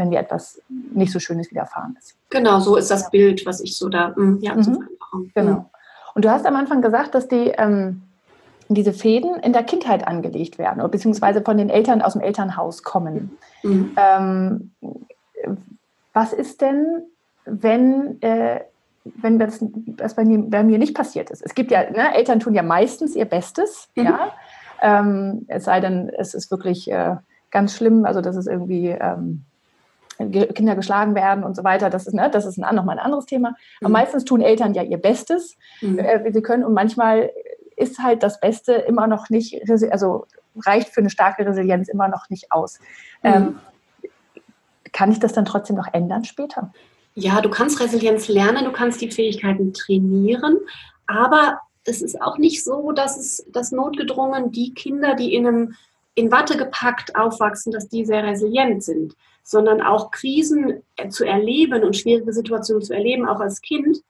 wenn 0.00 0.08
mir 0.08 0.18
etwas 0.18 0.60
nicht 0.68 1.12
so 1.12 1.18
Schönes 1.18 1.50
widerfahren 1.50 1.96
ist. 1.98 2.16
Genau, 2.30 2.60
so 2.60 2.76
ist 2.76 2.90
das 2.90 3.02
ja. 3.02 3.08
Bild, 3.10 3.44
was 3.46 3.60
ich 3.60 3.76
so 3.76 3.88
da, 3.88 4.08
mm, 4.16 4.38
ja, 4.40 4.54
mhm. 4.54 4.88
Genau. 5.34 5.52
Mhm. 5.52 5.64
Und 6.14 6.24
du 6.24 6.30
hast 6.30 6.46
am 6.46 6.56
Anfang 6.56 6.80
gesagt, 6.82 7.14
dass 7.14 7.28
die, 7.28 7.52
ähm, 7.56 8.02
diese 8.68 8.92
Fäden 8.92 9.36
in 9.40 9.52
der 9.52 9.62
Kindheit 9.62 10.06
angelegt 10.06 10.58
werden, 10.58 10.88
beziehungsweise 10.90 11.42
von 11.42 11.58
den 11.58 11.70
Eltern 11.70 12.02
aus 12.02 12.14
dem 12.14 12.22
Elternhaus 12.22 12.82
kommen. 12.82 13.36
Mhm. 13.62 13.96
Ähm, 13.96 14.70
was 16.12 16.32
ist 16.32 16.60
denn, 16.60 17.02
wenn, 17.44 18.20
äh, 18.22 18.60
wenn 19.04 19.38
das, 19.38 19.58
das 19.60 20.14
bei, 20.14 20.24
mir, 20.24 20.38
bei, 20.38 20.62
mir, 20.62 20.78
nicht 20.78 20.94
passiert 20.94 21.30
ist? 21.30 21.42
Es 21.42 21.54
gibt 21.54 21.70
ja, 21.70 21.90
ne, 21.90 22.14
Eltern 22.14 22.40
tun 22.40 22.54
ja 22.54 22.62
meistens 22.62 23.14
ihr 23.16 23.24
Bestes, 23.26 23.88
mhm. 23.96 24.04
ja. 24.04 24.32
Ähm, 24.82 25.44
es 25.48 25.64
sei 25.64 25.80
denn, 25.80 26.10
es 26.16 26.32
ist 26.32 26.50
wirklich 26.50 26.90
äh, 26.90 27.16
ganz 27.50 27.74
schlimm, 27.74 28.04
also 28.04 28.20
dass 28.20 28.36
es 28.36 28.46
irgendwie 28.46 28.88
ähm, 28.88 29.44
Kinder 30.18 30.76
geschlagen 30.76 31.14
werden 31.14 31.44
und 31.44 31.56
so 31.56 31.64
weiter. 31.64 31.88
Das 31.90 32.06
ist, 32.06 32.12
ne, 32.12 32.30
das 32.30 32.44
ist 32.44 32.58
ein, 32.58 32.74
nochmal 32.74 32.98
ein 32.98 33.04
anderes 33.04 33.26
Thema. 33.26 33.54
Aber 33.80 33.88
mhm. 33.88 33.94
meistens 33.94 34.24
tun 34.24 34.42
Eltern 34.42 34.74
ja 34.74 34.82
ihr 34.82 34.98
Bestes, 34.98 35.56
mhm. 35.80 35.98
äh, 35.98 36.24
wie 36.24 36.32
sie 36.32 36.42
können. 36.42 36.64
Und 36.64 36.74
manchmal 36.74 37.30
ist 37.76 37.98
halt 38.00 38.22
das 38.22 38.40
Beste 38.40 38.72
immer 38.74 39.06
noch 39.06 39.30
nicht, 39.30 39.62
also 39.90 40.26
reicht 40.56 40.88
für 40.88 41.00
eine 41.00 41.10
starke 41.10 41.46
Resilienz 41.46 41.88
immer 41.88 42.08
noch 42.08 42.28
nicht 42.28 42.52
aus. 42.52 42.78
Mhm. 43.22 43.30
Ähm, 43.30 43.60
kann 44.92 45.12
ich 45.12 45.20
das 45.20 45.32
dann 45.32 45.44
trotzdem 45.44 45.76
noch 45.76 45.88
ändern 45.92 46.24
später? 46.24 46.72
Ja, 47.14 47.40
du 47.40 47.48
kannst 47.48 47.80
Resilienz 47.80 48.28
lernen, 48.28 48.64
du 48.64 48.72
kannst 48.72 49.00
die 49.00 49.10
Fähigkeiten 49.10 49.72
trainieren, 49.72 50.58
aber 51.06 51.60
es 51.84 52.02
ist 52.02 52.20
auch 52.20 52.38
nicht 52.38 52.62
so, 52.62 52.92
dass 52.92 53.16
es 53.16 53.46
dass 53.50 53.72
notgedrungen 53.72 54.52
die 54.52 54.74
Kinder, 54.74 55.14
die 55.14 55.34
in 55.34 55.46
einem 55.46 55.74
in 56.14 56.30
Watte 56.30 56.56
gepackt 56.56 57.16
aufwachsen, 57.16 57.72
dass 57.72 57.88
die 57.88 58.04
sehr 58.04 58.24
resilient 58.24 58.82
sind, 58.82 59.14
sondern 59.42 59.80
auch 59.80 60.10
Krisen 60.10 60.82
zu 61.08 61.24
erleben 61.24 61.82
und 61.84 61.96
schwierige 61.96 62.32
Situationen 62.32 62.82
zu 62.82 62.94
erleben, 62.94 63.28
auch 63.28 63.40
als 63.40 63.60
Kind, 63.60 64.02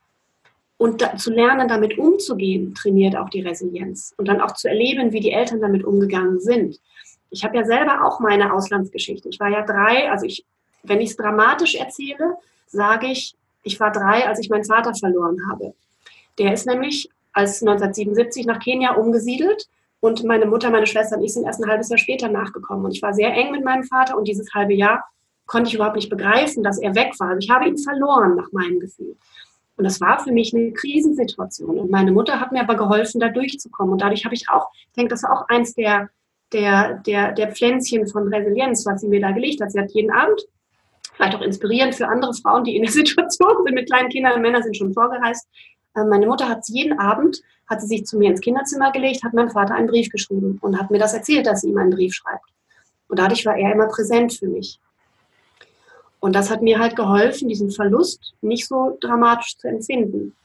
und 0.80 1.02
da, 1.02 1.14
zu 1.14 1.30
lernen, 1.30 1.68
damit 1.68 1.98
umzugehen, 1.98 2.74
trainiert 2.74 3.14
auch 3.14 3.28
die 3.28 3.42
Resilienz. 3.42 4.14
Und 4.16 4.28
dann 4.28 4.40
auch 4.40 4.54
zu 4.54 4.66
erleben, 4.66 5.12
wie 5.12 5.20
die 5.20 5.30
Eltern 5.30 5.60
damit 5.60 5.84
umgegangen 5.84 6.40
sind. 6.40 6.80
Ich 7.28 7.44
habe 7.44 7.58
ja 7.58 7.66
selber 7.66 8.06
auch 8.06 8.18
meine 8.18 8.54
Auslandsgeschichte. 8.54 9.28
Ich 9.28 9.38
war 9.38 9.50
ja 9.50 9.60
drei, 9.60 10.10
also 10.10 10.24
ich, 10.24 10.46
wenn 10.82 11.02
ich 11.02 11.10
es 11.10 11.16
dramatisch 11.16 11.74
erzähle, 11.74 12.36
sage 12.66 13.08
ich, 13.08 13.36
ich 13.62 13.78
war 13.78 13.92
drei, 13.92 14.26
als 14.26 14.40
ich 14.40 14.48
meinen 14.48 14.64
Vater 14.64 14.94
verloren 14.94 15.36
habe. 15.50 15.74
Der 16.38 16.54
ist 16.54 16.66
nämlich 16.66 17.10
als 17.34 17.60
1977 17.60 18.46
nach 18.46 18.58
Kenia 18.58 18.94
umgesiedelt 18.94 19.68
und 20.00 20.24
meine 20.24 20.46
Mutter, 20.46 20.70
meine 20.70 20.86
Schwester 20.86 21.16
und 21.16 21.24
ich 21.24 21.34
sind 21.34 21.44
erst 21.44 21.62
ein 21.62 21.70
halbes 21.70 21.90
Jahr 21.90 21.98
später 21.98 22.28
nachgekommen. 22.28 22.84
Und 22.84 22.92
ich 22.92 23.02
war 23.02 23.12
sehr 23.12 23.32
eng 23.34 23.52
mit 23.52 23.64
meinem 23.64 23.84
Vater 23.84 24.16
und 24.16 24.26
dieses 24.26 24.52
halbe 24.54 24.74
Jahr 24.74 25.04
konnte 25.46 25.68
ich 25.68 25.74
überhaupt 25.74 25.96
nicht 25.96 26.08
begreifen, 26.08 26.62
dass 26.62 26.78
er 26.78 26.94
weg 26.94 27.12
war. 27.18 27.28
Also 27.28 27.40
ich 27.40 27.50
habe 27.50 27.68
ihn 27.68 27.76
verloren 27.76 28.36
nach 28.36 28.50
meinem 28.52 28.80
Gefühl. 28.80 29.16
Und 29.76 29.84
das 29.84 30.00
war 30.00 30.22
für 30.22 30.32
mich 30.32 30.54
eine 30.54 30.72
Krisensituation. 30.72 31.78
Und 31.78 31.90
meine 31.90 32.12
Mutter 32.12 32.40
hat 32.40 32.52
mir 32.52 32.60
aber 32.60 32.76
geholfen, 32.76 33.20
da 33.20 33.28
durchzukommen. 33.28 33.92
Und 33.92 34.02
dadurch 34.02 34.24
habe 34.24 34.34
ich 34.34 34.48
auch, 34.48 34.68
ich 34.72 34.92
denke, 34.92 35.10
das 35.10 35.22
war 35.22 35.32
auch 35.32 35.48
eins 35.48 35.74
der, 35.74 36.08
der, 36.52 36.98
der, 36.98 37.32
der 37.32 37.52
Pflänzchen 37.52 38.06
von 38.06 38.32
Resilienz, 38.32 38.86
was 38.86 39.00
sie 39.00 39.08
mir 39.08 39.20
da 39.20 39.32
gelegt 39.32 39.60
hat. 39.60 39.72
Sie 39.72 39.80
hat 39.80 39.90
jeden 39.92 40.10
Abend, 40.10 40.40
vielleicht 41.14 41.34
auch 41.34 41.40
inspirierend 41.40 41.94
für 41.94 42.08
andere 42.08 42.34
Frauen, 42.34 42.64
die 42.64 42.76
in 42.76 42.82
der 42.82 42.92
Situation 43.00 43.64
sind 43.64 43.74
mit 43.74 43.88
kleinen 43.88 44.08
Kindern, 44.08 44.40
Männer 44.40 44.62
sind 44.62 44.76
schon 44.76 44.92
vorgereist. 44.92 45.48
Äh, 45.94 46.04
meine 46.04 46.26
Mutter 46.26 46.48
hat 46.48 46.68
jeden 46.68 46.98
Abend, 46.98 47.42
hat 47.68 47.80
sie 47.80 47.86
sich 47.86 48.06
zu 48.06 48.18
mir 48.18 48.30
ins 48.30 48.40
Kinderzimmer 48.40 48.92
gelegt, 48.92 49.24
hat 49.24 49.34
meinem 49.34 49.50
Vater 49.50 49.74
einen 49.74 49.88
Brief 49.88 50.08
geschrieben 50.08 50.58
und 50.60 50.78
hat 50.78 50.90
mir 50.90 50.98
das 50.98 51.14
erzählt, 51.14 51.46
dass 51.46 51.62
sie 51.62 51.70
ihm 51.70 51.78
einen 51.78 51.90
Brief 51.90 52.14
schreibt. 52.14 52.46
Und 53.08 53.18
dadurch 53.18 53.44
war 53.46 53.56
er 53.56 53.72
immer 53.72 53.88
präsent 53.88 54.32
für 54.32 54.48
mich. 54.48 54.78
Und 56.20 56.34
das 56.34 56.50
hat 56.50 56.62
mir 56.62 56.78
halt 56.78 56.96
geholfen, 56.96 57.48
diesen 57.48 57.70
Verlust 57.70 58.34
nicht 58.42 58.68
so 58.68 58.96
dramatisch 59.00 59.56
zu 59.56 59.68
empfinden. 59.68 60.36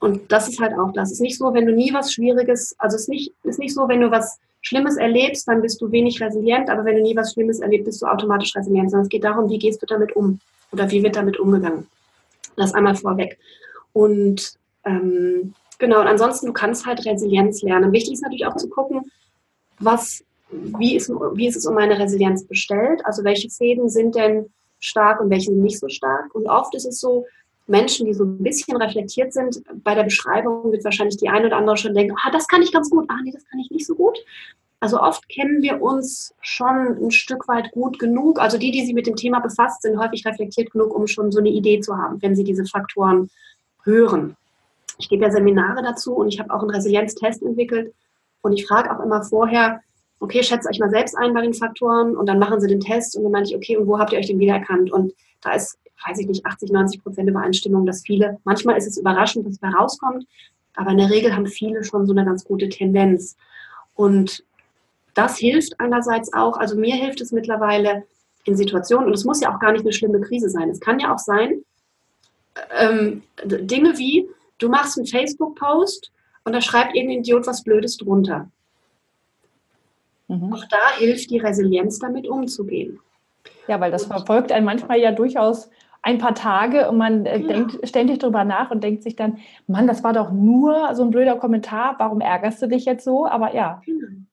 Und 0.00 0.32
das 0.32 0.48
ist 0.48 0.60
halt 0.60 0.76
auch 0.78 0.92
das. 0.92 1.08
Es 1.08 1.14
ist 1.14 1.20
nicht 1.20 1.38
so, 1.38 1.54
wenn 1.54 1.66
du 1.66 1.72
nie 1.72 1.92
was 1.92 2.12
Schwieriges, 2.12 2.74
also 2.78 2.96
es 2.96 3.02
ist 3.02 3.08
nicht, 3.08 3.32
ist 3.42 3.58
nicht 3.58 3.74
so, 3.74 3.88
wenn 3.88 4.00
du 4.00 4.10
was 4.10 4.38
Schlimmes 4.60 4.96
erlebst, 4.96 5.46
dann 5.46 5.60
bist 5.60 5.80
du 5.80 5.92
wenig 5.92 6.20
resilient, 6.22 6.70
aber 6.70 6.84
wenn 6.84 6.96
du 6.96 7.02
nie 7.02 7.16
was 7.16 7.32
Schlimmes 7.32 7.60
erlebst, 7.60 7.84
bist 7.84 8.02
du 8.02 8.06
automatisch 8.06 8.56
resilient, 8.56 8.90
sondern 8.90 9.04
es 9.04 9.10
geht 9.10 9.24
darum, 9.24 9.48
wie 9.50 9.58
gehst 9.58 9.82
du 9.82 9.86
damit 9.86 10.16
um 10.16 10.40
oder 10.72 10.90
wie 10.90 11.02
wird 11.02 11.16
damit 11.16 11.38
umgegangen. 11.38 11.86
Das 12.56 12.74
einmal 12.74 12.96
vorweg. 12.96 13.38
Und 13.94 14.54
ähm, 14.84 15.54
genau, 15.78 16.00
und 16.00 16.06
ansonsten, 16.06 16.48
du 16.48 16.52
kannst 16.52 16.84
halt 16.84 17.06
Resilienz 17.06 17.62
lernen. 17.62 17.92
Wichtig 17.92 18.12
ist 18.12 18.22
natürlich 18.22 18.46
auch 18.46 18.56
zu 18.56 18.68
gucken, 18.68 19.00
was 19.78 20.22
wie 20.50 20.96
ist, 20.96 21.08
wie 21.08 21.46
ist 21.46 21.56
es 21.56 21.66
um 21.66 21.74
meine 21.74 21.98
Resilienz 21.98 22.46
bestellt? 22.46 23.00
Also 23.04 23.24
welche 23.24 23.48
Fäden 23.50 23.88
sind 23.88 24.14
denn 24.14 24.52
stark 24.78 25.20
und 25.20 25.30
welche 25.30 25.50
sind 25.50 25.62
nicht 25.62 25.80
so 25.80 25.88
stark? 25.88 26.34
Und 26.34 26.46
oft 26.46 26.74
ist 26.74 26.84
es 26.84 27.00
so, 27.00 27.24
Menschen, 27.66 28.06
die 28.06 28.12
so 28.12 28.24
ein 28.24 28.42
bisschen 28.42 28.76
reflektiert 28.76 29.32
sind, 29.32 29.62
bei 29.82 29.94
der 29.94 30.04
Beschreibung 30.04 30.70
wird 30.70 30.84
wahrscheinlich 30.84 31.16
die 31.16 31.30
eine 31.30 31.46
oder 31.46 31.56
andere 31.56 31.78
schon 31.78 31.94
denken, 31.94 32.14
ah, 32.22 32.30
das 32.30 32.46
kann 32.46 32.60
ich 32.60 32.72
ganz 32.72 32.90
gut, 32.90 33.06
ah, 33.08 33.16
nee, 33.24 33.32
das 33.32 33.44
kann 33.46 33.58
ich 33.58 33.70
nicht 33.70 33.86
so 33.86 33.94
gut. 33.94 34.18
Also 34.80 35.00
oft 35.00 35.26
kennen 35.30 35.62
wir 35.62 35.80
uns 35.80 36.34
schon 36.42 37.06
ein 37.06 37.10
Stück 37.10 37.48
weit 37.48 37.70
gut 37.72 37.98
genug. 37.98 38.38
Also 38.38 38.58
die, 38.58 38.70
die 38.70 38.84
sich 38.84 38.92
mit 38.92 39.06
dem 39.06 39.16
Thema 39.16 39.40
befasst, 39.40 39.80
sind 39.80 39.98
häufig 39.98 40.26
reflektiert 40.26 40.72
genug, 40.72 40.94
um 40.94 41.06
schon 41.06 41.32
so 41.32 41.38
eine 41.38 41.48
Idee 41.48 41.80
zu 41.80 41.96
haben, 41.96 42.20
wenn 42.20 42.36
sie 42.36 42.44
diese 42.44 42.66
Faktoren 42.66 43.30
hören. 43.84 44.36
Ich 44.98 45.08
gebe 45.08 45.24
ja 45.24 45.30
Seminare 45.30 45.82
dazu 45.82 46.14
und 46.14 46.28
ich 46.28 46.40
habe 46.40 46.52
auch 46.52 46.60
einen 46.60 46.70
Resilienztest 46.70 47.42
entwickelt 47.42 47.94
und 48.42 48.52
ich 48.52 48.66
frage 48.66 48.94
auch 48.94 49.02
immer 49.04 49.22
vorher, 49.22 49.80
okay, 50.20 50.42
schätzt 50.42 50.68
euch 50.68 50.78
mal 50.78 50.90
selbst 50.90 51.16
ein 51.16 51.34
bei 51.34 51.42
den 51.42 51.54
Faktoren 51.54 52.16
und 52.16 52.26
dann 52.26 52.38
machen 52.38 52.60
sie 52.60 52.68
den 52.68 52.80
Test 52.80 53.16
und 53.16 53.24
dann 53.24 53.32
meine 53.32 53.46
ich, 53.46 53.56
okay, 53.56 53.76
und 53.76 53.86
wo 53.86 53.98
habt 53.98 54.12
ihr 54.12 54.18
euch 54.18 54.26
denn 54.26 54.38
wiedererkannt? 54.38 54.92
Und 54.92 55.12
da 55.42 55.52
ist, 55.52 55.78
weiß 56.06 56.18
ich 56.18 56.26
nicht, 56.26 56.46
80, 56.46 56.72
90 56.72 57.02
Prozent 57.02 57.28
Übereinstimmung, 57.28 57.86
dass 57.86 58.02
viele, 58.02 58.38
manchmal 58.44 58.76
ist 58.76 58.86
es 58.86 58.96
überraschend, 58.96 59.46
was 59.46 59.58
da 59.58 59.68
rauskommt, 59.70 60.26
aber 60.76 60.90
in 60.90 60.98
der 60.98 61.10
Regel 61.10 61.34
haben 61.34 61.46
viele 61.46 61.84
schon 61.84 62.06
so 62.06 62.12
eine 62.12 62.24
ganz 62.24 62.44
gute 62.44 62.68
Tendenz. 62.68 63.36
Und 63.94 64.44
das 65.14 65.38
hilft 65.38 65.78
einerseits 65.78 66.32
auch, 66.32 66.56
also 66.56 66.76
mir 66.76 66.94
hilft 66.94 67.20
es 67.20 67.32
mittlerweile 67.32 68.04
in 68.44 68.56
Situationen, 68.56 69.06
und 69.06 69.14
es 69.14 69.24
muss 69.24 69.40
ja 69.40 69.54
auch 69.54 69.60
gar 69.60 69.72
nicht 69.72 69.82
eine 69.82 69.92
schlimme 69.92 70.20
Krise 70.20 70.50
sein. 70.50 70.68
Es 70.68 70.80
kann 70.80 70.98
ja 70.98 71.14
auch 71.14 71.18
sein, 71.18 71.62
ähm, 72.76 73.22
Dinge 73.44 73.98
wie, 73.98 74.28
du 74.58 74.68
machst 74.68 74.96
einen 74.96 75.06
Facebook-Post 75.06 76.10
und 76.44 76.52
da 76.52 76.60
schreibt 76.60 76.94
irgendein 76.94 77.20
Idiot 77.20 77.46
was 77.46 77.62
Blödes 77.62 77.96
drunter. 77.96 78.50
Mhm. 80.28 80.52
Auch 80.52 80.64
da 80.70 80.98
hilft 80.98 81.30
die 81.30 81.38
Resilienz, 81.38 81.98
damit 81.98 82.26
umzugehen. 82.26 83.00
Ja, 83.68 83.80
weil 83.80 83.90
das 83.90 84.06
verfolgt 84.06 84.52
einen 84.52 84.64
manchmal 84.64 84.98
ja 84.98 85.12
durchaus 85.12 85.70
ein 86.02 86.18
paar 86.18 86.34
Tage 86.34 86.88
und 86.90 86.98
man 86.98 87.24
äh, 87.24 87.38
ja. 87.38 87.48
denkt 87.48 87.88
ständig 87.88 88.18
darüber 88.18 88.44
nach 88.44 88.70
und 88.70 88.84
denkt 88.84 89.02
sich 89.02 89.16
dann, 89.16 89.38
Mann, 89.66 89.86
das 89.86 90.04
war 90.04 90.12
doch 90.12 90.30
nur 90.30 90.94
so 90.94 91.02
ein 91.02 91.10
blöder 91.10 91.36
Kommentar, 91.36 91.94
warum 91.98 92.20
ärgerst 92.20 92.60
du 92.60 92.68
dich 92.68 92.84
jetzt 92.84 93.04
so? 93.04 93.26
Aber 93.26 93.54
ja. 93.54 93.80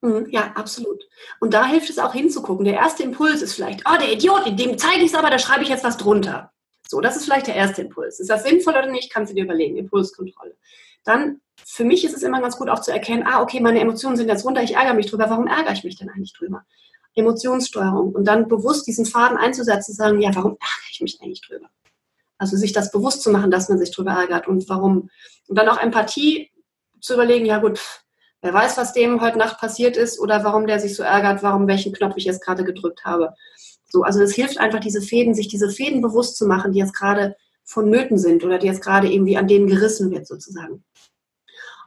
Mhm. 0.01 0.27
Ja, 0.29 0.51
absolut. 0.55 1.07
Und 1.39 1.53
da 1.53 1.65
hilft 1.65 1.89
es 1.89 1.97
auch 1.97 2.13
hinzugucken. 2.13 2.65
Der 2.65 2.73
erste 2.73 3.03
Impuls 3.03 3.41
ist 3.41 3.53
vielleicht, 3.53 3.83
oh, 3.87 3.97
der 3.97 4.11
Idiot, 4.11 4.47
dem 4.47 4.77
zeige 4.77 4.99
ich 4.99 5.13
es 5.13 5.15
aber, 5.15 5.29
da 5.29 5.39
schreibe 5.39 5.63
ich 5.63 5.69
jetzt 5.69 5.85
was 5.85 5.95
drunter. 5.95 6.50
So, 6.91 6.99
das 6.99 7.15
ist 7.15 7.23
vielleicht 7.23 7.47
der 7.47 7.55
erste 7.55 7.83
Impuls. 7.83 8.19
Ist 8.19 8.29
das 8.29 8.43
sinnvoll 8.43 8.73
oder 8.73 8.87
nicht, 8.87 9.13
kannst 9.13 9.31
du 9.31 9.35
dir 9.35 9.45
überlegen. 9.45 9.77
Impulskontrolle. 9.77 10.57
Dann 11.05 11.39
für 11.65 11.85
mich 11.85 12.03
ist 12.03 12.13
es 12.13 12.21
immer 12.21 12.41
ganz 12.41 12.57
gut 12.57 12.67
auch 12.67 12.81
zu 12.81 12.91
erkennen, 12.91 13.23
ah, 13.25 13.41
okay, 13.41 13.61
meine 13.61 13.79
Emotionen 13.79 14.17
sind 14.17 14.27
jetzt 14.27 14.43
runter, 14.43 14.61
ich 14.61 14.75
ärgere 14.75 14.93
mich 14.93 15.05
drüber, 15.05 15.29
warum 15.29 15.47
ärgere 15.47 15.71
ich 15.71 15.85
mich 15.85 15.95
denn 15.95 16.09
eigentlich 16.09 16.33
drüber? 16.33 16.65
Emotionssteuerung 17.15 18.11
und 18.11 18.25
dann 18.25 18.49
bewusst 18.49 18.87
diesen 18.87 19.05
Faden 19.05 19.37
einzusetzen, 19.37 19.93
sagen, 19.93 20.19
ja, 20.19 20.35
warum 20.35 20.57
ärgere 20.59 20.91
ich 20.91 20.99
mich 20.99 21.17
eigentlich 21.21 21.39
drüber? 21.39 21.69
Also 22.37 22.57
sich 22.57 22.73
das 22.73 22.91
bewusst 22.91 23.21
zu 23.21 23.31
machen, 23.31 23.51
dass 23.51 23.69
man 23.69 23.79
sich 23.79 23.91
drüber 23.91 24.11
ärgert 24.11 24.49
und 24.49 24.67
warum. 24.67 25.09
Und 25.47 25.57
dann 25.57 25.69
auch 25.69 25.81
Empathie 25.81 26.51
zu 26.99 27.13
überlegen, 27.13 27.45
ja 27.45 27.59
gut, 27.59 27.79
Wer 28.43 28.55
weiß, 28.55 28.75
was 28.77 28.93
dem 28.93 29.21
heute 29.21 29.37
Nacht 29.37 29.59
passiert 29.59 29.95
ist 29.95 30.19
oder 30.19 30.43
warum 30.43 30.65
der 30.65 30.79
sich 30.79 30.95
so 30.95 31.03
ärgert, 31.03 31.43
warum 31.43 31.67
welchen 31.67 31.93
Knopf 31.93 32.17
ich 32.17 32.25
jetzt 32.25 32.43
gerade 32.43 32.63
gedrückt 32.63 33.05
habe. 33.05 33.35
So, 33.91 34.03
also 34.03 34.21
es 34.21 34.33
hilft 34.33 34.57
einfach, 34.57 34.79
diese 34.79 35.01
Fäden, 35.01 35.33
sich 35.33 35.49
diese 35.49 35.69
Fäden 35.69 36.01
bewusst 36.01 36.37
zu 36.37 36.47
machen, 36.47 36.71
die 36.71 36.79
jetzt 36.79 36.95
gerade 36.95 37.35
vonnöten 37.63 38.17
sind 38.17 38.43
oder 38.43 38.57
die 38.57 38.67
jetzt 38.67 38.81
gerade 38.81 39.11
irgendwie 39.11 39.37
an 39.37 39.47
denen 39.47 39.67
gerissen 39.67 40.11
wird 40.11 40.27
sozusagen. 40.27 40.83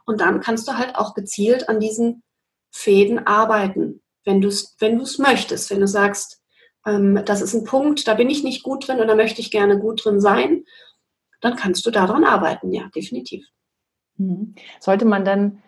Und 0.05 0.21
dann 0.21 0.39
kannst 0.39 0.67
du 0.67 0.77
halt 0.77 0.95
auch 0.95 1.15
gezielt 1.15 1.67
an 1.67 1.79
diesen 1.79 2.23
Fäden 2.71 3.25
arbeiten, 3.25 4.01
wenn 4.23 4.39
du 4.39 4.49
es 4.49 4.75
wenn 4.79 5.03
möchtest. 5.17 5.71
Wenn 5.71 5.79
du 5.79 5.87
sagst, 5.87 6.41
ähm, 6.85 7.21
das 7.25 7.41
ist 7.41 7.53
ein 7.53 7.63
Punkt, 7.63 8.07
da 8.07 8.13
bin 8.13 8.29
ich 8.29 8.43
nicht 8.43 8.63
gut 8.63 8.87
drin 8.87 8.99
und 8.99 9.07
da 9.07 9.15
möchte 9.15 9.41
ich 9.41 9.49
gerne 9.49 9.79
gut 9.79 10.05
drin 10.05 10.21
sein, 10.21 10.65
dann 11.41 11.55
kannst 11.55 11.85
du 11.85 11.91
daran 11.91 12.23
arbeiten, 12.23 12.71
ja, 12.71 12.89
definitiv. 12.95 13.47
Mhm. 14.17 14.55
Sollte 14.79 15.05
man 15.05 15.25
dann 15.25 15.63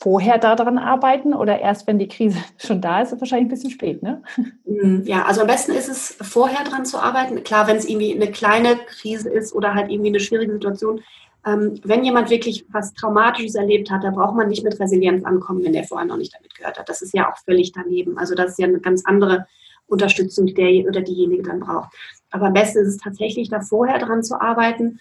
vorher 0.00 0.38
daran 0.38 0.78
arbeiten 0.78 1.34
oder 1.34 1.60
erst, 1.60 1.86
wenn 1.86 1.98
die 1.98 2.08
Krise 2.08 2.38
schon 2.58 2.80
da 2.80 3.00
ist, 3.00 3.12
ist 3.12 3.20
wahrscheinlich 3.20 3.46
ein 3.46 3.54
bisschen 3.54 3.70
spät, 3.70 4.02
ne? 4.02 4.22
Mhm, 4.66 5.02
ja, 5.04 5.24
also 5.24 5.42
am 5.42 5.46
besten 5.46 5.70
ist 5.70 5.88
es, 5.88 6.16
vorher 6.20 6.64
dran 6.64 6.84
zu 6.84 6.98
arbeiten. 6.98 7.44
Klar, 7.44 7.68
wenn 7.68 7.76
es 7.76 7.88
irgendwie 7.88 8.12
eine 8.12 8.32
kleine 8.32 8.76
Krise 8.76 9.30
ist 9.30 9.54
oder 9.54 9.72
halt 9.74 9.88
irgendwie 9.88 10.08
eine 10.08 10.18
schwierige 10.18 10.52
Situation. 10.52 11.00
Ähm, 11.46 11.78
wenn 11.84 12.04
jemand 12.04 12.28
wirklich 12.28 12.66
was 12.72 12.92
Traumatisches 12.94 13.54
erlebt 13.54 13.88
hat, 13.90 14.02
da 14.02 14.10
braucht 14.10 14.34
man 14.34 14.48
nicht 14.48 14.64
mit 14.64 14.80
Resilienz 14.80 15.24
ankommen, 15.24 15.62
wenn 15.62 15.74
der 15.74 15.84
vorher 15.84 16.06
noch 16.06 16.16
nicht 16.16 16.34
damit 16.34 16.54
gehört 16.56 16.76
hat. 16.76 16.88
Das 16.88 17.02
ist 17.02 17.14
ja 17.14 17.30
auch 17.30 17.36
völlig 17.44 17.70
daneben. 17.70 18.18
Also 18.18 18.34
das 18.34 18.52
ist 18.52 18.58
ja 18.58 18.66
eine 18.66 18.80
ganz 18.80 19.04
andere 19.04 19.46
Unterstützung, 19.86 20.46
die 20.46 20.54
der 20.54 20.88
oder 20.88 21.02
diejenige 21.02 21.44
dann 21.44 21.60
braucht. 21.60 21.94
Aber 22.30 22.46
am 22.46 22.52
besten 22.52 22.78
ist 22.78 22.88
es 22.88 22.96
tatsächlich, 22.96 23.48
da 23.48 23.60
vorher 23.60 23.98
dran 23.98 24.24
zu 24.24 24.40
arbeiten 24.40 24.98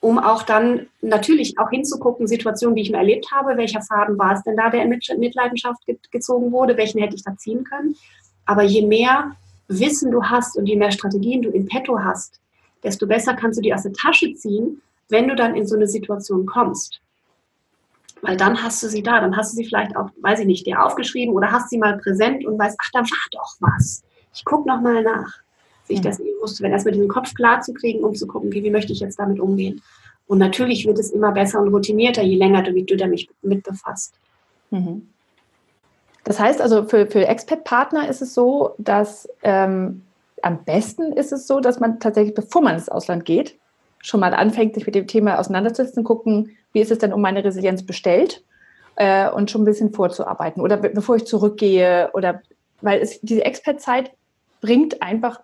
um 0.00 0.18
auch 0.18 0.42
dann 0.42 0.86
natürlich 1.00 1.58
auch 1.58 1.70
hinzugucken, 1.70 2.26
Situationen, 2.26 2.76
die 2.76 2.82
ich 2.82 2.90
mir 2.90 2.98
erlebt 2.98 3.30
habe, 3.32 3.56
welcher 3.56 3.82
Faden 3.82 4.18
war 4.18 4.34
es 4.34 4.42
denn 4.42 4.56
da, 4.56 4.70
der 4.70 4.82
in 4.82 4.90
Mitleidenschaft 5.18 5.82
gezogen 6.10 6.52
wurde, 6.52 6.76
welchen 6.76 7.00
hätte 7.00 7.16
ich 7.16 7.24
da 7.24 7.36
ziehen 7.36 7.64
können. 7.64 7.96
Aber 8.46 8.62
je 8.62 8.86
mehr 8.86 9.36
Wissen 9.68 10.10
du 10.10 10.22
hast 10.22 10.56
und 10.56 10.66
je 10.66 10.76
mehr 10.76 10.90
Strategien 10.90 11.42
du 11.42 11.50
in 11.50 11.66
petto 11.66 11.98
hast, 11.98 12.40
desto 12.82 13.06
besser 13.06 13.34
kannst 13.34 13.58
du 13.58 13.62
die 13.62 13.72
aus 13.72 13.82
der 13.82 13.94
Tasche 13.94 14.34
ziehen, 14.34 14.82
wenn 15.08 15.26
du 15.28 15.34
dann 15.34 15.54
in 15.54 15.66
so 15.66 15.74
eine 15.74 15.88
Situation 15.88 16.46
kommst. 16.46 17.00
Weil 18.20 18.36
dann 18.36 18.62
hast 18.62 18.82
du 18.82 18.88
sie 18.88 19.02
da, 19.02 19.20
dann 19.20 19.36
hast 19.36 19.52
du 19.52 19.56
sie 19.56 19.64
vielleicht 19.64 19.96
auch, 19.96 20.10
weiß 20.20 20.40
ich 20.40 20.46
nicht, 20.46 20.66
dir 20.66 20.84
aufgeschrieben 20.84 21.34
oder 21.34 21.50
hast 21.50 21.70
sie 21.70 21.78
mal 21.78 21.98
präsent 21.98 22.44
und 22.44 22.58
weißt, 22.58 22.76
ach, 22.80 22.90
da 22.92 23.00
war 23.00 23.28
doch 23.32 23.56
was. 23.60 24.02
Ich 24.32 24.44
gucke 24.44 24.68
nochmal 24.68 25.02
nach 25.02 25.40
sich 25.84 26.00
das 26.00 26.18
bewusst 26.44 26.56
zu 26.56 26.62
werden, 26.62 26.72
erstmal 26.72 26.92
diesen 26.92 27.08
Kopf 27.08 27.34
klar 27.34 27.60
zu 27.60 27.72
kriegen, 27.72 28.04
um 28.04 28.14
zu 28.14 28.26
gucken, 28.26 28.48
okay, 28.48 28.62
wie 28.62 28.70
möchte 28.70 28.92
ich 28.92 29.00
jetzt 29.00 29.18
damit 29.18 29.40
umgehen. 29.40 29.82
Und 30.26 30.38
natürlich 30.38 30.86
wird 30.86 30.98
es 30.98 31.10
immer 31.10 31.32
besser 31.32 31.60
und 31.60 31.68
routinierter, 31.68 32.22
je 32.22 32.36
länger 32.36 32.62
du, 32.62 32.72
du 32.72 32.96
damit 32.96 33.26
mit 33.42 33.62
befasst. 33.62 34.14
Mhm. 34.70 35.08
Das 36.24 36.40
heißt 36.40 36.60
also, 36.60 36.84
für, 36.84 37.06
für 37.06 37.26
Expat-Partner 37.26 38.08
ist 38.08 38.22
es 38.22 38.32
so, 38.32 38.74
dass 38.78 39.28
ähm, 39.42 40.02
am 40.42 40.64
besten 40.64 41.12
ist 41.12 41.32
es 41.32 41.46
so, 41.46 41.60
dass 41.60 41.80
man 41.80 42.00
tatsächlich, 42.00 42.34
bevor 42.34 42.62
man 42.62 42.74
ins 42.74 42.88
Ausland 42.88 43.24
geht, 43.24 43.58
schon 43.98 44.20
mal 44.20 44.34
anfängt, 44.34 44.74
sich 44.74 44.86
mit 44.86 44.94
dem 44.94 45.06
Thema 45.06 45.38
auseinanderzusetzen, 45.38 46.04
gucken, 46.04 46.56
wie 46.72 46.80
ist 46.80 46.90
es 46.90 46.98
denn 46.98 47.12
um 47.12 47.20
meine 47.20 47.44
Resilienz 47.44 47.84
bestellt 47.84 48.42
äh, 48.96 49.30
und 49.30 49.50
schon 49.50 49.62
ein 49.62 49.66
bisschen 49.66 49.92
vorzuarbeiten. 49.92 50.62
Oder 50.62 50.78
be 50.78 50.90
bevor 50.90 51.16
ich 51.16 51.26
zurückgehe, 51.26 52.10
oder 52.14 52.40
weil 52.80 53.00
es, 53.00 53.20
diese 53.20 53.44
Expat-Zeit 53.44 54.12
bringt 54.60 55.02
einfach 55.02 55.40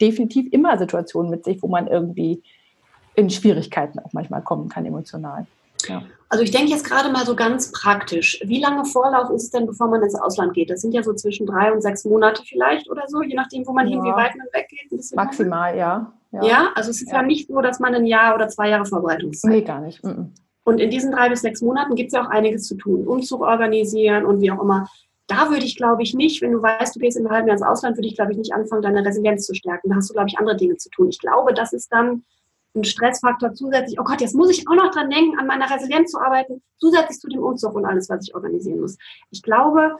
definitiv 0.00 0.52
immer 0.52 0.78
Situationen 0.78 1.30
mit 1.30 1.44
sich, 1.44 1.62
wo 1.62 1.68
man 1.68 1.86
irgendwie 1.86 2.42
in 3.14 3.30
Schwierigkeiten 3.30 3.98
auch 3.98 4.12
manchmal 4.12 4.42
kommen 4.42 4.68
kann, 4.68 4.84
emotional. 4.84 5.46
Ja. 5.88 6.02
Also 6.28 6.42
ich 6.42 6.50
denke 6.50 6.70
jetzt 6.70 6.84
gerade 6.84 7.10
mal 7.10 7.24
so 7.24 7.36
ganz 7.36 7.70
praktisch. 7.70 8.40
Wie 8.44 8.60
lange 8.60 8.84
Vorlauf 8.84 9.30
ist 9.30 9.44
es 9.44 9.50
denn, 9.50 9.66
bevor 9.66 9.88
man 9.88 10.02
ins 10.02 10.14
Ausland 10.14 10.54
geht? 10.54 10.70
Das 10.70 10.80
sind 10.80 10.92
ja 10.92 11.02
so 11.02 11.12
zwischen 11.14 11.46
drei 11.46 11.72
und 11.72 11.82
sechs 11.82 12.04
Monate 12.04 12.42
vielleicht 12.44 12.90
oder 12.90 13.04
so, 13.06 13.22
je 13.22 13.34
nachdem, 13.34 13.66
wo 13.66 13.72
man 13.72 13.86
ja. 13.86 13.94
hin, 13.94 14.04
wie 14.04 14.16
weit 14.16 14.34
man 14.36 14.46
weggeht. 14.52 15.14
Maximal, 15.14 15.76
ja. 15.76 16.12
ja. 16.32 16.44
ja. 16.44 16.68
also 16.74 16.90
es 16.90 17.02
ist 17.02 17.10
ja. 17.10 17.20
ja. 17.20 17.22
nicht 17.22 17.48
so, 17.48 17.60
dass 17.60 17.78
man 17.78 17.94
ein 17.94 18.06
Jahr 18.06 18.34
oder 18.34 18.48
zwei 18.48 18.68
Jahre 18.68 18.84
Vorbereitungszeit 18.84 19.50
Nee, 19.50 19.62
gar 19.62 19.80
nicht. 19.80 20.02
Mm 20.02 20.32
Und 20.64 20.80
in 20.80 20.90
diesen 20.90 21.12
drei 21.12 21.28
bis 21.28 21.42
sechs 21.42 21.62
Monaten 21.62 21.94
gibt 21.94 22.08
es 22.08 22.14
ja 22.14 22.24
auch 22.24 22.30
einiges 22.30 22.66
zu 22.66 22.74
tun. 22.74 23.06
Umzug 23.06 23.42
organisieren 23.42 24.24
und 24.24 24.40
wie 24.40 24.50
auch 24.50 24.60
immer 24.60 24.88
da 25.26 25.50
würde 25.50 25.64
ich, 25.64 25.76
glaube 25.76 26.02
ich, 26.02 26.14
nicht, 26.14 26.40
wenn 26.40 26.52
du 26.52 26.62
weißt, 26.62 26.94
du 26.94 27.00
gehst 27.00 27.16
in 27.16 27.26
einem 27.26 27.34
halben 27.34 27.48
Jahr 27.48 27.56
ins 27.56 27.66
Ausland, 27.66 27.96
würde 27.96 28.08
ich, 28.08 28.14
glaube 28.14 28.32
ich, 28.32 28.38
nicht 28.38 28.52
anfangen, 28.52 28.82
deine 28.82 29.04
Resilienz 29.04 29.44
zu 29.46 29.54
stärken. 29.54 29.90
Da 29.90 29.96
hast 29.96 30.08
du, 30.08 30.14
glaube 30.14 30.28
ich, 30.28 30.38
andere 30.38 30.56
Dinge 30.56 30.76
zu 30.76 30.88
tun. 30.90 31.08
Ich 31.08 31.18
glaube, 31.18 31.52
das 31.52 31.72
ist 31.72 31.92
dann 31.92 32.24
ein 32.76 32.84
Stressfaktor 32.84 33.52
zusätzlich. 33.54 33.98
Oh 33.98 34.04
Gott, 34.04 34.20
jetzt 34.20 34.34
muss 34.34 34.50
ich 34.50 34.68
auch 34.68 34.74
noch 34.74 34.90
dran 34.92 35.10
denken, 35.10 35.38
an 35.38 35.46
meiner 35.46 35.68
Resilienz 35.68 36.12
zu 36.12 36.20
arbeiten, 36.20 36.62
zusätzlich 36.78 37.18
zu 37.18 37.28
dem 37.28 37.42
Umzug 37.42 37.74
und 37.74 37.86
alles, 37.86 38.08
was 38.08 38.28
ich 38.28 38.34
organisieren 38.34 38.80
muss. 38.80 38.98
Ich 39.30 39.42
glaube, 39.42 39.96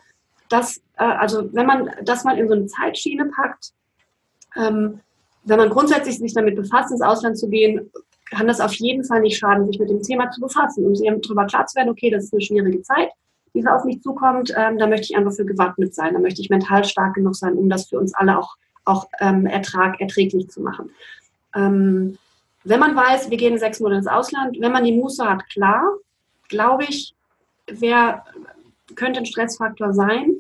dass, 0.49 0.79
äh, 0.97 1.05
also 1.05 1.53
wenn 1.53 1.67
man 1.67 1.91
das 2.05 2.23
mal 2.23 2.39
in 2.39 2.47
so 2.47 2.55
eine 2.55 2.67
Zeitschiene 2.67 3.27
packt, 3.27 3.73
ähm, 4.57 5.01
wenn 5.45 5.59
man 5.59 5.71
grundsätzlich 5.71 6.19
sich 6.19 6.35
damit 6.35 6.55
befasst, 6.55 6.93
ins 6.93 7.03
Ausland 7.03 7.39
zu 7.39 7.49
gehen, 7.49 7.91
kann 8.31 8.47
das 8.47 8.61
auf 8.61 8.75
jeden 8.75 9.05
Fall 9.05 9.21
nicht 9.21 9.39
schaden, 9.39 9.67
sich 9.67 9.79
mit 9.79 9.89
dem 9.89 10.03
Thema 10.03 10.31
zu 10.31 10.41
befassen, 10.41 10.85
um 10.85 10.95
sich 10.95 11.09
darüber 11.09 11.47
klar 11.47 11.67
zu 11.67 11.77
werden, 11.77 11.91
okay, 11.91 12.11
das 12.11 12.25
ist 12.25 12.33
eine 12.33 12.43
schwierige 12.43 12.83
Zeit 12.83 13.11
die 13.57 13.63
so 13.63 13.71
auf 13.71 13.85
mich 13.85 14.03
zukommt, 14.03 14.53
ähm, 14.55 14.79
da 14.79 14.87
möchte 14.87 15.05
ich 15.05 15.17
einfach 15.17 15.33
für 15.33 15.47
gewappnet 15.47 15.95
sein. 15.95 16.13
Da 16.13 16.21
möchte 16.21 16.43
ich 16.43 16.51
mental 16.51 16.85
stark 16.85 17.15
genug 17.15 17.35
sein, 17.35 17.55
um 17.55 17.69
das 17.69 17.89
für 17.89 17.99
uns 17.99 18.15
alle 18.15 18.39
auch, 18.39 18.57
auch 18.85 19.09
ähm, 19.21 19.47
Ertrag, 19.47 20.01
erträglich 20.01 20.49
zu 20.49 20.61
machen. 20.61 20.91
Ähm, 21.55 22.19
wenn 22.65 22.81
man 22.81 22.95
weiß, 22.95 23.31
wir 23.31 23.39
gehen 23.39 23.59
sechs 23.59 23.81
Monate 23.81 23.99
ins 23.99 24.07
Ausland, 24.07 24.59
wenn 24.61 24.73
man 24.73 24.85
die 24.85 24.93
Muße 24.93 25.25
hat, 25.25 25.49
klar, 25.49 25.83
glaube 26.49 26.85
ich, 26.85 27.15
wer 27.67 28.25
könnte 28.95 29.21
ein 29.21 29.27
Stressfaktor 29.27 29.95
sein. 29.95 30.37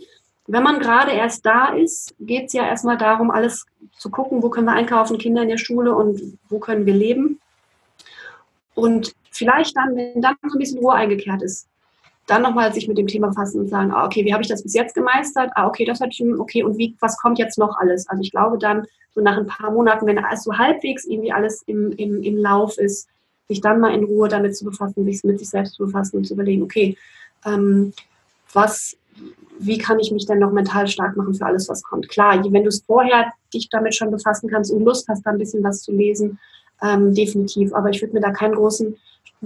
Wenn 0.46 0.62
man 0.62 0.78
gerade 0.78 1.12
erst 1.12 1.44
da 1.46 1.74
ist, 1.74 2.14
geht 2.20 2.46
es 2.46 2.52
ja 2.52 2.66
erstmal 2.66 2.98
darum, 2.98 3.30
alles 3.30 3.66
zu 3.96 4.10
gucken, 4.10 4.42
wo 4.42 4.50
können 4.50 4.66
wir 4.66 4.74
einkaufen, 4.74 5.18
Kinder 5.18 5.42
in 5.42 5.48
der 5.48 5.58
Schule 5.58 5.94
und 5.94 6.38
wo 6.48 6.58
können 6.58 6.84
wir 6.84 6.94
leben. 6.94 7.40
Und 8.74 9.14
vielleicht 9.30 9.76
dann, 9.76 9.96
wenn 9.96 10.20
dann 10.20 10.36
so 10.42 10.56
ein 10.56 10.60
bisschen 10.60 10.78
Ruhe 10.78 10.94
eingekehrt 10.94 11.42
ist, 11.42 11.66
dann 12.26 12.42
nochmal 12.42 12.72
sich 12.74 12.88
mit 12.88 12.98
dem 12.98 13.06
Thema 13.06 13.28
befassen 13.28 13.60
und 13.60 13.68
sagen, 13.68 13.92
ah, 13.92 14.04
okay, 14.04 14.24
wie 14.24 14.32
habe 14.32 14.42
ich 14.42 14.48
das 14.48 14.62
bis 14.62 14.74
jetzt 14.74 14.94
gemeistert? 14.94 15.50
Ah, 15.54 15.66
okay, 15.66 15.84
das 15.84 16.00
hat 16.00 16.14
schon, 16.14 16.40
okay, 16.40 16.62
und 16.62 16.76
wie, 16.76 16.96
was 17.00 17.16
kommt 17.18 17.38
jetzt 17.38 17.58
noch 17.58 17.78
alles? 17.78 18.08
Also 18.08 18.22
ich 18.22 18.32
glaube 18.32 18.58
dann, 18.58 18.86
so 19.14 19.22
nach 19.22 19.36
ein 19.36 19.46
paar 19.46 19.70
Monaten, 19.70 20.06
wenn 20.06 20.18
alles 20.18 20.42
so 20.42 20.58
halbwegs 20.58 21.06
irgendwie 21.06 21.32
alles 21.32 21.62
im, 21.66 21.92
im, 21.92 22.22
im 22.22 22.36
Lauf 22.36 22.76
ist, 22.78 23.08
sich 23.48 23.60
dann 23.60 23.80
mal 23.80 23.94
in 23.94 24.04
Ruhe 24.04 24.28
damit 24.28 24.56
zu 24.56 24.64
befassen, 24.64 25.04
sich 25.04 25.22
mit 25.24 25.38
sich 25.38 25.48
selbst 25.48 25.74
zu 25.74 25.86
befassen 25.86 26.18
und 26.18 26.24
zu 26.24 26.34
überlegen, 26.34 26.62
okay, 26.62 26.96
ähm, 27.44 27.92
was, 28.52 28.96
wie 29.58 29.78
kann 29.78 30.00
ich 30.00 30.10
mich 30.10 30.26
denn 30.26 30.40
noch 30.40 30.52
mental 30.52 30.86
stark 30.88 31.16
machen 31.16 31.34
für 31.34 31.46
alles, 31.46 31.68
was 31.68 31.82
kommt? 31.82 32.08
Klar, 32.08 32.42
wenn 32.44 32.64
du 32.64 32.68
es 32.68 32.82
vorher 32.82 33.32
dich 33.54 33.68
damit 33.70 33.94
schon 33.94 34.10
befassen 34.10 34.50
kannst 34.50 34.70
und 34.72 34.84
Lust 34.84 35.08
hast, 35.08 35.24
da 35.24 35.30
ein 35.30 35.38
bisschen 35.38 35.62
was 35.62 35.82
zu 35.82 35.92
lesen, 35.92 36.38
ähm, 36.82 37.14
definitiv. 37.14 37.72
Aber 37.72 37.90
ich 37.90 38.02
würde 38.02 38.14
mir 38.14 38.20
da 38.20 38.32
keinen 38.32 38.54
großen 38.54 38.96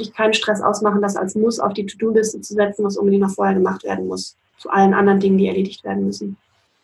dich 0.01 0.13
keinen 0.13 0.35
Stress 0.35 0.61
ausmachen, 0.61 1.03
das 1.03 1.17
als 1.17 1.35
Muss 1.35 1.61
auf 1.61 1.73
die 1.75 1.87
To-Do-Liste 1.87 2.41
zu 2.41 2.55
setzen, 2.55 2.85
was 2.85 2.97
unbedingt 2.97 3.23
noch 3.23 3.31
vorher 3.31 3.55
gemacht 3.55 3.85
werden 3.85 4.07
muss, 4.07 4.37
zu 4.59 4.71
allen 4.71 4.95
anderen 4.95 5.21
Dingen, 5.21 5.39
die 5.39 5.49
erledigt 5.49 5.85
werden 5.85 6.05
müssen. 6.05 6.37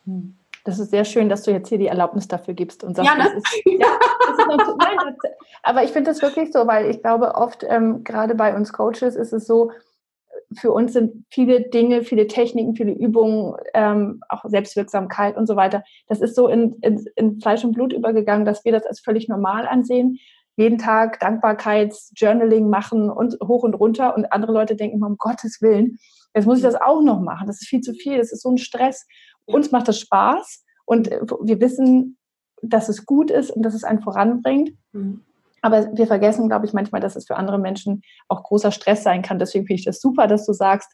Hm. 0.05 0.37
Das 0.64 0.81
ist 0.81 0.90
sehr 0.90 1.05
schön, 1.05 1.29
dass 1.29 1.42
du 1.42 1.52
jetzt 1.52 1.68
hier 1.68 1.79
die 1.79 1.87
Erlaubnis 1.87 2.26
dafür 2.26 2.52
gibst 2.52 2.83
und 2.83 2.96
sagst, 2.96 3.09
ja, 3.09 3.16
ne? 3.16 3.37
ist, 3.37 3.46
ja, 3.66 3.87
ist 4.31 4.76
nein, 4.79 4.96
das, 5.22 5.33
aber 5.62 5.85
ich 5.85 5.90
finde 5.90 6.11
das 6.11 6.22
wirklich 6.22 6.52
so, 6.52 6.66
weil 6.66 6.90
ich 6.90 7.00
glaube, 7.00 7.37
oft 7.37 7.64
ähm, 7.68 8.02
gerade 8.02 8.35
bei 8.35 8.55
uns 8.55 8.72
Coaches 8.72 9.14
ist 9.14 9.33
es 9.33 9.46
so, 9.46 9.70
für 10.55 10.72
uns 10.72 10.92
sind 10.92 11.24
viele 11.31 11.61
Dinge, 11.61 12.02
viele 12.02 12.26
Techniken, 12.26 12.74
viele 12.74 12.92
Übungen, 12.92 13.55
ähm, 13.74 14.20
auch 14.29 14.44
Selbstwirksamkeit 14.44 15.37
und 15.37 15.46
so 15.46 15.55
weiter, 15.55 15.85
das 16.09 16.20
ist 16.20 16.35
so 16.35 16.48
in, 16.48 16.76
in, 16.81 17.05
in 17.14 17.40
Fleisch 17.40 17.64
und 17.64 17.72
Blut 17.72 17.92
übergegangen, 17.92 18.44
dass 18.44 18.64
wir 18.64 18.72
das 18.72 18.87
als 18.87 19.00
völlig 19.00 19.29
normal 19.29 19.68
ansehen 19.68 20.18
jeden 20.57 20.79
Tag 20.79 21.21
Dankbarkeitsjournaling 21.21 22.69
machen 22.69 23.11
und 23.11 23.37
hoch 23.42 23.62
und 23.62 23.75
runter 23.75 24.16
und 24.16 24.33
andere 24.33 24.53
Leute 24.53 24.75
denken, 24.75 25.03
um 25.05 25.16
Gottes 25.19 25.61
Willen, 25.61 25.99
jetzt 26.35 26.47
muss 26.47 26.59
ich 26.59 26.64
das 26.64 26.75
auch 26.75 27.03
noch 27.03 27.21
machen. 27.21 27.47
Das 27.47 27.61
ist 27.61 27.69
viel 27.69 27.81
zu 27.81 27.92
viel, 27.92 28.19
das 28.19 28.33
ist 28.33 28.42
so 28.42 28.51
ein 28.51 28.59
Stress. 28.59 29.07
Uns 29.45 29.71
macht 29.71 29.88
das 29.88 30.01
Spaß 30.01 30.64
und 30.87 31.12
äh, 31.12 31.21
wir 31.42 31.61
wissen, 31.61 32.19
dass 32.62 32.88
es 32.88 33.05
gut 33.05 33.31
ist 33.31 33.51
und 33.51 33.62
dass 33.62 33.75
es 33.75 33.85
einen 33.85 34.01
voranbringt. 34.01 34.73
Mhm. 34.92 35.23
Aber 35.62 35.97
wir 35.97 36.07
vergessen, 36.07 36.49
glaube 36.49 36.66
ich, 36.66 36.73
manchmal, 36.73 37.01
dass 37.01 37.16
es 37.16 37.27
für 37.27 37.37
andere 37.37 37.59
Menschen 37.59 38.03
auch 38.29 38.42
großer 38.42 38.71
Stress 38.71 39.03
sein 39.03 39.23
kann. 39.23 39.38
Deswegen 39.38 39.66
finde 39.66 39.81
ich 39.81 39.85
das 39.85 40.01
super, 40.01 40.27
dass 40.27 40.47
du 40.47 40.53
sagst, 40.53 40.90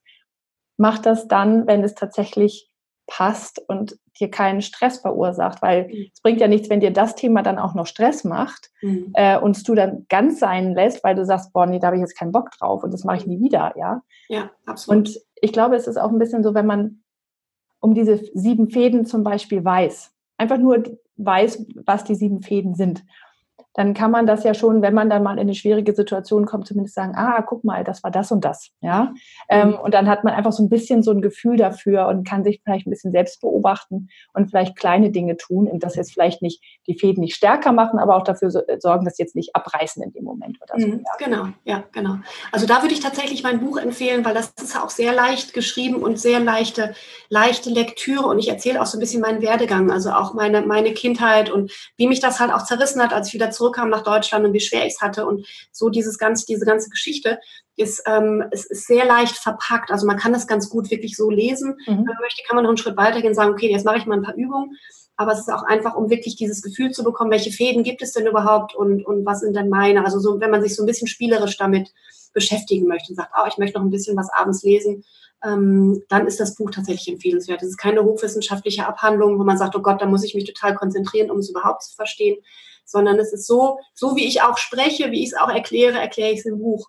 mach 0.76 0.98
das 0.98 1.28
dann, 1.28 1.66
wenn 1.66 1.84
es 1.84 1.94
tatsächlich 1.94 2.71
passt 3.06 3.62
und 3.68 3.96
dir 4.18 4.30
keinen 4.30 4.62
Stress 4.62 4.98
verursacht, 4.98 5.62
weil 5.62 5.88
mhm. 5.88 6.10
es 6.12 6.20
bringt 6.20 6.40
ja 6.40 6.48
nichts, 6.48 6.70
wenn 6.70 6.80
dir 6.80 6.92
das 6.92 7.14
Thema 7.14 7.42
dann 7.42 7.58
auch 7.58 7.74
noch 7.74 7.86
Stress 7.86 8.24
macht 8.24 8.70
mhm. 8.80 9.10
äh, 9.14 9.38
und 9.38 9.66
du 9.66 9.74
dann 9.74 10.06
ganz 10.08 10.38
sein 10.38 10.74
lässt, 10.74 11.02
weil 11.04 11.14
du 11.14 11.24
sagst, 11.24 11.52
boah, 11.52 11.66
nee, 11.66 11.78
da 11.78 11.88
habe 11.88 11.96
ich 11.96 12.02
jetzt 12.02 12.18
keinen 12.18 12.32
Bock 12.32 12.50
drauf 12.52 12.82
und 12.82 12.92
das 12.92 13.04
mache 13.04 13.18
ich 13.18 13.26
nie 13.26 13.40
wieder, 13.40 13.72
ja. 13.76 14.02
Ja, 14.28 14.50
absolut. 14.66 15.08
Und 15.08 15.20
ich 15.40 15.52
glaube, 15.52 15.76
es 15.76 15.86
ist 15.86 15.96
auch 15.96 16.10
ein 16.10 16.18
bisschen 16.18 16.42
so, 16.42 16.54
wenn 16.54 16.66
man 16.66 17.02
um 17.80 17.94
diese 17.94 18.20
sieben 18.34 18.70
Fäden 18.70 19.06
zum 19.06 19.24
Beispiel 19.24 19.64
weiß, 19.64 20.12
einfach 20.38 20.58
nur 20.58 20.82
weiß, 21.16 21.66
was 21.84 22.04
die 22.04 22.14
sieben 22.14 22.42
Fäden 22.42 22.74
sind. 22.74 23.04
Dann 23.74 23.94
kann 23.94 24.10
man 24.10 24.26
das 24.26 24.44
ja 24.44 24.54
schon, 24.54 24.82
wenn 24.82 24.94
man 24.94 25.08
dann 25.08 25.22
mal 25.22 25.32
in 25.34 25.40
eine 25.40 25.54
schwierige 25.54 25.94
Situation 25.94 26.46
kommt, 26.46 26.66
zumindest 26.66 26.94
sagen, 26.94 27.14
ah, 27.16 27.42
guck 27.42 27.64
mal, 27.64 27.84
das 27.84 28.02
war 28.02 28.10
das 28.10 28.30
und 28.30 28.44
das, 28.44 28.70
ja. 28.80 29.14
Ähm, 29.48 29.70
mhm. 29.70 29.74
und 29.76 29.94
dann 29.94 30.08
hat 30.08 30.24
man 30.24 30.34
einfach 30.34 30.52
so 30.52 30.62
ein 30.62 30.68
bisschen 30.68 31.02
so 31.02 31.10
ein 31.10 31.22
Gefühl 31.22 31.56
dafür 31.56 32.08
und 32.08 32.26
kann 32.26 32.44
sich 32.44 32.60
vielleicht 32.62 32.86
ein 32.86 32.90
bisschen 32.90 33.12
selbst 33.12 33.40
beobachten 33.40 34.08
und 34.34 34.50
vielleicht 34.50 34.76
kleine 34.76 35.10
Dinge 35.10 35.36
tun 35.36 35.66
und 35.66 35.82
das 35.82 35.96
jetzt 35.96 36.12
vielleicht 36.12 36.42
nicht 36.42 36.62
die 36.86 36.98
Fäden 36.98 37.22
nicht 37.22 37.34
stärker 37.34 37.72
machen, 37.72 37.98
aber 37.98 38.16
auch 38.16 38.24
dafür 38.24 38.48
äh, 38.68 38.78
sorgen, 38.78 39.04
dass 39.04 39.16
sie 39.16 39.22
jetzt 39.22 39.36
nicht 39.36 39.54
abreißen 39.56 40.02
in 40.02 40.12
dem 40.12 40.24
Moment 40.24 40.58
oder 40.60 40.78
so. 40.78 40.86
Mhm, 40.86 41.04
ja. 41.04 41.24
Genau, 41.24 41.46
ja, 41.64 41.84
genau. 41.92 42.16
Also 42.50 42.66
da 42.66 42.82
würde 42.82 42.94
ich 42.94 43.00
tatsächlich 43.00 43.42
mein 43.42 43.60
Buch 43.60 43.78
empfehlen, 43.78 44.24
weil 44.24 44.34
das 44.34 44.52
ist 44.62 44.78
auch 44.78 44.90
sehr 44.90 45.12
leicht 45.12 45.54
geschrieben 45.54 46.02
und 46.02 46.18
sehr 46.18 46.40
leichte, 46.40 46.94
leichte 47.28 47.70
Lektüre 47.70 48.26
und 48.26 48.38
ich 48.38 48.48
erzähle 48.48 48.80
auch 48.82 48.86
so 48.86 48.98
ein 48.98 49.00
bisschen 49.00 49.22
meinen 49.22 49.40
Werdegang, 49.40 49.90
also 49.90 50.10
auch 50.10 50.34
meine, 50.34 50.62
meine 50.62 50.92
Kindheit 50.92 51.50
und 51.50 51.72
wie 51.96 52.06
mich 52.06 52.20
das 52.20 52.40
halt 52.40 52.52
auch 52.52 52.64
zerrissen 52.64 53.02
hat, 53.02 53.12
als 53.12 53.28
ich 53.28 53.34
wieder 53.34 53.50
zurück 53.50 53.61
zurückkam 53.62 53.90
nach 53.90 54.02
Deutschland 54.02 54.44
und 54.44 54.52
wie 54.52 54.60
schwer 54.60 54.86
ich 54.86 54.94
es 54.94 55.00
hatte. 55.00 55.26
Und 55.26 55.46
so 55.70 55.88
dieses 55.88 56.18
ganze, 56.18 56.46
diese 56.46 56.66
ganze 56.66 56.90
Geschichte 56.90 57.38
ist, 57.76 58.02
ähm, 58.06 58.44
ist, 58.50 58.70
ist 58.70 58.86
sehr 58.86 59.04
leicht 59.04 59.36
verpackt. 59.36 59.90
Also 59.90 60.06
man 60.06 60.18
kann 60.18 60.32
das 60.32 60.46
ganz 60.46 60.68
gut 60.68 60.90
wirklich 60.90 61.16
so 61.16 61.30
lesen. 61.30 61.76
Mhm. 61.86 61.98
Wenn 61.98 62.04
man 62.04 62.16
möchte, 62.20 62.42
kann 62.46 62.56
man 62.56 62.64
noch 62.64 62.70
einen 62.70 62.78
Schritt 62.78 62.96
weitergehen 62.96 63.30
und 63.30 63.34
sagen, 63.34 63.52
okay, 63.52 63.70
jetzt 63.70 63.84
mache 63.84 63.98
ich 63.98 64.06
mal 64.06 64.16
ein 64.16 64.22
paar 64.22 64.34
Übungen. 64.34 64.76
Aber 65.16 65.32
es 65.32 65.40
ist 65.40 65.52
auch 65.52 65.62
einfach, 65.62 65.94
um 65.94 66.10
wirklich 66.10 66.36
dieses 66.36 66.62
Gefühl 66.62 66.90
zu 66.90 67.04
bekommen, 67.04 67.30
welche 67.30 67.52
Fäden 67.52 67.84
gibt 67.84 68.02
es 68.02 68.12
denn 68.12 68.26
überhaupt 68.26 68.74
und, 68.74 69.04
und 69.06 69.24
was 69.24 69.40
sind 69.40 69.54
denn 69.54 69.68
meine? 69.68 70.04
Also 70.04 70.18
so, 70.18 70.40
wenn 70.40 70.50
man 70.50 70.62
sich 70.62 70.74
so 70.74 70.82
ein 70.82 70.86
bisschen 70.86 71.06
spielerisch 71.06 71.56
damit 71.56 71.92
beschäftigen 72.32 72.88
möchte 72.88 73.10
und 73.10 73.16
sagt, 73.16 73.30
oh, 73.38 73.46
ich 73.46 73.58
möchte 73.58 73.78
noch 73.78 73.84
ein 73.84 73.90
bisschen 73.90 74.16
was 74.16 74.30
abends 74.32 74.62
lesen, 74.62 75.04
ähm, 75.44 76.02
dann 76.08 76.26
ist 76.26 76.40
das 76.40 76.54
Buch 76.54 76.70
tatsächlich 76.70 77.12
empfehlenswert. 77.14 77.62
Es 77.62 77.68
ist 77.68 77.76
keine 77.76 78.02
hochwissenschaftliche 78.04 78.86
Abhandlung, 78.86 79.38
wo 79.38 79.44
man 79.44 79.58
sagt, 79.58 79.76
oh 79.76 79.82
Gott, 79.82 80.00
da 80.00 80.06
muss 80.06 80.24
ich 80.24 80.34
mich 80.34 80.44
total 80.44 80.74
konzentrieren, 80.74 81.30
um 81.30 81.38
es 81.38 81.50
überhaupt 81.50 81.82
zu 81.82 81.94
verstehen, 81.94 82.38
sondern 82.84 83.18
es 83.18 83.32
ist 83.32 83.46
so, 83.46 83.78
so 83.94 84.16
wie 84.16 84.26
ich 84.26 84.42
auch 84.42 84.58
spreche, 84.58 85.10
wie 85.10 85.22
ich 85.22 85.32
es 85.32 85.38
auch 85.38 85.48
erkläre, 85.48 85.98
erkläre 85.98 86.32
ich 86.32 86.40
es 86.40 86.46
im 86.46 86.58
Buch. 86.58 86.88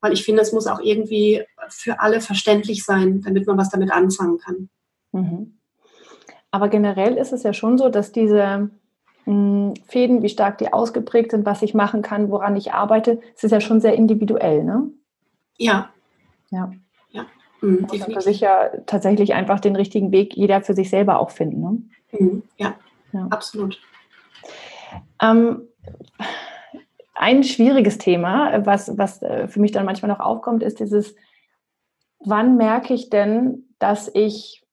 Weil 0.00 0.12
ich 0.12 0.24
finde, 0.24 0.42
es 0.42 0.52
muss 0.52 0.66
auch 0.66 0.80
irgendwie 0.80 1.44
für 1.68 2.00
alle 2.00 2.20
verständlich 2.20 2.84
sein, 2.84 3.22
damit 3.22 3.46
man 3.46 3.56
was 3.56 3.70
damit 3.70 3.90
anfangen 3.90 4.38
kann. 4.38 4.68
Mhm. 5.12 5.58
Aber 6.50 6.68
generell 6.68 7.16
ist 7.16 7.32
es 7.32 7.42
ja 7.42 7.52
schon 7.52 7.78
so, 7.78 7.88
dass 7.88 8.12
diese 8.12 8.70
mh, 9.26 9.32
hm, 9.32 9.74
Fäden, 9.86 10.22
wie 10.22 10.28
stark 10.28 10.58
die 10.58 10.72
ausgeprägt 10.72 11.32
sind, 11.32 11.44
was 11.44 11.62
ich 11.62 11.74
machen 11.74 12.02
kann, 12.02 12.30
woran 12.30 12.56
ich 12.56 12.72
arbeite, 12.72 13.20
es 13.34 13.44
ist 13.44 13.50
ja 13.50 13.60
schon 13.60 13.80
sehr 13.80 13.94
individuell, 13.94 14.64
ne? 14.64 14.90
Ja. 15.58 15.90
Ja. 16.50 16.70
Ja. 17.10 17.26
Mhm, 17.60 17.86
muss 17.90 18.04
für 18.04 18.20
sich 18.20 18.40
ja 18.40 18.70
tatsächlich 18.86 19.34
einfach 19.34 19.60
den 19.60 19.76
richtigen 19.76 20.12
Weg 20.12 20.36
jeder 20.36 20.62
für 20.62 20.74
sich 20.74 20.90
selber 20.90 21.18
auch 21.18 21.30
finden. 21.30 21.60
Ne? 21.60 21.82
Mhm, 22.18 22.42
ja. 22.56 22.74
ja, 23.12 23.26
absolut. 23.30 23.80
Ähm, 25.20 25.62
ein 27.14 27.44
schwieriges 27.44 27.98
Thema, 27.98 28.64
was, 28.66 28.96
was 28.98 29.22
äh, 29.22 29.48
für 29.48 29.60
mich 29.60 29.72
dann 29.72 29.86
manchmal 29.86 30.10
noch 30.10 30.20
aufkommt, 30.20 30.62
ist 30.62 30.80
dieses, 30.80 31.14
wann 32.20 32.56
merke 32.56 32.94
ich 32.94 33.10
denn, 33.10 33.64
dass 33.78 34.10
ich, 34.14 34.64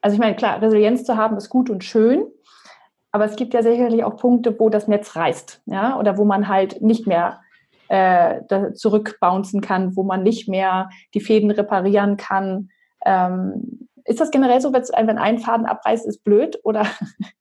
also 0.00 0.14
ich 0.14 0.20
meine, 0.20 0.36
klar, 0.36 0.60
Resilienz 0.60 1.04
zu 1.04 1.16
haben 1.16 1.36
ist 1.36 1.48
gut 1.48 1.70
und 1.70 1.84
schön, 1.84 2.26
aber 3.12 3.26
es 3.26 3.36
gibt 3.36 3.54
ja 3.54 3.62
sicherlich 3.62 4.04
auch 4.04 4.16
Punkte, 4.16 4.58
wo 4.58 4.70
das 4.70 4.88
Netz 4.88 5.14
reißt, 5.14 5.62
ja, 5.66 5.98
oder 5.98 6.18
wo 6.18 6.24
man 6.24 6.48
halt 6.48 6.82
nicht 6.82 7.06
mehr 7.06 7.40
äh, 7.88 8.72
zurückbouncen 8.72 9.60
kann, 9.60 9.96
wo 9.96 10.02
man 10.02 10.22
nicht 10.22 10.48
mehr 10.48 10.88
die 11.14 11.20
Fäden 11.20 11.50
reparieren 11.50 12.16
kann. 12.16 12.70
Ähm, 13.04 13.88
ist 14.04 14.20
das 14.20 14.30
generell 14.30 14.60
so, 14.60 14.72
wenn 14.72 15.18
ein 15.18 15.38
Faden 15.38 15.66
abreißt, 15.66 16.06
ist 16.06 16.24
blöd 16.24 16.58
oder 16.64 16.86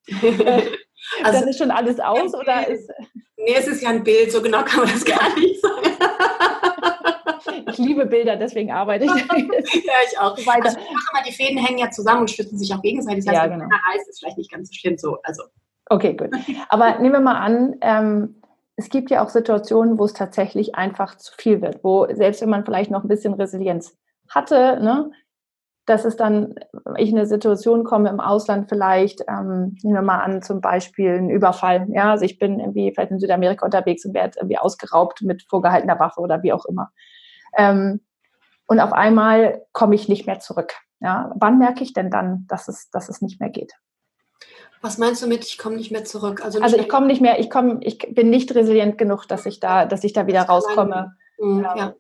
also, 1.24 1.39
dann 1.39 1.49
ist 1.49 1.57
schon 1.57 1.72
alles 1.72 1.99
aus? 1.99 2.34
Oder 2.34 2.68
ist, 2.70 2.89
nee, 3.38 3.55
es 3.55 3.68
ist 3.68 3.82
ja 3.82 3.89
ein 3.89 4.03
Bild, 4.03 4.32
so 4.32 4.41
genau 4.41 4.64
kann 4.64 4.82
man 4.82 4.91
das 4.91 5.05
gar 5.05 5.34
nicht 5.36 5.62
sagen. 5.62 5.82
Ich 7.72 7.78
liebe 7.78 8.05
Bilder, 8.05 8.36
deswegen 8.36 8.72
arbeite 8.72 9.05
ich. 9.05 9.12
ja, 9.12 9.93
ich 10.09 10.20
auch. 10.20 10.38
Weiter. 10.45 10.66
Also, 10.66 10.80
mal, 11.14 11.24
die 11.26 11.32
Fäden 11.32 11.57
hängen 11.57 11.80
ja 11.80 11.89
zusammen 11.89 12.22
und 12.22 12.30
stützen 12.30 12.57
sich 12.57 12.74
auch 12.74 12.82
gegenseitig. 12.82 13.26
Das 13.26 13.34
heißt, 13.34 13.43
ja, 13.43 13.47
genau. 13.47 13.66
wenn 13.66 13.93
reißt, 13.93 14.09
ist 14.09 14.20
vielleicht 14.20 14.38
nicht 14.38 14.51
ganz 14.51 14.70
so 14.70 14.74
schlimm 14.74 14.97
so. 14.97 15.18
Also. 15.24 15.43
Okay, 15.89 16.14
gut. 16.14 16.30
Aber 16.70 16.99
nehmen 16.99 17.14
wir 17.14 17.20
mal 17.22 17.39
an, 17.39 17.78
ähm, 17.82 18.41
es 18.76 18.89
gibt 18.89 19.09
ja 19.09 19.24
auch 19.24 19.30
Situationen, 19.30 19.97
wo 19.97 20.05
es 20.05 20.14
tatsächlich 20.14 20.76
einfach 20.76 21.16
zu 21.16 21.34
viel 21.38 21.62
wird, 21.62 21.84
wo 21.84 22.07
selbst 22.14 22.41
wenn 22.41 22.49
man 22.49 22.66
vielleicht 22.66 22.91
noch 22.91 23.03
ein 23.03 23.07
bisschen 23.07 23.34
Resilienz 23.34 23.97
hatte, 24.30 24.80
ne, 24.82 25.12
dass 25.86 26.05
es 26.05 26.15
dann, 26.15 26.55
ich 26.97 27.09
in 27.09 27.17
eine 27.17 27.25
Situation 27.25 27.84
komme 27.84 28.09
im 28.09 28.19
Ausland 28.19 28.69
vielleicht, 28.69 29.21
ähm, 29.27 29.77
nehmen 29.82 29.95
wir 29.95 30.01
mal 30.01 30.19
an, 30.19 30.41
zum 30.41 30.61
Beispiel 30.61 31.17
ein 31.17 31.29
Überfall. 31.29 31.88
Ja, 31.89 32.11
also 32.11 32.23
ich 32.23 32.38
bin 32.38 32.59
irgendwie 32.59 32.91
vielleicht 32.93 33.11
in 33.11 33.19
Südamerika 33.19 33.65
unterwegs 33.65 34.05
und 34.05 34.13
werde 34.13 34.38
irgendwie 34.38 34.57
ausgeraubt 34.57 35.21
mit 35.21 35.43
vorgehaltener 35.49 35.99
Waffe 35.99 36.21
oder 36.21 36.43
wie 36.43 36.53
auch 36.53 36.65
immer. 36.65 36.91
Ähm, 37.57 38.01
und 38.67 38.79
auf 38.79 38.93
einmal 38.93 39.63
komme 39.73 39.95
ich 39.95 40.07
nicht 40.07 40.27
mehr 40.27 40.39
zurück. 40.39 40.73
Ja, 40.99 41.34
wann 41.36 41.57
merke 41.57 41.84
ich 41.84 41.93
denn 41.93 42.11
dann, 42.11 42.45
dass 42.47 42.67
es, 42.67 42.89
dass 42.91 43.09
es 43.09 43.21
nicht 43.21 43.39
mehr 43.39 43.49
geht? 43.49 43.73
Was 44.82 44.97
meinst 44.97 45.21
du 45.21 45.27
mit, 45.27 45.43
ich 45.43 45.57
komme 45.57 45.75
nicht 45.75 45.91
mehr 45.91 46.05
zurück? 46.05 46.43
Also, 46.43 46.59
also 46.61 46.77
ich 46.77 46.89
komme 46.89 47.07
nicht 47.07 47.21
mehr, 47.21 47.39
ich 47.39 47.49
komme, 47.49 47.79
ich 47.82 47.99
bin 47.99 48.29
nicht 48.29 48.53
resilient 48.55 48.97
genug, 48.97 49.27
dass 49.27 49.45
ich 49.45 49.59
da, 49.59 49.86
dass 49.86 50.03
ich 50.03 50.13
da 50.13 50.25
wieder 50.27 50.43
rauskomme. 50.43 51.15
Mhm, 51.39 51.63
ja. 51.63 51.93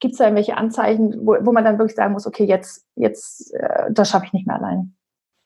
Gibt 0.00 0.12
es 0.12 0.18
da 0.18 0.24
irgendwelche 0.24 0.56
Anzeichen, 0.56 1.26
wo, 1.26 1.36
wo 1.40 1.52
man 1.52 1.64
dann 1.64 1.78
wirklich 1.78 1.96
sagen 1.96 2.12
muss, 2.12 2.26
okay, 2.26 2.44
jetzt, 2.44 2.84
jetzt, 2.94 3.54
äh, 3.54 3.90
das 3.90 4.10
schaffe 4.10 4.26
ich 4.26 4.32
nicht 4.32 4.46
mehr 4.46 4.56
allein? 4.56 4.94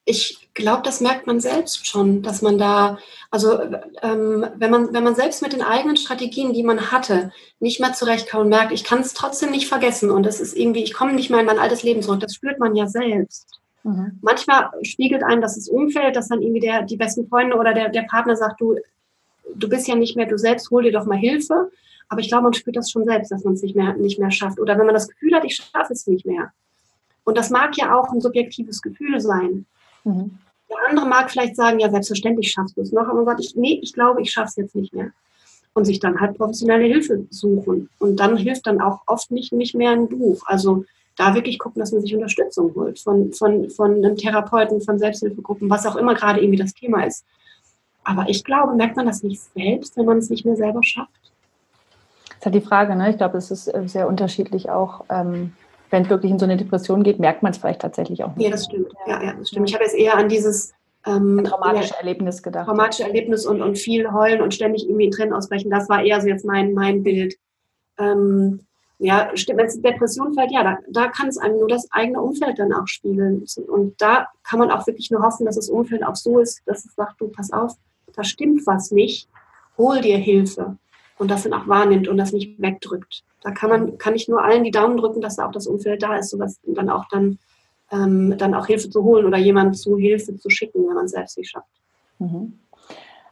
Ich 0.05 0.49
glaube, 0.55 0.81
das 0.83 0.99
merkt 0.99 1.27
man 1.27 1.39
selbst 1.39 1.85
schon, 1.85 2.23
dass 2.23 2.41
man 2.41 2.57
da, 2.57 2.97
also 3.29 3.61
ähm, 4.01 4.45
wenn, 4.55 4.71
man, 4.71 4.93
wenn 4.93 5.03
man 5.03 5.15
selbst 5.15 5.41
mit 5.41 5.53
den 5.53 5.61
eigenen 5.61 5.95
Strategien, 5.95 6.53
die 6.53 6.63
man 6.63 6.91
hatte, 6.91 7.31
nicht 7.59 7.79
mehr 7.79 7.93
zurechtkommt 7.93 8.45
und 8.45 8.49
merkt, 8.49 8.71
ich 8.71 8.83
kann 8.83 9.01
es 9.01 9.13
trotzdem 9.13 9.51
nicht 9.51 9.67
vergessen 9.67 10.09
und 10.09 10.25
das 10.25 10.41
ist 10.41 10.57
irgendwie, 10.57 10.83
ich 10.83 10.93
komme 10.93 11.13
nicht 11.13 11.29
mehr 11.29 11.39
in 11.39 11.45
mein 11.45 11.59
altes 11.59 11.83
Leben 11.83 12.01
zurück, 12.01 12.19
das 12.19 12.33
spürt 12.33 12.59
man 12.59 12.75
ja 12.75 12.87
selbst. 12.87 13.61
Mhm. 13.83 14.19
Manchmal 14.21 14.69
spiegelt 14.83 15.23
einem 15.23 15.41
das 15.41 15.67
Umfeld, 15.67 16.15
dass 16.15 16.29
dann 16.29 16.41
irgendwie 16.41 16.61
der, 16.61 16.83
die 16.83 16.97
besten 16.97 17.27
Freunde 17.27 17.55
oder 17.57 17.73
der, 17.73 17.89
der 17.89 18.03
Partner 18.03 18.35
sagt, 18.35 18.61
du, 18.61 18.77
du 19.55 19.69
bist 19.69 19.87
ja 19.87 19.95
nicht 19.95 20.15
mehr 20.15 20.27
du 20.27 20.37
selbst, 20.37 20.69
hol 20.71 20.83
dir 20.83 20.91
doch 20.91 21.05
mal 21.05 21.17
Hilfe. 21.17 21.71
Aber 22.11 22.19
ich 22.19 22.27
glaube, 22.27 22.43
man 22.43 22.53
spürt 22.53 22.75
das 22.75 22.91
schon 22.91 23.05
selbst, 23.05 23.31
dass 23.31 23.45
man 23.45 23.53
es 23.53 23.61
nicht 23.61 23.73
mehr, 23.73 23.93
nicht 23.93 24.19
mehr 24.19 24.31
schafft. 24.31 24.59
Oder 24.59 24.77
wenn 24.77 24.85
man 24.85 24.93
das 24.93 25.07
Gefühl 25.07 25.33
hat, 25.33 25.45
ich 25.45 25.55
schaffe 25.55 25.93
es 25.93 26.07
nicht 26.07 26.25
mehr. 26.25 26.51
Und 27.23 27.37
das 27.37 27.49
mag 27.49 27.77
ja 27.77 27.97
auch 27.97 28.11
ein 28.11 28.19
subjektives 28.19 28.81
Gefühl 28.81 29.21
sein. 29.21 29.65
Mhm. 30.03 30.37
Der 30.69 30.77
andere 30.89 31.07
mag 31.07 31.31
vielleicht 31.31 31.55
sagen, 31.55 31.79
ja, 31.79 31.89
selbstverständlich 31.89 32.51
schaffst 32.51 32.75
du 32.75 32.81
es 32.81 32.91
noch. 32.91 33.03
Aber 33.03 33.13
man 33.13 33.25
sagt, 33.27 33.39
ich, 33.39 33.55
nee, 33.55 33.79
ich 33.81 33.93
glaube, 33.93 34.21
ich 34.21 34.29
schaffe 34.29 34.49
es 34.49 34.55
jetzt 34.57 34.75
nicht 34.75 34.93
mehr. 34.93 35.11
Und 35.73 35.85
sich 35.85 36.01
dann 36.01 36.19
halt 36.19 36.35
professionelle 36.35 36.83
Hilfe 36.83 37.27
suchen. 37.29 37.89
Und 37.97 38.17
dann 38.17 38.35
hilft 38.35 38.67
dann 38.67 38.81
auch 38.81 39.03
oft 39.07 39.31
nicht, 39.31 39.53
nicht 39.53 39.73
mehr 39.73 39.91
ein 39.91 40.09
Buch. 40.09 40.41
Also 40.47 40.83
da 41.15 41.33
wirklich 41.33 41.59
gucken, 41.59 41.79
dass 41.79 41.93
man 41.93 42.01
sich 42.01 42.13
Unterstützung 42.13 42.75
holt 42.75 42.99
von, 42.99 43.31
von, 43.31 43.69
von 43.69 43.95
einem 43.95 44.17
Therapeuten, 44.17 44.81
von 44.81 44.99
Selbsthilfegruppen, 44.99 45.69
was 45.69 45.85
auch 45.85 45.95
immer 45.95 46.13
gerade 46.13 46.41
irgendwie 46.41 46.59
das 46.59 46.73
Thema 46.73 47.05
ist. 47.05 47.23
Aber 48.03 48.27
ich 48.27 48.43
glaube, 48.43 48.75
merkt 48.75 48.97
man 48.97 49.05
das 49.05 49.23
nicht 49.23 49.39
selbst, 49.55 49.95
wenn 49.95 50.05
man 50.05 50.17
es 50.17 50.29
nicht 50.29 50.43
mehr 50.43 50.57
selber 50.57 50.83
schafft? 50.83 51.30
Ist 52.41 52.45
halt 52.45 52.55
die 52.55 52.61
Frage, 52.61 52.95
ne? 52.95 53.11
Ich 53.11 53.17
glaube, 53.17 53.37
es 53.37 53.51
ist 53.51 53.67
äh, 53.67 53.87
sehr 53.87 54.07
unterschiedlich 54.07 54.71
auch. 54.71 55.05
Ähm, 55.09 55.53
wenn 55.91 56.03
es 56.03 56.09
wirklich 56.09 56.31
in 56.31 56.39
so 56.39 56.45
eine 56.45 56.57
Depression 56.57 57.03
geht, 57.03 57.19
merkt 57.19 57.43
man 57.43 57.51
es 57.51 57.59
vielleicht 57.59 57.81
tatsächlich 57.81 58.23
auch 58.23 58.35
nicht. 58.35 58.45
Ja, 58.45 58.51
das 58.51 58.65
stimmt. 58.65 58.91
Ja, 59.05 59.21
ja 59.21 59.33
das 59.37 59.49
stimmt. 59.49 59.69
Ich 59.69 59.75
habe 59.75 59.83
jetzt 59.83 59.95
eher 59.95 60.17
an 60.17 60.27
dieses 60.27 60.73
ähm, 61.05 61.43
traumatische 61.43 61.95
Erlebnis 61.97 62.41
gedacht. 62.41 62.65
Traumatische 62.65 63.03
Erlebnis 63.03 63.45
und, 63.45 63.61
und 63.61 63.77
viel 63.77 64.11
heulen 64.11 64.41
und 64.41 64.55
ständig 64.55 64.85
irgendwie 64.85 65.05
in 65.05 65.11
Tränen 65.11 65.33
ausbrechen. 65.33 65.69
Das 65.69 65.87
war 65.87 66.03
eher 66.03 66.19
so 66.19 66.27
jetzt 66.27 66.43
mein, 66.43 66.73
mein 66.73 67.03
Bild. 67.03 67.35
Ähm, 67.99 68.61
ja, 68.97 69.31
wenn 69.31 69.65
es 69.65 69.79
Depression 69.79 70.33
fällt, 70.33 70.51
ja, 70.51 70.63
da, 70.63 70.77
da 70.89 71.09
kann 71.09 71.27
es 71.27 71.37
einem 71.37 71.59
nur 71.59 71.67
das 71.67 71.91
eigene 71.91 72.21
Umfeld 72.21 72.57
dann 72.57 72.73
auch 72.73 72.87
spiegeln. 72.87 73.45
Und 73.67 74.01
da 74.01 74.27
kann 74.43 74.57
man 74.57 74.71
auch 74.71 74.87
wirklich 74.87 75.11
nur 75.11 75.21
hoffen, 75.21 75.45
dass 75.45 75.57
das 75.57 75.69
Umfeld 75.69 76.03
auch 76.03 76.15
so 76.15 76.39
ist, 76.39 76.61
dass 76.65 76.85
es 76.85 76.95
sagt, 76.95 77.21
du, 77.21 77.27
pass 77.27 77.51
auf, 77.53 77.73
da 78.15 78.23
stimmt 78.23 78.65
was 78.65 78.89
nicht, 78.89 79.27
hol 79.77 80.01
dir 80.01 80.17
Hilfe 80.17 80.77
und 81.21 81.29
das 81.29 81.43
dann 81.43 81.53
auch 81.53 81.67
wahrnimmt 81.67 82.07
und 82.07 82.17
das 82.17 82.33
nicht 82.33 82.59
wegdrückt. 82.59 83.23
Da 83.43 83.51
kann 83.51 83.69
man, 83.69 83.97
kann 83.99 84.15
ich 84.15 84.27
nur 84.27 84.43
allen 84.43 84.63
die 84.63 84.71
Daumen 84.71 84.97
drücken, 84.97 85.21
dass 85.21 85.35
da 85.35 85.47
auch 85.47 85.51
das 85.51 85.67
Umfeld 85.67 86.01
da 86.01 86.15
ist, 86.15 86.31
sowas 86.31 86.59
dann 86.65 86.89
auch 86.89 87.05
dann, 87.11 87.37
ähm, 87.91 88.35
dann 88.39 88.55
auch 88.55 88.65
Hilfe 88.65 88.89
zu 88.89 89.03
holen 89.03 89.27
oder 89.27 89.37
jemand 89.37 89.77
zu 89.77 89.97
Hilfe 89.97 90.35
zu 90.35 90.49
schicken, 90.49 90.87
wenn 90.87 90.95
man 90.95 91.05
es 91.05 91.11
selbst 91.11 91.37
nicht 91.37 91.51
schafft. 91.51 91.69
Mhm. 92.17 92.57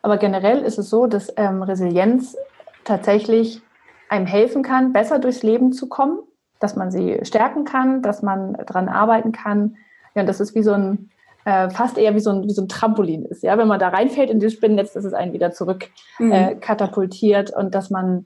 Aber 0.03 0.17
generell 0.17 0.59
ist 0.59 0.77
es 0.77 0.91
so, 0.91 1.07
dass 1.07 1.33
ähm, 1.35 1.63
Resilienz 1.63 2.37
tatsächlich 2.83 3.59
einem 4.07 4.27
helfen 4.27 4.61
kann, 4.61 4.93
besser 4.93 5.17
durchs 5.17 5.41
Leben 5.41 5.73
zu 5.73 5.89
kommen, 5.89 6.19
dass 6.59 6.75
man 6.75 6.91
sie 6.91 7.19
stärken 7.23 7.65
kann, 7.65 8.03
dass 8.03 8.21
man 8.21 8.53
daran 8.53 8.87
arbeiten 8.87 9.31
kann. 9.31 9.77
Ja, 10.13 10.21
und 10.21 10.27
das 10.27 10.39
ist 10.39 10.53
wie 10.53 10.63
so 10.63 10.73
ein 10.73 11.09
äh, 11.45 11.69
fast 11.69 11.97
eher 11.97 12.15
wie 12.15 12.19
so, 12.19 12.31
ein, 12.31 12.43
wie 12.43 12.53
so 12.53 12.61
ein 12.61 12.67
Trampolin 12.67 13.25
ist. 13.25 13.43
Ja? 13.43 13.57
Wenn 13.57 13.67
man 13.67 13.79
da 13.79 13.89
reinfällt 13.89 14.29
in 14.29 14.39
das 14.39 14.53
Spinnennetz, 14.53 14.93
dass 14.93 15.05
es 15.05 15.13
einen 15.13 15.33
wieder 15.33 15.51
zurück 15.51 15.89
mhm. 16.17 16.31
äh, 16.31 16.55
katapultiert 16.55 17.55
und 17.55 17.75
dass 17.75 17.89
man 17.89 18.25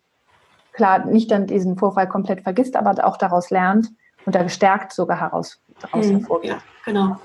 klar 0.73 1.05
nicht 1.05 1.31
dann 1.31 1.47
diesen 1.47 1.77
Vorfall 1.77 2.07
komplett 2.07 2.41
vergisst, 2.41 2.75
aber 2.75 3.05
auch 3.05 3.17
daraus 3.17 3.49
lernt 3.49 3.89
und 4.25 4.35
da 4.35 4.43
gestärkt 4.43 4.93
sogar 4.93 5.19
heraus, 5.19 5.59
daraus 5.79 6.07
mhm. 6.07 6.19
hervorgeht. 6.19 6.51
Ja, 6.51 6.57
genau. 6.85 7.17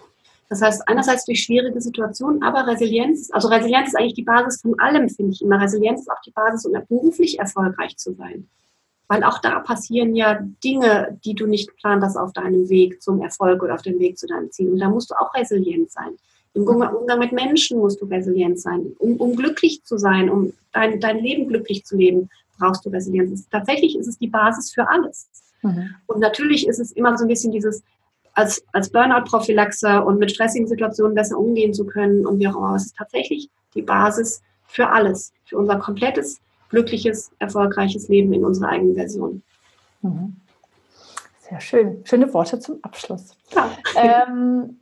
Das 0.49 0.63
heißt, 0.63 0.89
einerseits 0.89 1.27
durch 1.27 1.43
schwierige 1.43 1.81
Situationen, 1.81 2.43
aber 2.43 2.67
Resilienz, 2.67 3.31
also 3.33 3.49
Resilienz 3.49 3.89
ist 3.89 3.97
eigentlich 3.97 4.15
die 4.15 4.23
Basis 4.23 4.63
von 4.63 4.75
allem, 4.79 5.09
finde 5.09 5.33
ich 5.33 5.43
immer. 5.43 5.61
Resilienz 5.61 6.01
ist 6.01 6.11
auch 6.11 6.21
die 6.25 6.31
Basis, 6.31 6.65
um 6.65 6.73
beruflich 6.89 7.39
erfolgreich 7.39 7.97
zu 7.99 8.15
sein. 8.15 8.49
Weil 9.09 9.25
auch 9.25 9.39
da 9.39 9.61
passieren 9.61 10.15
ja 10.15 10.39
Dinge, 10.63 11.19
die 11.25 11.35
du 11.35 11.47
nicht 11.47 11.69
geplant 11.69 12.03
hast 12.03 12.17
auf 12.17 12.33
deinem 12.33 12.69
Weg 12.69 13.03
zum 13.03 13.23
Erfolg 13.23 13.63
oder 13.63 13.75
auf 13.75 13.83
dem 13.83 13.99
Weg 13.99 14.19
zu 14.19 14.27
deinem 14.27 14.51
Ziel. 14.51 14.71
Und 14.71 14.79
da 14.79 14.89
musst 14.89 15.11
du 15.11 15.15
auch 15.15 15.35
resilient 15.35 15.91
sein. 15.91 16.17
Im 16.55 16.67
Umgang 16.67 17.19
mit 17.19 17.33
Menschen 17.33 17.79
musst 17.79 18.01
du 18.01 18.07
resilient 18.07 18.61
sein. 18.61 18.93
Um, 18.99 19.17
um 19.17 19.37
glücklich 19.37 19.83
zu 19.85 19.97
sein, 19.97 20.29
um 20.29 20.53
dein, 20.73 21.01
dein 21.01 21.19
Leben 21.19 21.49
glücklich 21.49 21.85
zu 21.85 21.97
leben, 21.97 22.29
brauchst 22.59 22.85
du 22.85 22.91
Resilienz. 22.91 23.49
Tatsächlich 23.51 23.97
ist 23.97 24.09
es 24.09 24.19
die 24.19 24.29
Basis 24.29 24.73
für 24.73 24.89
alles. 24.89 25.29
Mhm. 25.63 25.95
Und 26.07 26.21
natürlich 26.21 26.67
ist 26.67 26.79
es 26.79 26.93
immer 26.93 27.17
so 27.17 27.25
ein 27.25 27.29
bisschen 27.29 27.53
dieses, 27.53 27.83
als, 28.35 28.63
als 28.73 28.91
Burnout-Prophylaxe 28.91 30.03
und 30.05 30.19
mit 30.19 30.33
stressigen 30.33 30.69
Situationen 30.69 31.15
besser 31.15 31.39
umgehen 31.39 31.73
zu 31.73 31.87
können 31.87 32.27
und 32.27 32.39
wie 32.39 32.49
auch 32.49 32.57
immer. 32.57 32.75
Es 32.75 32.87
ist 32.87 32.97
tatsächlich 32.97 33.49
die 33.75 33.83
Basis 33.83 34.43
für 34.67 34.89
alles, 34.89 35.33
für 35.45 35.59
unser 35.59 35.77
komplettes, 35.77 36.39
glückliches, 36.69 37.31
erfolgreiches 37.39 38.09
Leben 38.09 38.33
in 38.33 38.45
unserer 38.45 38.71
eigenen 38.71 38.95
Version. 38.95 39.43
Mhm. 40.03 40.37
Sehr 41.41 41.61
schön. 41.61 42.01
Schöne 42.05 42.33
Worte 42.35 42.59
zum 42.59 42.79
Abschluss. 42.83 43.37
Ja. 43.55 43.71
Ähm, 43.97 44.79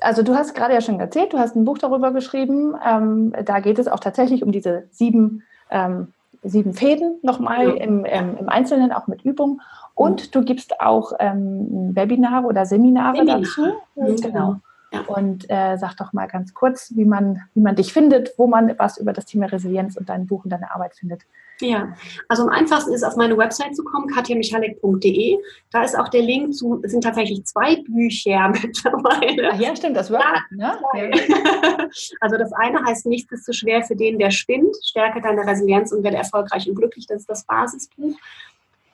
also 0.00 0.22
du 0.22 0.34
hast 0.34 0.54
gerade 0.54 0.74
ja 0.74 0.80
schon 0.80 1.00
erzählt, 1.00 1.32
du 1.32 1.38
hast 1.38 1.56
ein 1.56 1.64
Buch 1.64 1.78
darüber 1.78 2.12
geschrieben. 2.12 2.74
Ähm, 2.84 3.34
da 3.44 3.60
geht 3.60 3.78
es 3.78 3.88
auch 3.88 4.00
tatsächlich 4.00 4.42
um 4.42 4.52
diese 4.52 4.84
sieben, 4.90 5.42
ähm, 5.70 6.12
sieben 6.42 6.74
Fäden 6.74 7.18
nochmal 7.22 7.68
ja. 7.68 7.74
im, 7.74 8.04
im, 8.04 8.48
Einzelnen, 8.48 8.92
auch 8.92 9.06
mit 9.06 9.22
Übung. 9.22 9.60
Und 9.94 10.34
du 10.34 10.42
gibst 10.42 10.80
auch 10.80 11.12
ähm, 11.18 11.94
Webinare 11.94 12.46
oder 12.46 12.64
Seminare 12.64 13.16
Seminar. 13.16 13.40
dazu. 13.40 13.72
Mhm. 13.96 14.16
Genau. 14.16 14.56
Ja. 14.92 15.00
Und 15.02 15.48
äh, 15.48 15.76
sag 15.78 15.96
doch 15.96 16.12
mal 16.12 16.26
ganz 16.26 16.52
kurz, 16.52 16.92
wie 16.94 17.04
man, 17.04 17.40
wie 17.54 17.60
man 17.60 17.76
dich 17.76 17.92
findet, 17.92 18.34
wo 18.36 18.46
man 18.46 18.78
was 18.78 18.98
über 18.98 19.12
das 19.12 19.24
Thema 19.24 19.46
Resilienz 19.46 19.96
und 19.96 20.08
dein 20.08 20.26
Buch 20.26 20.44
und 20.44 20.50
deine 20.50 20.70
Arbeit 20.70 20.94
findet. 20.94 21.22
Ja, 21.60 21.94
also 22.28 22.42
am 22.42 22.48
einfachsten 22.48 22.92
ist 22.92 23.04
auf 23.04 23.16
meine 23.16 23.38
Website 23.38 23.76
zu 23.76 23.84
kommen, 23.84 24.08
katjamichalek.de. 24.08 25.38
Da 25.70 25.84
ist 25.84 25.96
auch 25.96 26.08
der 26.08 26.22
Link 26.22 26.54
zu, 26.54 26.80
es 26.82 26.90
sind 26.90 27.04
tatsächlich 27.04 27.44
zwei 27.44 27.76
Bücher 27.82 28.48
mittlerweile. 28.62 29.50
Ach 29.52 29.60
ja, 29.60 29.74
stimmt, 29.76 29.96
das 29.96 30.10
war. 30.10 30.44
Ja, 30.58 30.78
ne? 30.92 31.10
Also 32.20 32.36
das 32.36 32.52
eine 32.52 32.82
heißt 32.84 33.06
Nichts 33.06 33.32
ist 33.32 33.44
zu 33.44 33.52
schwer 33.52 33.82
für 33.82 33.94
den, 33.94 34.18
der 34.18 34.30
spinnt. 34.30 34.74
Stärke 34.82 35.20
deine 35.20 35.46
Resilienz 35.46 35.92
und 35.92 36.02
werde 36.02 36.16
erfolgreich 36.16 36.68
und 36.68 36.74
glücklich. 36.74 37.06
Das 37.06 37.20
ist 37.20 37.30
das 37.30 37.44
Basisbuch. 37.44 38.16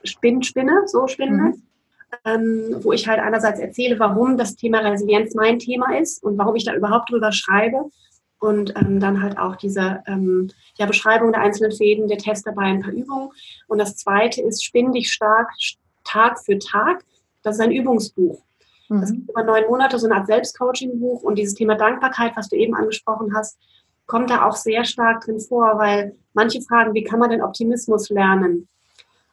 Spinn, 0.04 0.42
Spinne, 0.42 0.82
so 0.86 1.06
Spinne. 1.06 1.54
Mhm. 1.54 1.62
Ähm, 2.24 2.76
wo 2.80 2.92
ich 2.92 3.06
halt 3.06 3.20
einerseits 3.20 3.60
erzähle, 3.60 3.98
warum 3.98 4.38
das 4.38 4.56
Thema 4.56 4.78
Resilienz 4.78 5.34
mein 5.34 5.58
Thema 5.58 5.98
ist 5.98 6.22
und 6.22 6.38
warum 6.38 6.56
ich 6.56 6.64
da 6.64 6.74
überhaupt 6.74 7.10
drüber 7.10 7.32
schreibe. 7.32 7.90
Und 8.40 8.74
ähm, 8.76 9.00
dann 9.00 9.22
halt 9.22 9.36
auch 9.36 9.56
diese 9.56 10.02
ähm, 10.06 10.50
ja, 10.76 10.86
Beschreibung 10.86 11.32
der 11.32 11.42
einzelnen 11.42 11.72
Fäden, 11.72 12.08
der 12.08 12.18
Test 12.18 12.46
dabei, 12.46 12.62
ein 12.62 12.80
paar 12.80 12.92
Übungen. 12.92 13.30
Und 13.66 13.78
das 13.78 13.96
zweite 13.96 14.40
ist 14.42 14.64
Spinn 14.64 14.92
dich 14.92 15.12
stark 15.12 15.50
Tag 16.04 16.38
für 16.38 16.58
Tag. 16.58 17.04
Das 17.42 17.56
ist 17.56 17.60
ein 17.60 17.72
Übungsbuch. 17.72 18.40
Mhm. 18.88 19.00
Das 19.00 19.12
gibt 19.12 19.28
über 19.28 19.42
neun 19.42 19.64
Monate 19.68 19.98
so 19.98 20.06
eine 20.06 20.16
Art 20.16 20.26
Selbstcoaching-Buch. 20.26 21.22
Und 21.22 21.36
dieses 21.36 21.54
Thema 21.54 21.74
Dankbarkeit, 21.74 22.36
was 22.36 22.48
du 22.48 22.56
eben 22.56 22.74
angesprochen 22.74 23.34
hast, 23.34 23.58
kommt 24.06 24.30
da 24.30 24.46
auch 24.46 24.56
sehr 24.56 24.84
stark 24.84 25.24
drin 25.24 25.40
vor, 25.40 25.78
weil 25.78 26.16
manche 26.32 26.62
fragen, 26.62 26.94
wie 26.94 27.04
kann 27.04 27.18
man 27.18 27.30
denn 27.30 27.42
Optimismus 27.42 28.08
lernen? 28.08 28.68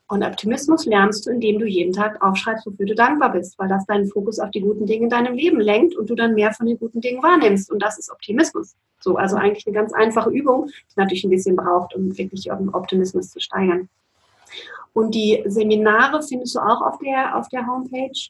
Und 0.07 0.23
Optimismus 0.23 0.85
lernst 0.85 1.25
du, 1.25 1.31
indem 1.31 1.57
du 1.57 1.65
jeden 1.65 1.91
Tag 1.91 2.23
aufschreibst, 2.23 2.67
wofür 2.67 2.85
du 2.85 2.93
dankbar 2.93 3.31
bist, 3.31 3.57
weil 3.57 3.67
das 3.67 3.85
deinen 3.87 4.07
Fokus 4.07 4.39
auf 4.39 4.51
die 4.51 4.61
guten 4.61 4.85
Dinge 4.85 5.05
in 5.05 5.09
deinem 5.09 5.33
Leben 5.33 5.59
lenkt 5.59 5.95
und 5.95 6.09
du 6.09 6.15
dann 6.15 6.35
mehr 6.35 6.53
von 6.53 6.67
den 6.67 6.77
guten 6.77 7.01
Dingen 7.01 7.23
wahrnimmst. 7.23 7.71
Und 7.71 7.81
das 7.81 7.97
ist 7.97 8.11
Optimismus. 8.11 8.75
So, 8.99 9.15
also 9.15 9.35
eigentlich 9.35 9.65
eine 9.65 9.75
ganz 9.75 9.93
einfache 9.93 10.29
Übung, 10.29 10.67
die 10.67 10.99
natürlich 10.99 11.23
ein 11.23 11.31
bisschen 11.31 11.55
braucht, 11.55 11.95
um 11.95 12.15
wirklich 12.15 12.51
Optimismus 12.51 13.31
zu 13.31 13.39
steigern. 13.39 13.89
Und 14.93 15.15
die 15.15 15.43
Seminare 15.45 16.21
findest 16.21 16.55
du 16.55 16.59
auch 16.59 16.81
auf 16.81 16.99
der, 16.99 17.37
auf 17.37 17.49
der 17.49 17.65
Homepage. 17.65 18.29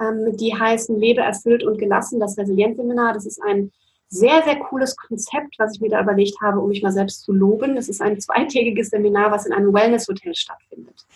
Ähm, 0.00 0.36
die 0.36 0.54
heißen 0.54 0.98
Lebe 0.98 1.22
erfüllt 1.22 1.64
und 1.64 1.78
gelassen, 1.78 2.20
das 2.20 2.38
Resilienzseminar. 2.38 3.14
Das 3.14 3.26
ist 3.26 3.42
ein 3.42 3.72
sehr, 4.08 4.42
sehr 4.44 4.56
cooles 4.56 4.96
Konzept, 4.96 5.58
was 5.58 5.74
ich 5.74 5.80
mir 5.80 5.90
da 5.90 6.00
überlegt 6.00 6.40
habe, 6.40 6.60
um 6.60 6.68
mich 6.68 6.82
mal 6.82 6.92
selbst 6.92 7.22
zu 7.22 7.32
loben. 7.32 7.74
Das 7.74 7.88
ist 7.88 8.00
ein 8.00 8.20
zweitägiges 8.20 8.90
Seminar, 8.90 9.32
was 9.32 9.46
in 9.46 9.52
einem 9.52 9.72
Wellness-Hotel 9.72 10.34
stattfindet. 10.34 11.06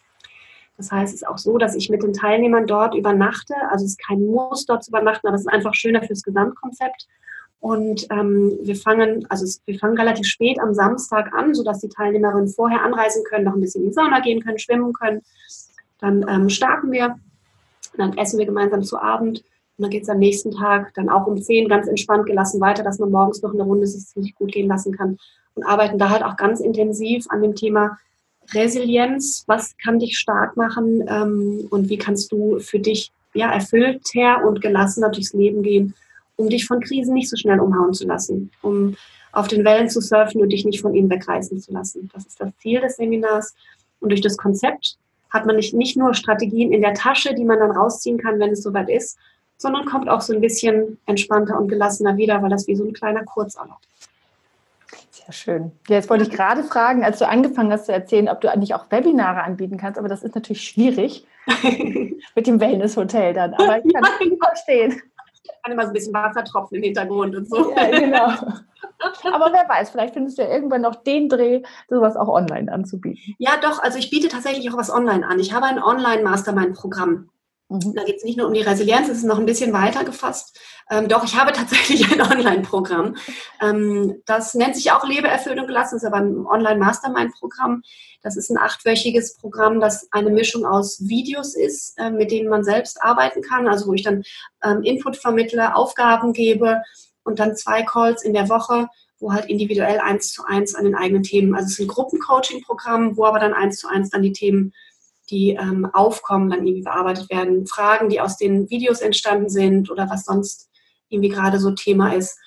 Das 0.76 0.90
heißt, 0.90 1.14
es 1.14 1.22
ist 1.22 1.28
auch 1.28 1.38
so, 1.38 1.58
dass 1.58 1.74
ich 1.74 1.90
mit 1.90 2.02
den 2.02 2.14
Teilnehmern 2.14 2.66
dort 2.66 2.94
übernachte. 2.94 3.54
Also 3.70 3.84
es 3.84 3.92
ist 3.92 4.06
kein 4.06 4.24
Muss, 4.26 4.64
dort 4.64 4.82
zu 4.82 4.90
übernachten, 4.90 5.26
aber 5.26 5.36
es 5.36 5.42
ist 5.42 5.52
einfach 5.52 5.74
schöner 5.74 6.02
fürs 6.02 6.22
Gesamtkonzept. 6.22 7.06
Und 7.60 8.06
ähm, 8.10 8.58
wir 8.62 8.76
fangen, 8.76 9.26
also 9.28 9.44
es, 9.44 9.60
wir 9.66 9.78
fangen 9.78 9.98
relativ 9.98 10.26
spät 10.26 10.58
am 10.58 10.72
Samstag 10.72 11.34
an, 11.34 11.54
sodass 11.54 11.80
die 11.80 11.90
Teilnehmerinnen 11.90 12.48
vorher 12.48 12.82
anreisen 12.82 13.22
können, 13.28 13.44
noch 13.44 13.54
ein 13.54 13.60
bisschen 13.60 13.82
in 13.82 13.90
die 13.90 13.94
Sauna 13.94 14.20
gehen 14.20 14.42
können, 14.42 14.58
schwimmen 14.58 14.94
können. 14.94 15.20
Dann 15.98 16.26
ähm, 16.26 16.48
starten 16.48 16.90
wir, 16.90 17.16
dann 17.98 18.16
essen 18.16 18.38
wir 18.38 18.46
gemeinsam 18.46 18.82
zu 18.82 18.98
Abend 18.98 19.44
und 19.80 19.84
dann 19.84 19.92
geht 19.92 20.02
es 20.02 20.10
am 20.10 20.18
nächsten 20.18 20.50
Tag 20.50 20.92
dann 20.92 21.08
auch 21.08 21.26
um 21.26 21.40
10 21.40 21.66
ganz 21.66 21.88
entspannt 21.88 22.26
gelassen 22.26 22.60
weiter, 22.60 22.82
dass 22.82 22.98
man 22.98 23.10
morgens 23.10 23.40
noch 23.40 23.54
eine 23.54 23.62
Runde 23.62 23.86
sich 23.86 24.04
ziemlich 24.04 24.34
gut 24.34 24.52
gehen 24.52 24.68
lassen 24.68 24.94
kann. 24.94 25.16
Und 25.54 25.62
arbeiten 25.64 25.98
da 25.98 26.10
halt 26.10 26.22
auch 26.22 26.36
ganz 26.36 26.60
intensiv 26.60 27.24
an 27.30 27.40
dem 27.40 27.54
Thema 27.54 27.96
Resilienz. 28.52 29.44
Was 29.46 29.74
kann 29.78 29.98
dich 29.98 30.18
stark 30.18 30.54
machen 30.58 31.02
ähm, 31.08 31.66
und 31.70 31.88
wie 31.88 31.96
kannst 31.96 32.30
du 32.30 32.58
für 32.58 32.78
dich 32.78 33.10
ja, 33.32 33.50
erfüllter 33.50 34.44
und 34.46 34.60
gelassener 34.60 35.08
durchs 35.08 35.32
Leben 35.32 35.62
gehen, 35.62 35.94
um 36.36 36.50
dich 36.50 36.66
von 36.66 36.80
Krisen 36.80 37.14
nicht 37.14 37.30
so 37.30 37.38
schnell 37.38 37.58
umhauen 37.58 37.94
zu 37.94 38.06
lassen, 38.06 38.50
um 38.60 38.96
auf 39.32 39.48
den 39.48 39.64
Wellen 39.64 39.88
zu 39.88 40.02
surfen 40.02 40.42
und 40.42 40.50
dich 40.50 40.66
nicht 40.66 40.82
von 40.82 40.94
ihnen 40.94 41.08
wegreißen 41.08 41.58
zu 41.58 41.72
lassen. 41.72 42.10
Das 42.12 42.26
ist 42.26 42.38
das 42.38 42.50
Ziel 42.58 42.82
des 42.82 42.96
Seminars. 42.96 43.54
Und 44.00 44.10
durch 44.10 44.20
das 44.20 44.36
Konzept 44.36 44.98
hat 45.30 45.46
man 45.46 45.56
nicht, 45.56 45.72
nicht 45.72 45.96
nur 45.96 46.12
Strategien 46.12 46.70
in 46.70 46.82
der 46.82 46.92
Tasche, 46.92 47.34
die 47.34 47.46
man 47.46 47.60
dann 47.60 47.70
rausziehen 47.70 48.18
kann, 48.18 48.38
wenn 48.40 48.50
es 48.50 48.62
soweit 48.62 48.90
ist, 48.90 49.16
sondern 49.60 49.84
kommt 49.84 50.08
auch 50.08 50.22
so 50.22 50.32
ein 50.32 50.40
bisschen 50.40 50.98
entspannter 51.04 51.58
und 51.58 51.68
gelassener 51.68 52.16
wieder, 52.16 52.42
weil 52.42 52.48
das 52.48 52.66
wie 52.66 52.74
so 52.74 52.84
ein 52.84 52.94
kleiner 52.94 53.24
Kurzurlaub 53.24 53.76
ist. 53.94 54.10
Sehr 55.10 55.32
schön. 55.32 55.72
Ja, 55.86 55.96
jetzt 55.96 56.08
wollte 56.08 56.24
ich 56.24 56.30
gerade 56.30 56.64
fragen, 56.64 57.04
als 57.04 57.18
du 57.18 57.28
angefangen 57.28 57.70
hast 57.70 57.84
zu 57.84 57.92
erzählen, 57.92 58.30
ob 58.30 58.40
du 58.40 58.50
eigentlich 58.50 58.74
auch 58.74 58.86
Webinare 58.90 59.42
anbieten 59.42 59.76
kannst, 59.76 59.98
aber 59.98 60.08
das 60.08 60.22
ist 60.22 60.34
natürlich 60.34 60.62
schwierig 60.62 61.26
mit 62.34 62.46
dem 62.46 62.58
Wellness-Hotel 62.58 63.34
dann. 63.34 63.52
Aber 63.52 63.84
ich 63.84 63.92
kann 63.92 64.02
das 64.02 64.18
nicht 64.18 64.42
verstehen. 64.42 65.02
Ich 65.42 65.62
kann 65.62 65.72
immer 65.72 65.82
so 65.82 65.88
ein 65.88 65.94
bisschen 65.94 66.14
Wassertropfen 66.14 66.78
im 66.78 66.82
Hintergrund 66.82 67.36
und 67.36 67.50
so. 67.50 67.70
Ja, 67.76 67.90
genau. 67.90 68.28
Aber 69.24 69.52
wer 69.52 69.68
weiß, 69.68 69.90
vielleicht 69.90 70.14
findest 70.14 70.38
du 70.38 70.42
ja 70.42 70.48
irgendwann 70.48 70.80
noch 70.80 70.94
den 70.94 71.28
Dreh, 71.28 71.62
sowas 71.88 72.16
auch 72.16 72.28
online 72.28 72.72
anzubieten. 72.72 73.34
Ja, 73.38 73.52
doch. 73.60 73.82
Also 73.82 73.98
ich 73.98 74.08
biete 74.08 74.28
tatsächlich 74.28 74.70
auch 74.70 74.78
was 74.78 74.90
online 74.90 75.26
an. 75.26 75.38
Ich 75.38 75.52
habe 75.52 75.66
ein 75.66 75.82
Online-Mastermind-Programm. 75.82 77.28
Mhm. 77.70 77.94
Da 77.94 78.02
geht 78.02 78.16
es 78.16 78.24
nicht 78.24 78.36
nur 78.36 78.48
um 78.48 78.52
die 78.52 78.62
Resilienz, 78.62 79.08
es 79.08 79.18
ist 79.18 79.24
noch 79.24 79.38
ein 79.38 79.46
bisschen 79.46 79.72
weiter 79.72 80.04
gefasst. 80.04 80.58
Ähm, 80.90 81.08
doch, 81.08 81.24
ich 81.24 81.38
habe 81.38 81.52
tatsächlich 81.54 82.10
ein 82.12 82.20
Online-Programm. 82.20 83.16
Ähm, 83.62 84.20
das 84.26 84.54
nennt 84.54 84.74
sich 84.74 84.90
auch 84.90 85.06
Lebe, 85.06 85.28
Erfüllung 85.28 85.66
gelassen, 85.66 85.96
ist 85.96 86.04
aber 86.04 86.16
ein 86.16 86.46
Online-Mastermind-Programm. 86.46 87.82
Das 88.22 88.36
ist 88.36 88.50
ein 88.50 88.58
achtwöchiges 88.58 89.36
Programm, 89.36 89.80
das 89.80 90.08
eine 90.10 90.30
Mischung 90.30 90.66
aus 90.66 91.08
Videos 91.08 91.54
ist, 91.54 91.94
äh, 91.98 92.10
mit 92.10 92.32
denen 92.32 92.50
man 92.50 92.64
selbst 92.64 93.02
arbeiten 93.02 93.40
kann, 93.40 93.68
also 93.68 93.86
wo 93.86 93.94
ich 93.94 94.02
dann 94.02 94.24
ähm, 94.62 94.82
Input 94.82 95.16
vermittle, 95.16 95.74
Aufgaben 95.74 96.32
gebe 96.32 96.82
und 97.22 97.38
dann 97.38 97.56
zwei 97.56 97.82
Calls 97.82 98.22
in 98.22 98.34
der 98.34 98.48
Woche, 98.48 98.88
wo 99.20 99.32
halt 99.32 99.46
individuell 99.46 100.00
eins 100.00 100.32
zu 100.32 100.44
eins 100.44 100.74
an 100.74 100.84
den 100.84 100.96
eigenen 100.96 101.22
Themen, 101.22 101.54
also 101.54 101.66
es 101.66 101.72
ist 101.72 101.80
ein 101.80 101.88
Gruppencoaching-Programm, 101.88 103.16
wo 103.16 103.26
aber 103.26 103.38
dann 103.38 103.54
eins 103.54 103.78
zu 103.78 103.86
eins 103.86 104.10
dann 104.10 104.22
die 104.22 104.32
Themen 104.32 104.72
die 105.30 105.50
ähm, 105.50 105.88
aufkommen, 105.92 106.50
dann 106.50 106.66
irgendwie 106.66 106.82
bearbeitet 106.82 107.30
werden. 107.30 107.66
Fragen, 107.66 108.08
die 108.08 108.20
aus 108.20 108.36
den 108.36 108.68
Videos 108.70 109.00
entstanden 109.00 109.48
sind 109.48 109.90
oder 109.90 110.08
was 110.10 110.24
sonst 110.24 110.68
irgendwie 111.08 111.30
gerade 111.30 111.58
so 111.58 111.70
Thema 111.72 112.14
ist. 112.14 112.38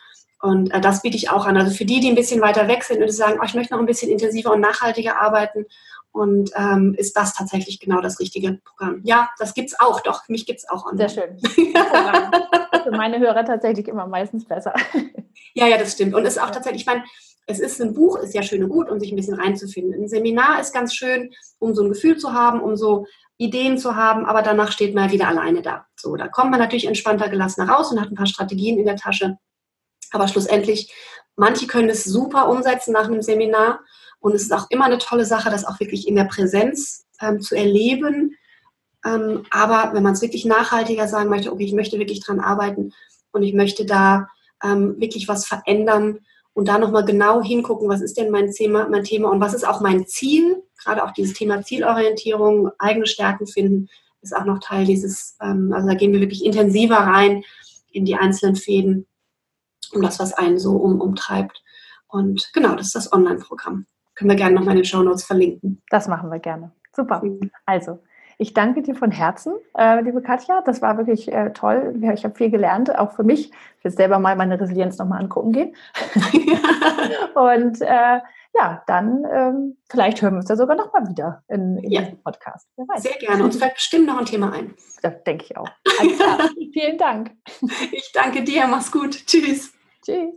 Und 0.41 0.73
äh, 0.73 0.81
das 0.81 1.01
biete 1.01 1.15
ich 1.15 1.29
auch 1.29 1.45
an. 1.45 1.57
Also 1.57 1.71
für 1.71 1.85
die, 1.85 1.99
die 1.99 2.09
ein 2.09 2.15
bisschen 2.15 2.41
weiter 2.41 2.67
weg 2.67 2.83
sind 2.83 3.01
und 3.01 3.11
sagen, 3.11 3.39
oh, 3.41 3.45
ich 3.45 3.53
möchte 3.53 3.73
noch 3.73 3.79
ein 3.79 3.85
bisschen 3.85 4.11
intensiver 4.11 4.51
und 4.51 4.61
nachhaltiger 4.61 5.21
arbeiten, 5.21 5.65
und 6.13 6.51
ähm, 6.55 6.93
ist 6.95 7.17
das 7.17 7.33
tatsächlich 7.33 7.79
genau 7.79 7.99
das 7.99 8.19
richtige 8.19 8.59
Programm. 8.63 9.01
Ja, 9.03 9.29
das 9.39 9.55
gibt 9.55 9.69
es 9.69 9.79
auch, 9.79 9.99
doch, 10.01 10.29
mich 10.29 10.45
gibt 10.45 10.59
es 10.59 10.69
auch 10.69 10.85
online. 10.85 11.09
Sehr 11.09 11.23
schön. 11.23 11.39
Für 12.83 12.91
meine 12.91 13.19
Hörer 13.19 13.43
tatsächlich 13.43 13.87
immer 13.87 14.05
meistens 14.05 14.45
besser. 14.45 14.73
Ja, 15.53 15.67
ja, 15.67 15.77
das 15.77 15.93
stimmt. 15.93 16.13
Und 16.13 16.25
es 16.25 16.35
ist 16.35 16.41
auch 16.41 16.51
tatsächlich, 16.51 16.81
ich 16.81 16.87
meine, 16.87 17.03
es 17.45 17.59
ist 17.59 17.81
ein 17.81 17.93
Buch, 17.93 18.17
ist 18.17 18.33
ja 18.33 18.41
schön 18.41 18.63
und 18.63 18.69
gut, 18.69 18.89
um 18.89 18.99
sich 18.99 19.11
ein 19.11 19.15
bisschen 19.15 19.33
reinzufinden. 19.33 20.01
Ein 20.01 20.07
Seminar 20.07 20.61
ist 20.61 20.73
ganz 20.73 20.93
schön, 20.93 21.31
um 21.59 21.75
so 21.75 21.83
ein 21.83 21.89
Gefühl 21.89 22.17
zu 22.17 22.33
haben, 22.33 22.61
um 22.61 22.77
so 22.77 23.05
Ideen 23.37 23.77
zu 23.77 23.95
haben, 23.95 24.25
aber 24.25 24.41
danach 24.41 24.71
steht 24.71 24.95
man 24.95 25.11
wieder 25.11 25.27
alleine 25.27 25.61
da. 25.61 25.85
So, 25.95 26.15
da 26.15 26.27
kommt 26.27 26.51
man 26.51 26.59
natürlich 26.59 26.85
entspannter, 26.85 27.29
gelassener 27.29 27.69
raus 27.69 27.91
und 27.91 27.99
hat 27.99 28.09
ein 28.09 28.15
paar 28.15 28.27
Strategien 28.27 28.79
in 28.79 28.85
der 28.85 28.95
Tasche. 28.95 29.37
Aber 30.11 30.27
schlussendlich, 30.27 30.93
manche 31.35 31.67
können 31.67 31.89
es 31.89 32.05
super 32.05 32.47
umsetzen 32.47 32.93
nach 32.93 33.05
einem 33.05 33.21
Seminar 33.21 33.81
und 34.19 34.35
es 34.35 34.43
ist 34.43 34.53
auch 34.53 34.69
immer 34.69 34.85
eine 34.85 34.99
tolle 34.99 35.25
Sache, 35.25 35.49
das 35.49 35.65
auch 35.65 35.79
wirklich 35.79 36.07
in 36.07 36.15
der 36.15 36.25
Präsenz 36.25 37.05
ähm, 37.19 37.41
zu 37.41 37.55
erleben. 37.55 38.37
Ähm, 39.03 39.43
aber 39.49 39.93
wenn 39.93 40.03
man 40.03 40.13
es 40.13 40.21
wirklich 40.21 40.45
nachhaltiger 40.45 41.07
sagen 41.07 41.29
möchte, 41.29 41.51
okay, 41.51 41.65
ich 41.65 41.73
möchte 41.73 41.99
wirklich 41.99 42.23
dran 42.23 42.39
arbeiten, 42.39 42.93
und 43.33 43.43
ich 43.43 43.53
möchte 43.53 43.85
da 43.85 44.29
ähm, 44.63 44.95
wirklich 44.99 45.27
was 45.27 45.45
verändern 45.45 46.19
und 46.53 46.67
da 46.67 46.77
nochmal 46.77 47.05
genau 47.05 47.41
hingucken, 47.41 47.89
was 47.89 48.01
ist 48.01 48.17
denn 48.17 48.31
mein 48.31 48.51
Thema, 48.51 48.87
mein 48.87 49.03
Thema 49.03 49.29
und 49.29 49.39
was 49.39 49.53
ist 49.53 49.67
auch 49.67 49.81
mein 49.81 50.07
Ziel. 50.07 50.63
Gerade 50.83 51.03
auch 51.03 51.11
dieses 51.11 51.33
Thema 51.33 51.63
Zielorientierung, 51.63 52.69
eigene 52.77 53.07
Stärken 53.07 53.47
finden, 53.47 53.89
ist 54.21 54.35
auch 54.35 54.45
noch 54.45 54.59
Teil 54.59 54.85
dieses, 54.85 55.37
ähm, 55.41 55.73
also 55.73 55.87
da 55.87 55.95
gehen 55.95 56.13
wir 56.13 56.21
wirklich 56.21 56.45
intensiver 56.45 56.97
rein 56.97 57.43
in 57.91 58.05
die 58.05 58.15
einzelnen 58.15 58.55
Fäden, 58.55 59.07
um 59.93 60.01
das, 60.01 60.19
was 60.19 60.33
einen 60.33 60.59
so 60.59 60.77
um, 60.77 61.01
umtreibt. 61.01 61.61
Und 62.07 62.51
genau, 62.53 62.75
das 62.75 62.87
ist 62.87 62.95
das 62.95 63.11
Online-Programm. 63.11 63.85
Können 64.15 64.29
wir 64.29 64.37
gerne 64.37 64.55
nochmal 64.55 64.75
in 64.75 64.81
den 64.81 64.85
Show 64.85 65.01
Notes 65.01 65.23
verlinken. 65.23 65.81
Das 65.89 66.07
machen 66.07 66.29
wir 66.31 66.39
gerne. 66.39 66.71
Super. 66.95 67.23
Mhm. 67.23 67.51
Also, 67.65 67.99
ich 68.43 68.53
danke 68.53 68.81
dir 68.81 68.93
von 68.93 69.09
Herzen, 69.09 69.53
äh, 69.77 70.01
liebe 70.01 70.21
Katja. 70.21 70.61
Das 70.65 70.81
war 70.81 70.97
wirklich 70.97 71.31
äh, 71.31 71.51
toll. 71.53 71.97
Ich 72.13 72.25
habe 72.25 72.35
viel 72.35 72.51
gelernt, 72.51 72.93
auch 72.93 73.13
für 73.13 73.23
mich. 73.23 73.51
Ich 73.77 73.83
will 73.85 73.91
selber 73.91 74.19
mal 74.19 74.35
meine 74.35 74.59
Resilienz 74.59 74.97
nochmal 74.97 75.21
angucken 75.21 75.53
gehen. 75.53 75.75
und 77.35 77.81
äh, 77.81 78.19
ja, 78.53 78.83
dann 78.85 79.23
ähm, 79.31 79.77
vielleicht 79.89 80.21
hören 80.21 80.33
wir 80.33 80.39
uns 80.39 80.47
da 80.47 80.57
sogar 80.57 80.75
nochmal 80.75 81.07
wieder 81.07 81.41
in, 81.47 81.77
in 81.77 81.89
ja. 81.89 82.01
diesem 82.01 82.21
Podcast. 82.21 82.67
Sehr 82.97 83.13
gerne. 83.13 83.45
Uns 83.45 83.55
fällt 83.55 83.75
bestimmt 83.75 84.07
noch 84.07 84.17
ein 84.17 84.25
Thema 84.25 84.51
ein. 84.51 84.73
Das 85.01 85.23
denke 85.23 85.45
ich 85.45 85.55
auch. 85.55 85.69
Alles 85.99 86.17
klar. 86.17 86.49
Vielen 86.73 86.97
Dank. 86.97 87.31
Ich 87.93 88.11
danke 88.13 88.43
dir. 88.43 88.67
Mach's 88.67 88.91
gut. 88.91 89.25
Tschüss. 89.25 89.73
Tschüss. 90.03 90.33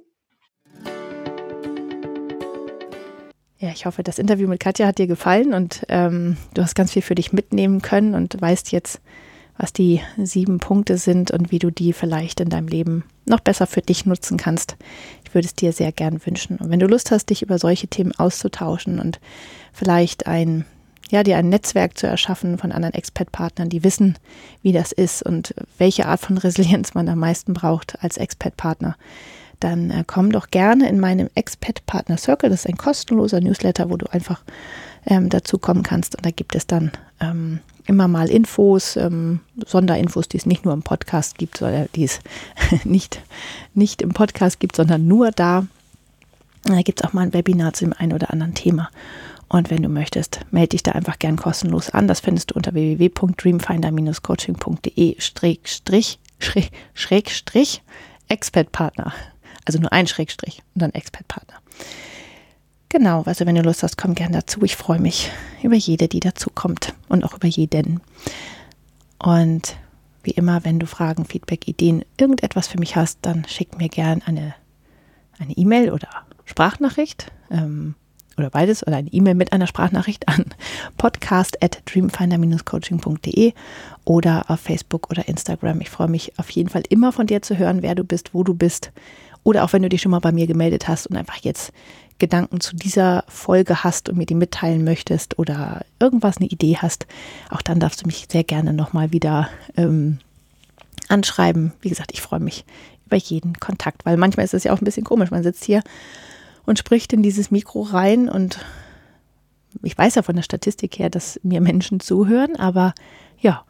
Ja, 3.59 3.71
ich 3.71 3.87
hoffe, 3.87 4.03
das 4.03 4.19
Interview 4.19 4.49
mit 4.49 4.61
Katja 4.61 4.87
hat 4.87 4.99
dir 4.99 5.07
gefallen 5.07 5.55
und 5.55 5.87
ähm, 5.89 6.37
du 6.53 6.63
hast 6.63 6.75
ganz 6.75 6.93
viel 6.93 7.01
für 7.01 7.15
dich 7.15 7.33
mitnehmen 7.33 7.81
können 7.81 8.15
und 8.15 8.39
weißt 8.39 8.71
jetzt, 8.71 9.01
was 9.57 9.73
die 9.73 10.03
sieben 10.23 10.59
Punkte 10.59 10.99
sind 10.99 11.31
und 11.31 11.51
wie 11.51 11.59
du 11.59 11.71
die 11.71 11.95
vielleicht 11.95 12.41
in 12.41 12.51
deinem 12.51 12.69
Leben 12.69 13.05
noch 13.25 13.41
besser 13.41 13.67
für 13.67 13.81
dich 13.81 14.05
nutzen 14.05 14.37
kannst. 14.37 14.77
Ich 15.25 15.35
würde 15.35 15.47
es 15.47 15.55
dir 15.55 15.73
sehr 15.73 15.91
gern 15.91 16.25
wünschen. 16.27 16.59
Und 16.59 16.71
wenn 16.71 16.81
du 16.81 16.87
Lust 16.87 17.11
hast, 17.11 17.31
dich 17.31 17.41
über 17.41 17.59
solche 17.59 17.89
Themen 17.89 18.13
auszutauschen 18.13 19.01
und 19.01 19.21
vielleicht 19.73 20.27
ein, 20.27 20.67
ja, 21.11 21.23
dir 21.23 21.39
ein 21.39 21.49
Netzwerk 21.49 21.97
zu 21.97 22.07
erschaffen 22.07 22.59
von 22.59 22.73
anderen 22.73 22.95
Expat-Partnern, 22.95 23.71
die 23.71 23.83
wissen, 23.83 24.19
wie 24.61 24.73
das 24.73 24.93
ist 24.93 25.23
und 25.23 25.55
welche 25.79 26.07
Art 26.07 26.21
von 26.21 26.37
Resilienz 26.39 26.93
man 26.93 27.09
am 27.09 27.21
meisten 27.21 27.55
braucht 27.55 28.03
als 28.05 28.19
Expat-Partner, 28.19 28.97
dann 29.61 29.91
äh, 29.91 30.05
komm 30.07 30.33
doch 30.33 30.51
gerne 30.51 30.89
in 30.89 31.01
meinem 31.01 31.29
Expat 31.35 31.85
Partner 31.87 32.17
Circle. 32.17 32.51
Das 32.51 32.61
ist 32.61 32.69
ein 32.69 32.77
kostenloser 32.77 33.41
Newsletter, 33.41 33.91
wo 33.91 33.97
du 33.97 34.07
einfach 34.13 34.43
ähm, 35.07 35.29
dazu 35.29 35.59
kommen 35.59 35.83
kannst. 35.83 36.17
Und 36.17 36.27
da 36.27 36.31
gibt 36.31 36.55
es 36.55 36.67
dann 36.67 36.93
ähm, 37.21 37.61
immer 37.87 38.09
mal 38.09 38.29
Infos, 38.29 38.97
ähm, 38.97 39.41
Sonderinfos, 39.65 40.29
die 40.29 40.37
es 40.37 40.47
nicht 40.47 40.65
nur 40.65 40.75
im 40.75 40.83
Podcast 40.83 41.39
gibt, 41.39 41.59
sondern 41.59 41.89
die 41.95 42.05
es 42.05 42.21
nicht, 42.85 43.23
nicht 43.75 44.03
im 44.03 44.11
Podcast 44.11 44.61
gibt, 44.61 44.77
sondern 44.77 45.07
nur 45.07 45.31
da. 45.31 45.67
Da 46.65 46.83
gibt 46.83 47.01
es 47.01 47.07
auch 47.07 47.13
mal 47.13 47.23
ein 47.23 47.33
Webinar 47.33 47.73
zu 47.73 47.85
dem 47.85 47.93
einen 47.93 48.13
oder 48.13 48.33
anderen 48.33 48.55
Thema. 48.55 48.91
Und 49.49 49.71
wenn 49.71 49.83
du 49.83 49.89
möchtest, 49.89 50.41
melde 50.51 50.71
dich 50.71 50.83
da 50.83 50.91
einfach 50.93 51.21
gern 51.21 51.37
kostenlos 51.37 51.91
an. 51.91 52.09
Das 52.09 52.19
findest 52.21 52.51
du 52.51 52.55
unter 52.57 52.75
www.dreamfinder-coaching.de 52.75 55.21
Schrägstrich, 55.21 56.19
Schrägstrich, 56.95 57.83
Expertpartner. 58.29 59.15
Also 59.67 59.79
nur 59.79 59.93
ein 59.93 60.07
Schrägstrich 60.07 60.63
und 60.75 60.83
dann 60.83 60.95
Expert-Partner. 60.95 61.57
Genau, 62.89 63.23
also 63.25 63.45
wenn 63.45 63.57
du 63.57 63.63
Lust 63.63 63.83
hast, 63.83 63.99
komm 63.99 64.15
gern 64.15 64.33
dazu. 64.33 64.63
Ich 64.63 64.77
freue 64.77 65.01
mich 65.01 65.31
über 65.63 65.75
jede, 65.75 66.09
die 66.09 66.21
dazu 66.21 66.51
kommt 66.51 66.95
und 67.09 67.25
auch 67.25 67.35
über 67.35 67.49
jeden. 67.49 68.01
Und 69.19 69.77
wie 70.23 70.31
immer, 70.31 70.65
wenn 70.65 70.79
du 70.79 70.87
Fragen, 70.87 71.25
Feedback, 71.25 71.69
Ideen, 71.69 72.05
irgendetwas 72.19 72.69
für 72.69 72.79
mich 72.79 72.97
hast, 72.97 73.19
dann 73.23 73.45
schick 73.47 73.77
mir 73.77 73.89
gern 73.89 74.23
eine 74.25 74.55
eine 75.39 75.57
E-Mail 75.57 75.91
oder 75.91 76.09
Sprachnachricht 76.45 77.33
ähm, 77.51 77.95
oder 78.37 78.51
beides 78.51 78.87
oder 78.87 78.97
eine 78.97 79.13
E-Mail 79.13 79.35
mit 79.35 79.53
einer 79.53 79.67
Sprachnachricht 79.67 80.29
an 80.29 80.45
podcast 80.97 81.63
at 81.63 81.83
dreamfinder-coaching.de 81.87 83.53
oder 84.05 84.51
auf 84.51 84.61
Facebook 84.61 85.11
oder 85.11 85.27
Instagram. 85.27 85.81
Ich 85.81 85.91
freue 85.91 86.09
mich 86.09 86.39
auf 86.39 86.51
jeden 86.51 86.69
Fall 86.69 86.83
immer 86.89 87.13
von 87.13 87.27
dir 87.27 87.43
zu 87.43 87.57
hören, 87.59 87.83
wer 87.83 87.95
du 87.95 88.05
bist, 88.05 88.35
wo 88.35 88.45
du 88.45 88.55
bist 88.55 88.93
oder 89.47 89.63
auch 89.63 89.73
wenn 89.73 89.83
du 89.83 89.89
dich 89.89 90.03
schon 90.03 90.11
mal 90.11 90.19
bei 90.19 90.33
mir 90.33 90.49
gemeldet 90.49 90.89
hast 90.89 91.07
und 91.07 91.17
einfach 91.17 91.37
jetzt 91.37 91.73
Gedanken 92.19 92.61
zu 92.61 92.75
dieser 92.75 93.23
Folge 93.29 93.85
hast 93.85 94.09
und 94.09 94.19
mir 94.19 94.27
die 94.27 94.35
mitteilen 94.35 94.83
möchtest 94.83 95.39
oder 95.39 95.87
irgendwas, 96.01 96.39
eine 96.39 96.49
Idee 96.49 96.79
hast, 96.79 97.07
auch 97.49 97.63
dann 97.63 97.79
darfst 97.79 98.03
du 98.03 98.07
mich 98.07 98.27
sehr 98.29 98.43
gerne 98.43 98.73
nochmal 98.73 99.13
wieder 99.13 99.49
ähm, 99.77 100.19
anschreiben. 101.07 101.75
Wie 101.81 101.91
gesagt, 101.91 102.11
ich 102.13 102.23
freue 102.23 102.41
mich 102.41 102.65
über 103.07 103.19
jeden 103.19 103.55
Kontakt, 103.61 104.05
weil 104.05 104.17
manchmal 104.17 104.45
ist 104.45 104.55
es 104.55 104.65
ja 104.65 104.73
auch 104.73 104.81
ein 104.81 104.85
bisschen 104.85 105.05
komisch. 105.05 105.31
Man 105.31 105.45
sitzt 105.45 105.63
hier 105.63 105.85
und 106.65 106.81
spricht 106.81 107.13
in 107.13 107.23
dieses 107.23 107.53
Mikro 107.53 107.83
rein 107.83 108.29
und 108.29 108.59
ich 109.85 109.97
weiß 109.97 110.17
ja 110.17 110.23
von 110.23 110.35
der 110.35 110.43
Statistik 110.43 110.99
her, 110.99 111.09
dass 111.09 111.39
mir 111.45 111.61
Menschen 111.61 112.01
zuhören, 112.01 112.57
aber 112.57 112.95
ja, 113.39 113.65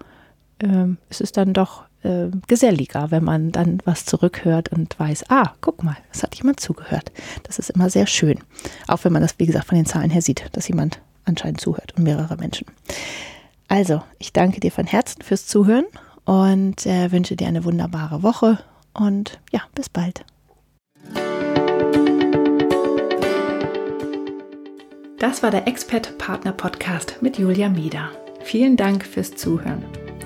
ähm, 0.61 0.97
es 1.11 1.21
ist 1.21 1.37
dann 1.37 1.53
doch 1.53 1.85
äh, 2.07 2.31
geselliger, 2.47 3.11
wenn 3.11 3.25
man 3.25 3.53
dann 3.53 3.79
was 3.85 4.05
zurückhört 4.05 4.71
und 4.71 4.99
weiß, 4.99 5.25
ah, 5.29 5.53
guck 5.61 5.83
mal, 5.83 5.97
es 6.13 6.23
hat 6.23 6.35
jemand 6.37 6.61
zugehört. 6.61 7.13
Das 7.43 7.59
ist 7.59 7.71
immer 7.71 7.91
sehr 7.91 8.07
schön. 8.07 8.39
Auch 8.87 9.05
wenn 9.05 9.13
man 9.13 9.23
das, 9.23 9.35
wie 9.39 9.47
gesagt, 9.47 9.67
von 9.67 9.77
den 9.77 9.87
Zahlen 9.87 10.11
her 10.11 10.23
sieht, 10.23 10.47
dass 10.53 10.69
jemand 10.69 11.01
anscheinend 11.25 11.61
zuhört 11.61 11.93
und 11.97 12.05
mehrere 12.05 12.37
Menschen. 12.37 12.67
Also, 13.69 14.03
ich 14.19 14.33
danke 14.33 14.61
dir 14.61 14.71
von 14.71 14.87
Herzen 14.87 15.23
fürs 15.23 15.47
Zuhören 15.47 15.87
und 16.25 16.87
äh, 16.87 17.11
wünsche 17.11 17.37
dir 17.37 17.49
eine 17.49 17.65
wunderbare 17.65 18.23
Woche 18.23 18.59
und 18.95 19.41
ja, 19.51 19.63
bis 19.75 19.89
bald. 19.89 20.25
Das 25.19 25.43
war 25.43 25.51
der 25.51 25.67
Expert 25.67 26.19
Partner 26.19 26.53
Podcast 26.53 27.19
mit 27.21 27.39
Julia 27.39 27.69
Mieder. 27.69 28.11
Vielen 28.43 28.77
Dank 28.77 29.05
fürs 29.05 29.35
Zuhören. 29.35 29.83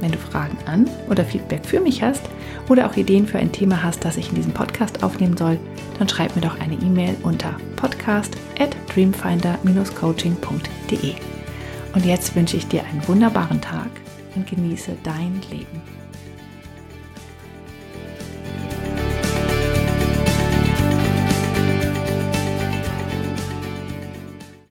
Wenn 0.00 0.12
du 0.12 0.18
Fragen 0.18 0.56
an 0.66 0.88
oder 1.08 1.24
Feedback 1.24 1.64
für 1.64 1.80
mich 1.80 2.02
hast 2.02 2.22
oder 2.68 2.86
auch 2.86 2.96
Ideen 2.96 3.26
für 3.26 3.38
ein 3.38 3.52
Thema 3.52 3.82
hast, 3.82 4.04
das 4.04 4.16
ich 4.16 4.28
in 4.28 4.34
diesem 4.34 4.52
Podcast 4.52 5.02
aufnehmen 5.02 5.36
soll, 5.36 5.58
dann 5.98 6.08
schreib 6.08 6.36
mir 6.36 6.42
doch 6.42 6.60
eine 6.60 6.74
E-Mail 6.74 7.16
unter 7.22 7.56
podcast 7.76 8.36
at 8.58 8.76
dreamfinder-coaching.de. 8.94 11.14
Und 11.94 12.04
jetzt 12.04 12.36
wünsche 12.36 12.58
ich 12.58 12.68
dir 12.68 12.84
einen 12.84 13.08
wunderbaren 13.08 13.60
Tag 13.60 13.88
und 14.34 14.46
genieße 14.46 14.96
dein 15.02 15.40
Leben. 15.50 15.75